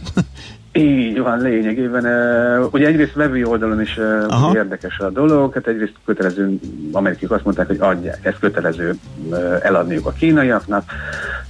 Így 0.77 1.19
van, 1.19 1.41
lényegében. 1.41 2.05
Uh, 2.05 2.73
ugye 2.73 2.87
egyrészt 2.87 3.13
vevői 3.13 3.43
oldalon 3.43 3.81
is 3.81 3.97
uh, 3.97 4.55
érdekes 4.55 4.97
a 4.99 5.09
dolog, 5.09 5.53
hát 5.53 5.67
egyrészt 5.67 5.93
kötelező, 6.05 6.59
amerikai 6.91 7.27
azt 7.29 7.43
mondták, 7.43 7.67
hogy 7.67 7.77
adják, 7.79 8.25
ez 8.25 8.33
kötelező 8.39 8.95
uh, 9.29 9.37
eladniuk 9.61 10.05
a 10.05 10.11
kínaiaknak, 10.11 10.83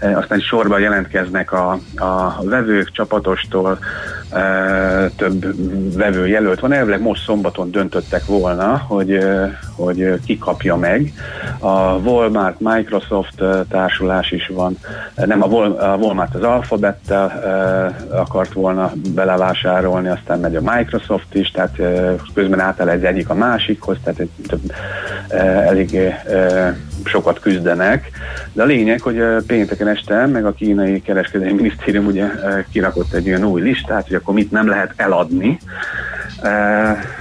uh, 0.01 0.17
aztán 0.17 0.39
sorban 0.39 0.79
jelentkeznek 0.79 1.51
a, 1.51 1.71
a 1.95 2.43
vevők 2.43 2.91
csapatostól, 2.91 3.79
uh, 4.31 5.11
több 5.15 5.45
vevő 5.97 6.27
jelölt 6.27 6.59
van, 6.59 6.71
elvileg 6.71 7.01
most 7.01 7.23
szombaton 7.23 7.71
döntöttek 7.71 8.25
volna, 8.25 8.77
hogy, 8.77 9.11
uh, 9.11 9.49
hogy 9.77 10.19
ki 10.25 10.37
kapja 10.37 10.75
meg. 10.75 11.13
A 11.59 11.93
Walmart, 11.93 12.59
Microsoft 12.59 13.43
társulás 13.69 14.31
is 14.31 14.47
van, 14.47 14.77
nem 15.15 15.43
a, 15.43 15.47
Walmart 15.47 16.35
az 16.35 16.43
Alphabettel 16.43 17.25
uh, 18.09 18.19
akart 18.19 18.53
volna 18.53 18.91
belevásárolni, 19.13 20.07
aztán 20.07 20.39
megy 20.39 20.55
a 20.55 20.61
Microsoft 20.61 21.35
is, 21.35 21.51
tehát 21.51 21.75
közben 22.33 22.59
átáll 22.59 22.89
egy 22.89 23.05
egyik 23.05 23.29
a 23.29 23.33
másikhoz, 23.33 23.97
tehát 24.03 24.21
több, 24.47 24.71
elég 25.67 26.15
sokat 27.03 27.39
küzdenek. 27.39 28.09
De 28.53 28.61
a 28.61 28.65
lényeg, 28.65 29.01
hogy 29.01 29.23
pénteken 29.47 29.87
este 29.87 30.25
meg 30.25 30.45
a 30.45 30.53
kínai 30.53 31.01
kereskedelmi 31.01 31.53
minisztérium 31.53 32.05
ugye 32.05 32.25
kirakott 32.71 33.13
egy 33.13 33.27
olyan 33.27 33.43
új 33.43 33.61
listát, 33.61 34.07
hogy 34.07 34.15
akkor 34.15 34.33
mit 34.33 34.51
nem 34.51 34.67
lehet 34.67 34.93
eladni, 34.95 35.59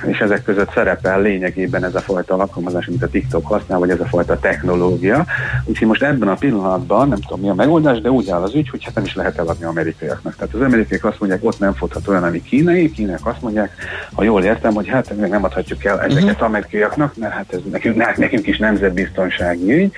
és 0.07 0.19
ezek 0.19 0.43
között 0.43 0.73
szerepel 0.73 1.21
lényegében 1.21 1.85
ez 1.85 1.95
a 1.95 2.01
fajta 2.01 2.35
alkalmazás, 2.35 2.87
amit 2.87 3.03
a 3.03 3.09
TikTok 3.09 3.47
használ, 3.47 3.79
vagy 3.79 3.91
ez 3.91 4.01
a 4.01 4.07
fajta 4.07 4.39
technológia. 4.39 5.25
Úgyhogy 5.65 5.87
most 5.87 6.03
ebben 6.03 6.29
a 6.29 6.35
pillanatban, 6.35 7.09
nem 7.09 7.21
tudom 7.21 7.41
mi 7.41 7.49
a 7.49 7.55
megoldás, 7.55 8.01
de 8.01 8.11
úgy 8.11 8.31
áll 8.31 8.43
az 8.43 8.55
ügy, 8.55 8.69
hogy 8.69 8.85
hát 8.85 8.95
nem 8.95 9.05
is 9.05 9.15
lehet 9.15 9.39
eladni 9.39 9.65
amerikaiaknak. 9.65 10.37
Tehát 10.37 10.55
az 10.55 10.61
amerikaiak 10.61 11.05
azt 11.05 11.21
mondják, 11.21 11.45
ott 11.45 11.59
nem 11.59 11.75
futhat 11.75 12.09
olyan, 12.09 12.23
ami 12.23 12.43
kínai, 12.43 12.91
kínaiak 12.91 13.27
azt 13.27 13.43
mondják, 13.43 13.71
ha 14.13 14.23
jól 14.23 14.45
értem, 14.45 14.73
hogy 14.73 14.89
hát 14.89 15.17
még 15.17 15.31
nem 15.31 15.45
adhatjuk 15.45 15.85
el 15.85 16.01
ezeket 16.01 16.31
uh-huh. 16.31 16.43
amerikaiaknak, 16.43 17.17
mert 17.17 17.33
hát 17.33 17.53
ez 17.53 17.61
nekünk, 17.71 18.17
nekünk 18.17 18.47
is 18.47 18.59
nemzetbiztonsági 18.59 19.73
ügy. 19.73 19.93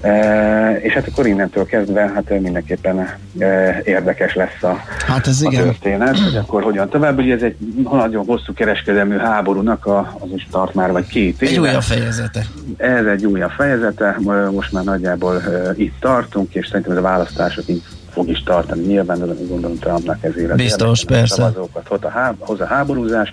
E, 0.00 0.78
és 0.80 0.92
hát 0.92 1.08
akkor 1.08 1.26
innentől 1.26 1.66
kezdve 1.66 2.10
hát 2.14 2.40
mindenképpen 2.40 2.98
e, 3.38 3.80
érdekes 3.84 4.34
lesz 4.34 4.62
a, 4.62 4.80
hát 5.06 5.26
ez 5.26 5.42
a 5.42 5.50
igen. 5.50 5.62
történet, 5.62 6.18
hogy 6.18 6.36
akkor 6.36 6.62
hogyan 6.62 6.88
tovább. 6.88 7.18
Ugye 7.18 7.34
ez 7.34 7.42
egy 7.42 7.56
nagyon 7.90 8.24
hosszú 8.26 8.52
kereskedelmű 8.58 9.16
háborúnak 9.16 9.86
a, 9.86 9.98
az 10.20 10.28
is 10.34 10.46
tart 10.50 10.74
már, 10.74 10.92
vagy 10.92 11.06
két 11.06 11.42
éve. 11.42 11.52
Egy 11.52 11.58
újabb 11.58 11.82
fejezete. 11.82 12.46
Ez 12.76 13.06
egy 13.06 13.26
újabb 13.26 13.50
fejezete, 13.50 14.16
most 14.52 14.72
már 14.72 14.84
nagyjából 14.84 15.42
itt 15.76 15.94
tartunk, 16.00 16.54
és 16.54 16.66
szerintem 16.66 16.92
ez 16.92 16.98
a 16.98 17.02
választások 17.02 17.68
így 17.68 17.82
fog 18.10 18.28
is 18.28 18.42
tartani 18.42 18.86
nyilván, 18.86 19.18
gondolom 19.48 19.78
Trumpnak 19.78 20.24
ezért 20.24 20.54
Biztos, 20.54 21.04
persze. 21.04 21.34
szavazókat 21.34 22.04
a, 22.04 22.08
há, 22.08 22.34
hoz 22.38 22.60
a 22.60 22.66
háborúzás, 22.66 23.30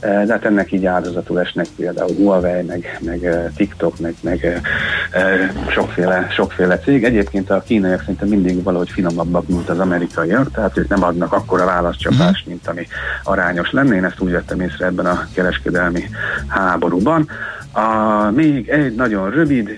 de 0.00 0.26
hát 0.28 0.44
ennek 0.44 0.72
így 0.72 0.86
áldozatul 0.86 1.40
esnek 1.40 1.66
például 1.76 2.14
Huawei, 2.14 2.62
meg, 2.62 2.98
meg 3.00 3.50
TikTok, 3.56 3.98
meg, 3.98 4.14
meg 4.20 4.62
sokféle, 5.68 6.26
sokféle 6.30 6.78
cég. 6.78 7.04
Egyébként 7.04 7.50
a 7.50 7.62
kínaiak 7.66 8.00
szerintem 8.00 8.28
mindig 8.28 8.62
valahogy 8.62 8.90
finomabbak, 8.90 9.48
mint 9.48 9.68
az 9.68 9.78
amerikaiak, 9.78 10.50
tehát 10.50 10.76
ők 10.78 10.88
nem 10.88 11.02
adnak 11.04 11.32
akkora 11.32 11.64
válaszcsapást, 11.64 12.20
uh-huh. 12.20 12.46
mint 12.46 12.66
ami 12.66 12.86
arányos 13.22 13.70
lenne. 13.70 13.94
Én 13.94 14.04
ezt 14.04 14.20
úgy 14.20 14.30
vettem 14.30 14.60
észre 14.60 14.86
ebben 14.86 15.06
a 15.06 15.26
kereskedelmi 15.34 16.04
háborúban. 16.46 17.28
A, 17.72 18.30
még 18.30 18.68
egy 18.68 18.94
nagyon 18.94 19.30
rövid 19.30 19.70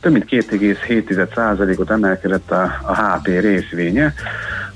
több 0.00 0.12
mint 0.12 0.24
2,7%-ot 0.30 1.90
emelkedett 1.90 2.50
a, 2.50 2.62
a 2.82 2.94
HP 2.94 3.26
részvénye. 3.26 4.14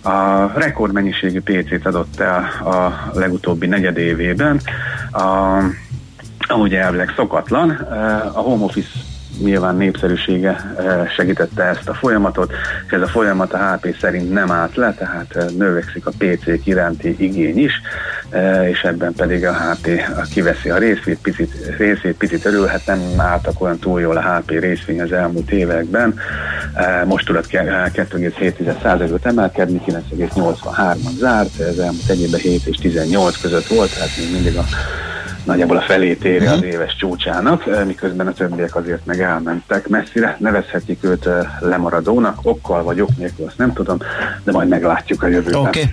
A 0.03 0.47
rekordmennyiségű 0.55 1.41
PC-t 1.41 1.87
adott 1.87 2.21
el 2.21 2.43
a 2.65 3.11
legutóbbi 3.15 3.67
negyedévében. 3.67 4.61
A, 5.13 5.59
ahogy 6.49 6.75
elvileg 6.75 7.13
szokatlan, 7.17 7.71
a 8.35 8.41
home 8.41 8.65
office 8.65 8.89
nyilván 9.43 9.77
népszerűsége 9.77 10.75
eh, 10.79 11.11
segítette 11.17 11.63
ezt 11.63 11.89
a 11.89 11.95
folyamatot, 11.95 12.53
és 12.87 12.93
ez 12.93 13.01
a 13.01 13.07
folyamat 13.07 13.53
a 13.53 13.59
HP 13.59 13.97
szerint 14.01 14.33
nem 14.33 14.51
állt 14.51 14.77
le, 14.77 14.95
tehát 14.95 15.37
eh, 15.37 15.47
növekszik 15.49 16.07
a 16.07 16.13
PC 16.19 16.67
iránti 16.67 17.17
igény 17.19 17.59
is, 17.59 17.73
eh, 18.31 18.69
és 18.69 18.83
ebben 18.83 19.13
pedig 19.13 19.47
a 19.47 19.53
HP 19.53 19.89
kiveszi 20.33 20.71
a 20.71 20.79
részét, 20.79 21.19
picit, 21.23 21.77
részét 21.79 22.17
picit 22.17 22.45
örülhet, 22.45 22.87
nem 22.87 23.01
álltak 23.17 23.61
olyan 23.61 23.79
túl 23.79 24.01
jól 24.01 24.17
a 24.17 24.37
HP 24.37 24.51
részvény 24.51 25.01
az 25.01 25.13
elmúlt 25.13 25.51
években, 25.51 26.19
most 27.05 27.27
tudott 27.27 27.47
2,7%-ot 27.47 29.27
emelkedni, 29.27 29.81
9,83-an 29.87 31.19
zárt, 31.19 31.61
ez 31.61 31.79
elmúlt 31.79 32.09
egy 32.09 32.21
évben 32.21 32.41
7 32.41 32.67
és 32.67 32.77
18 32.77 33.41
között 33.41 33.67
volt, 33.67 33.95
tehát 33.95 34.17
még 34.17 34.33
mindig 34.33 34.57
a 34.57 34.65
nagyjából 35.47 35.77
a 35.77 35.81
felét 35.81 36.25
éri 36.25 36.47
az 36.47 36.59
mhm. 36.59 36.67
éves 36.67 36.97
csúcsának, 36.97 37.67
eh, 37.67 37.85
miközben 37.85 38.27
a 38.27 38.33
többiek 38.33 38.77
azért 38.77 39.07
meg 39.07 39.21
elmentek 39.21 39.89
messzire. 39.89 40.37
Nevezhetjük 40.41 41.05
őt 41.05 41.27
eh, 41.27 41.47
lemaradónak, 41.61 42.39
okkal 42.43 42.83
vagy 42.83 43.01
ok 43.01 43.17
nélkül, 43.17 43.47
azt 43.47 43.59
nem 43.59 43.73
tudom, 43.73 43.99
de 44.45 44.53
majd 44.53 44.69
meglátjuk 44.69 45.23
a 45.23 45.27
jövőben. 45.27 45.61
Oké. 45.61 45.81
Okay. 45.81 45.93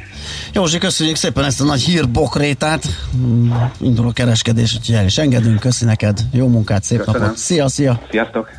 Józsi, 0.53 0.77
köszönjük 0.77 1.15
szépen 1.15 1.43
ezt 1.43 1.61
a 1.61 1.63
nagy 1.63 1.81
hírbokrétát. 1.81 2.85
Mm, 3.17 3.51
indul 3.79 4.07
a 4.07 4.11
kereskedés, 4.11 4.75
úgyhogy 4.75 4.95
el 4.95 5.05
is 5.05 5.17
engedünk. 5.17 5.59
Köszi 5.59 5.85
neked, 5.85 6.19
jó 6.31 6.47
munkát, 6.47 6.83
szép 6.83 6.97
Köszönöm. 6.97 7.21
napot. 7.21 7.37
Szia, 7.37 7.67
szia! 7.67 7.99
Sziasztok! 8.09 8.49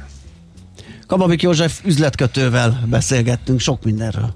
Kababik 1.07 1.43
József 1.43 1.81
üzletkötővel 1.85 2.81
beszélgettünk 2.87 3.61
sok 3.61 3.85
mindenről. 3.85 4.35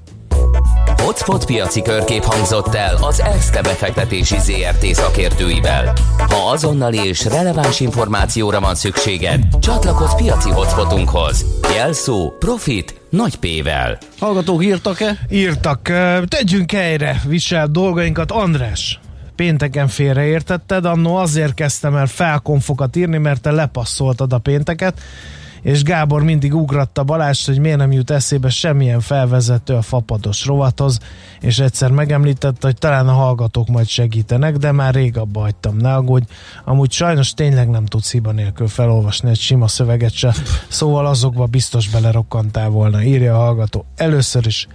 Hotspot 1.03 1.45
piaci 1.45 1.83
körkép 1.83 2.23
hangzott 2.23 2.75
el 2.75 2.97
az 3.01 3.21
ESZTE 3.21 3.63
befektetési 3.63 4.37
ZRT 4.39 4.85
szakértőivel. 4.95 5.93
Ha 6.19 6.51
azonnali 6.51 6.99
és 7.07 7.25
releváns 7.25 7.81
információra 7.81 8.61
van 8.61 8.75
szükséged, 8.75 9.43
csatlakozz 9.61 10.15
piaci 10.15 10.51
hotspotunkhoz. 10.51 11.47
Jelszó 11.75 12.33
Profit 12.39 13.01
nagy 13.11 13.37
P-vel. 13.37 13.99
Hallgatók 14.19 14.65
írtak-e? 14.65 15.19
Írtak. 15.31 15.83
Tegyünk 16.29 16.71
helyre 16.71 17.21
visel 17.27 17.67
dolgainkat. 17.67 18.31
András, 18.31 19.01
pénteken 19.37 19.89
félreértetted, 19.89 20.85
annó 20.85 21.17
azért 21.17 21.55
kezdtem 21.55 21.97
el 21.97 22.07
felkonfokat 22.07 22.97
írni, 22.97 23.19
mert 23.19 23.41
te 23.41 23.51
lepasszoltad 23.51 24.33
a 24.33 24.39
pénteket, 24.39 25.01
és 25.69 25.83
Gábor 25.83 26.23
mindig 26.23 26.55
ugratta 26.55 27.05
Balást, 27.05 27.47
hogy 27.47 27.59
miért 27.59 27.77
nem 27.77 27.93
jut 27.93 28.11
eszébe 28.11 28.49
semmilyen 28.49 29.01
felvezető 29.01 29.75
a 29.75 29.83
fapados 29.83 30.47
rovathoz, 30.47 30.99
és 31.41 31.59
egyszer 31.59 31.91
megemlítette, 31.91 32.67
hogy 32.67 32.77
talán 32.79 33.09
a 33.09 33.13
hallgatók 33.13 33.69
majd 33.69 33.87
segítenek, 33.87 34.57
de 34.57 34.73
már 34.73 34.95
rég 34.95 35.17
abba 35.17 35.41
hagytam, 35.41 35.77
ne 35.77 35.95
aggódj. 35.95 36.27
Amúgy 36.65 36.93
sajnos 36.93 37.33
tényleg 37.33 37.69
nem 37.69 37.85
tudsz 37.85 38.13
hiba 38.13 38.33
nélkül 38.33 38.69
felolvasni 38.69 39.31
egy 39.31 39.39
sima 39.39 39.69
szöveget 39.69 40.13
se, 40.13 40.35
szóval 40.69 41.07
azokba 41.07 41.47
biztos 41.47 41.89
belerokkantál 41.89 42.69
volna, 42.69 43.03
írja 43.03 43.35
a 43.35 43.39
hallgató. 43.39 43.85
Először 43.97 44.47
is 44.47 44.67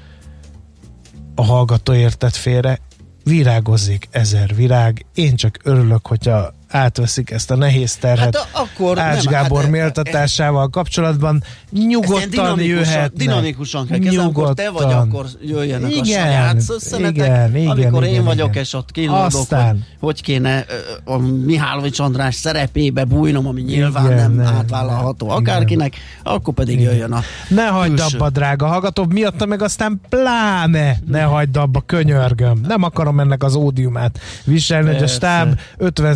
a 1.36 1.44
hallgató 1.44 1.94
értett 1.94 2.36
félre, 2.36 2.80
virágozik 3.24 4.08
ezer 4.12 4.56
virág, 4.56 5.06
én 5.14 5.36
csak 5.36 5.60
örülök, 5.64 6.08
hogyha 6.08 6.54
átveszik 6.74 7.32
ezt 7.32 7.52
a 7.52 7.56
nehéz 7.56 7.96
terhet 7.96 8.38
hát, 8.38 8.50
akkor 8.52 9.00
Ács 9.00 9.24
nem, 9.24 9.34
Gábor 9.34 9.62
hát, 9.62 9.72
méltatásával 9.72 10.70
kapcsolatban. 10.70 11.44
Nyugodtan 11.72 12.60
jöhet. 12.60 13.14
Dinamikusan 13.14 13.88
kell 13.88 14.00
kezdeni, 14.00 14.30
akkor 14.30 14.54
te 14.54 14.70
vagy, 14.70 14.92
akkor 14.92 15.26
jöjjenek 15.42 15.96
igen, 15.96 16.22
a 16.22 16.26
saját 16.26 16.60
szösszenetek. 16.60 17.16
Igen, 17.16 17.56
igen, 17.56 17.70
amikor 17.70 18.04
igen, 18.04 18.16
én 18.16 18.24
vagyok, 18.24 18.50
igen. 18.50 18.64
és 18.64 18.74
ott 18.74 18.92
kínlódok, 18.92 19.48
hogy, 19.50 19.78
hogy 20.00 20.22
kéne 20.22 20.66
a 21.04 21.18
Mihálovics 21.18 22.00
András 22.00 22.36
szerepébe 22.36 23.04
bújnom, 23.04 23.48
ami 23.48 23.62
nyilván 23.62 24.06
igen, 24.06 24.18
nem, 24.18 24.34
nem 24.34 24.54
átvállalható 24.56 25.28
nem, 25.28 25.36
akárkinek, 25.36 25.96
igen. 25.96 26.34
akkor 26.34 26.54
pedig 26.54 26.80
jöjjön 26.82 27.12
a 27.12 27.22
Ne 27.48 27.68
hagyd 27.68 28.00
abba, 28.00 28.30
drága 28.30 28.68
hallgató, 28.68 29.06
miatta 29.06 29.46
meg 29.46 29.62
aztán 29.62 30.02
pláne 30.10 30.98
ne 31.08 31.22
hagyd 31.22 31.58
abba, 31.58 31.84
könyörgöm. 31.86 32.62
Nem 32.68 32.84
akarom 32.84 33.20
ennek 33.20 33.44
az 33.44 33.56
ódiumát 33.56 34.20
viselni, 34.44 34.86
Persze. 34.86 35.00
hogy 35.00 35.10
a 35.10 35.14
stáb 35.14 35.60
50 35.78 36.16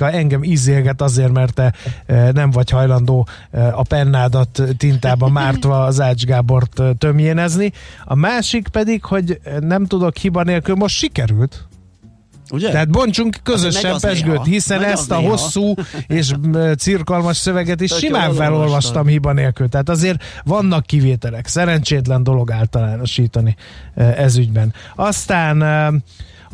a 0.00 0.14
engem 0.14 0.42
izélget 0.42 1.02
azért, 1.02 1.32
mert 1.32 1.54
te 1.54 1.72
e, 2.06 2.32
nem 2.32 2.50
vagy 2.50 2.70
hajlandó 2.70 3.26
e, 3.50 3.74
a 3.74 3.82
pennádat 3.82 4.62
tintába 4.76 5.28
mártva 5.28 5.84
az 5.84 6.00
Ács 6.00 6.24
Gábort 6.24 6.80
e, 6.80 6.92
tömjénezni. 6.92 7.72
A 8.04 8.14
másik 8.14 8.68
pedig, 8.68 9.04
hogy 9.04 9.40
nem 9.60 9.86
tudok 9.86 10.16
hiba 10.16 10.42
nélkül, 10.42 10.74
most 10.74 10.96
sikerült. 10.96 11.66
Ugye? 12.52 12.70
Tehát 12.70 12.90
bontsunk 12.90 13.34
hát 13.34 13.44
közösen 13.44 13.96
pesgőt, 14.00 14.44
hiszen 14.44 14.82
ezt 14.82 15.10
a 15.10 15.16
néha. 15.16 15.30
hosszú 15.30 15.74
és 16.06 16.32
cirkalmas 16.78 17.36
szöveget 17.36 17.80
is 17.80 17.90
Tök 17.90 17.98
simán 17.98 18.34
felolvastam 18.34 19.06
hiba 19.06 19.32
nélkül. 19.32 19.68
Tehát 19.68 19.88
azért 19.88 20.24
vannak 20.44 20.86
kivételek. 20.86 21.46
Szerencsétlen 21.46 22.22
dolog 22.22 22.50
általánosítani 22.50 23.56
ez 23.94 24.36
ügyben. 24.36 24.74
Aztán 24.96 25.62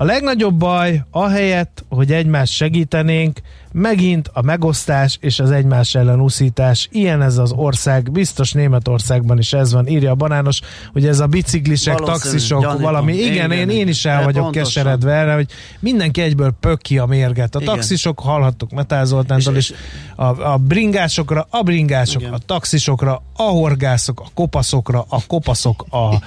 a 0.01 0.05
legnagyobb 0.05 0.55
baj, 0.55 1.03
ahelyett, 1.11 1.85
hogy 1.89 2.13
egymást 2.13 2.53
segítenénk, 2.53 3.41
megint 3.73 4.31
a 4.33 4.43
megosztás 4.43 5.19
és 5.21 5.39
az 5.39 5.51
egymás 5.51 5.95
ellen 5.95 6.21
uszítás. 6.21 6.89
Ilyen 6.93 7.23
ez 7.23 7.39
az 7.39 7.53
ország, 7.53 8.11
biztos 8.11 8.53
Németországban 8.53 9.39
is 9.39 9.53
ez 9.53 9.73
van, 9.73 9.89
írja 9.89 10.11
a 10.11 10.15
banános, 10.15 10.61
hogy 10.93 11.07
ez 11.07 11.21
a 11.21 11.27
biciklisek, 11.27 11.97
taxisok, 11.97 12.61
gyanítom. 12.61 12.83
valami. 12.83 13.15
Igen, 13.15 13.51
én, 13.51 13.69
én 13.69 13.89
is 13.89 14.05
el 14.05 14.25
vagyok 14.25 14.43
pontosan. 14.43 14.67
keseredve 14.67 15.13
erre, 15.13 15.35
hogy 15.35 15.47
mindenki 15.81 16.21
egyből 16.21 16.51
pökki 16.61 16.99
a 16.99 17.07
mérget. 17.07 17.55
A 17.55 17.61
Igen. 17.61 17.75
taxisok, 17.75 18.21
hallhattuk 18.21 18.71
Metál 18.71 19.05
Zoltántól 19.05 19.57
is, 19.57 19.73
a, 20.17 20.53
a 20.53 20.57
bringásokra, 20.57 21.47
a 21.51 21.63
bringások, 21.63 22.21
Igen. 22.21 22.33
a 22.33 22.39
taxisokra, 22.39 23.23
a 23.37 23.43
horgászok, 23.43 24.21
a 24.21 24.27
kopaszokra, 24.35 25.05
a 25.09 25.21
kopaszok, 25.27 25.87
a 25.91 26.23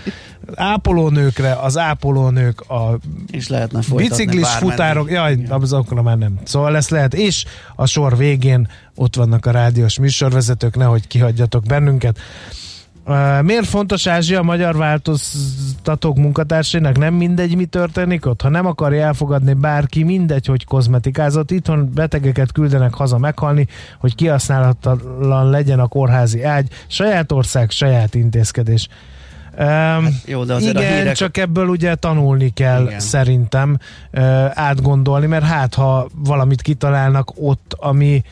ápolónőkre, 0.56 1.54
az 1.54 1.78
ápolónők, 1.78 2.62
a 2.70 2.98
És 3.32 3.48
lehetne 3.48 3.80
biciklis 3.96 4.48
futárok, 4.48 5.12
jaj, 5.12 5.38
azokra 5.50 6.02
már 6.02 6.18
nem. 6.18 6.40
Szóval 6.44 6.76
ezt 6.76 6.90
lehet, 6.90 7.14
és 7.14 7.31
a 7.76 7.86
sor 7.86 8.18
végén 8.18 8.68
ott 8.96 9.16
vannak 9.16 9.46
a 9.46 9.52
rádiós 9.52 10.00
műsorvezetők, 10.00 10.76
nehogy 10.76 11.08
kihagyjatok 11.08 11.64
bennünket. 11.64 12.20
Miért 13.42 13.66
fontos 13.66 14.08
Ázsia 14.08 14.40
a 14.40 14.44
magyar 14.44 14.76
változtatók 14.78 16.18
munkatársainak? 16.18 16.98
Nem 16.98 17.14
mindegy, 17.14 17.56
mi 17.56 17.66
történik 17.66 18.26
ott? 18.26 18.42
Ha 18.42 18.50
nem 18.50 18.66
akarja 18.66 19.06
elfogadni 19.06 19.54
bárki, 19.54 20.04
mindegy, 20.04 20.46
hogy 20.46 20.66
kozmetikázott. 20.66 21.52
Itthon 21.52 21.92
betegeket 21.94 22.52
küldenek 22.52 22.94
haza 22.94 23.18
meghalni, 23.18 23.68
hogy 24.00 24.16
kihasználhatatlan 24.16 25.50
legyen 25.50 25.80
a 25.80 25.88
kórházi 25.88 26.44
ágy. 26.44 26.68
Saját 26.88 27.32
ország, 27.32 27.72
saját 27.72 28.16
intézkedés. 28.16 28.88
Um, 29.60 30.20
jó, 30.26 30.44
de 30.44 30.54
azért 30.54 30.78
a 30.78 30.82
igen, 30.82 30.98
hírek- 30.98 31.16
csak 31.16 31.38
ebből 31.38 31.68
ugye 31.68 31.96
tanulni 31.96 32.50
kell 32.54 32.86
Igen. 32.86 33.00
szerintem 33.00 33.78
uh, 34.14 34.24
átgondolni, 34.54 35.26
mert 35.26 35.44
hát 35.44 35.74
ha 35.74 36.08
valamit 36.16 36.62
kitalálnak 36.62 37.32
ott, 37.36 37.76
ami, 37.80 38.24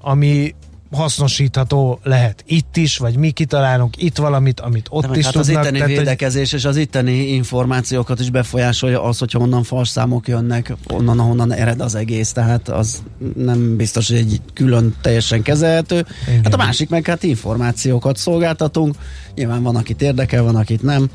ami 0.00 0.54
hasznosítható 0.92 2.00
lehet 2.02 2.44
itt 2.46 2.76
is, 2.76 2.96
vagy 2.98 3.16
mi 3.16 3.30
kitalálunk 3.30 4.02
itt 4.02 4.16
valamit, 4.16 4.60
amit 4.60 4.86
ott 4.90 5.06
De 5.06 5.18
is 5.18 5.24
hát 5.24 5.34
az 5.36 5.46
tudnak. 5.46 5.62
itteni 5.62 5.78
tehát, 5.78 5.92
hogy- 5.94 6.04
védekezés 6.04 6.52
és 6.52 6.64
az 6.64 6.76
itteni 6.76 7.32
információkat 7.32 8.20
is 8.20 8.30
befolyásolja 8.30 9.02
az, 9.02 9.18
hogyha 9.18 9.38
onnan 9.38 9.62
falszámok 9.62 10.28
jönnek, 10.28 10.74
onnan, 10.90 11.18
ahonnan 11.18 11.52
ered 11.52 11.80
az 11.80 11.94
egész, 11.94 12.32
tehát 12.32 12.68
az 12.68 13.02
nem 13.36 13.76
biztos, 13.76 14.08
hogy 14.08 14.16
egy 14.16 14.40
külön 14.54 14.94
teljesen 15.00 15.42
kezelhető. 15.42 16.06
Igen. 16.28 16.40
Hát 16.44 16.54
a 16.54 16.56
másik 16.56 16.88
meg 16.88 17.06
hát 17.06 17.22
információkat 17.22 18.16
szolgáltatunk, 18.16 18.94
nyilván 19.34 19.62
van, 19.62 19.76
akit 19.76 20.02
érdekel, 20.02 20.42
van, 20.42 20.56
akit 20.56 20.82
nem. 20.82 21.10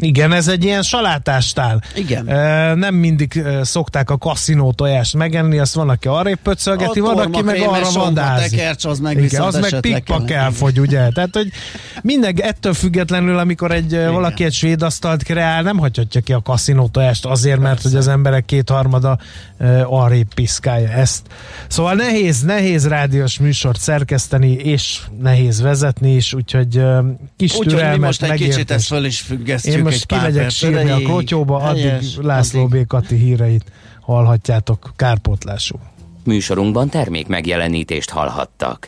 Igen, 0.00 0.32
ez 0.32 0.48
egy 0.48 0.64
ilyen 0.64 0.82
salátástál. 0.82 1.82
Igen. 1.94 2.28
E, 2.28 2.74
nem 2.74 2.94
mindig 2.94 3.42
szokták 3.62 4.10
a 4.10 4.18
kaszinó 4.18 4.72
tojást 4.72 5.16
megenni, 5.16 5.58
azt 5.58 5.74
van, 5.74 5.88
aki 5.88 6.08
arra 6.08 6.30
pöcölgeti, 6.42 7.00
van, 7.00 7.18
aki 7.18 7.42
meg 7.42 7.60
arra 7.60 8.36
tekercs, 8.36 8.84
az 8.84 8.98
meg 8.98 9.22
Igen, 9.22 9.42
az 9.42 9.58
meg 9.58 9.80
pikpak 9.80 10.30
elfogy, 10.30 10.80
ugye? 10.80 11.08
Tehát, 11.08 11.30
hogy 11.32 11.50
minden, 12.02 12.34
ettől 12.40 12.74
függetlenül, 12.74 13.38
amikor 13.38 13.72
egy 13.72 13.92
Igen. 13.92 14.12
valaki 14.12 14.44
egy 14.44 14.52
svéd 14.52 14.82
asztalt 14.82 15.22
kreál, 15.22 15.62
nem 15.62 15.78
hagyhatja 15.78 16.20
ki 16.20 16.32
a 16.32 16.40
kaszinó 16.42 16.88
tojást 16.88 17.24
azért, 17.24 17.60
mert 17.60 17.82
hogy 17.82 17.94
az 17.94 18.08
emberek 18.08 18.44
kétharmada 18.44 19.18
e, 19.58 19.84
arrébb 19.86 20.34
piszkálja 20.34 20.88
ezt. 20.88 21.26
Szóval 21.68 21.94
nehéz, 21.94 22.42
nehéz 22.42 22.88
rádiós 22.88 23.38
műsort 23.38 23.80
szerkeszteni, 23.80 24.52
és 24.52 25.00
nehéz 25.20 25.60
vezetni 25.60 26.14
is, 26.14 26.34
úgyhogy 26.34 26.76
e, 26.76 27.02
kis 27.36 27.50
Úgyhogy 27.50 27.66
mi 27.66 27.72
türelmet, 27.72 27.98
most 27.98 28.22
egy 28.22 28.30
kicsit 28.30 28.48
megértést. 28.48 28.70
ezt 28.70 28.86
föl 28.86 29.04
is 29.04 29.20
függesztjük 29.20 29.74
Én 29.74 29.82
most 29.90 30.06
kimegyek 30.06 30.50
sírni 30.50 30.90
a 30.90 30.96
klotyóba, 30.96 31.56
addig 31.56 31.82
Helyes, 31.82 32.16
László 32.22 32.64
addig. 32.64 32.82
B. 32.82 32.86
Kati 32.86 33.16
híreit 33.16 33.64
hallhatjátok 34.00 34.92
kárpótlásul. 34.96 35.80
Műsorunkban 36.24 36.88
termék 36.88 37.26
megjelenítést 37.26 38.10
hallhattak. 38.10 38.76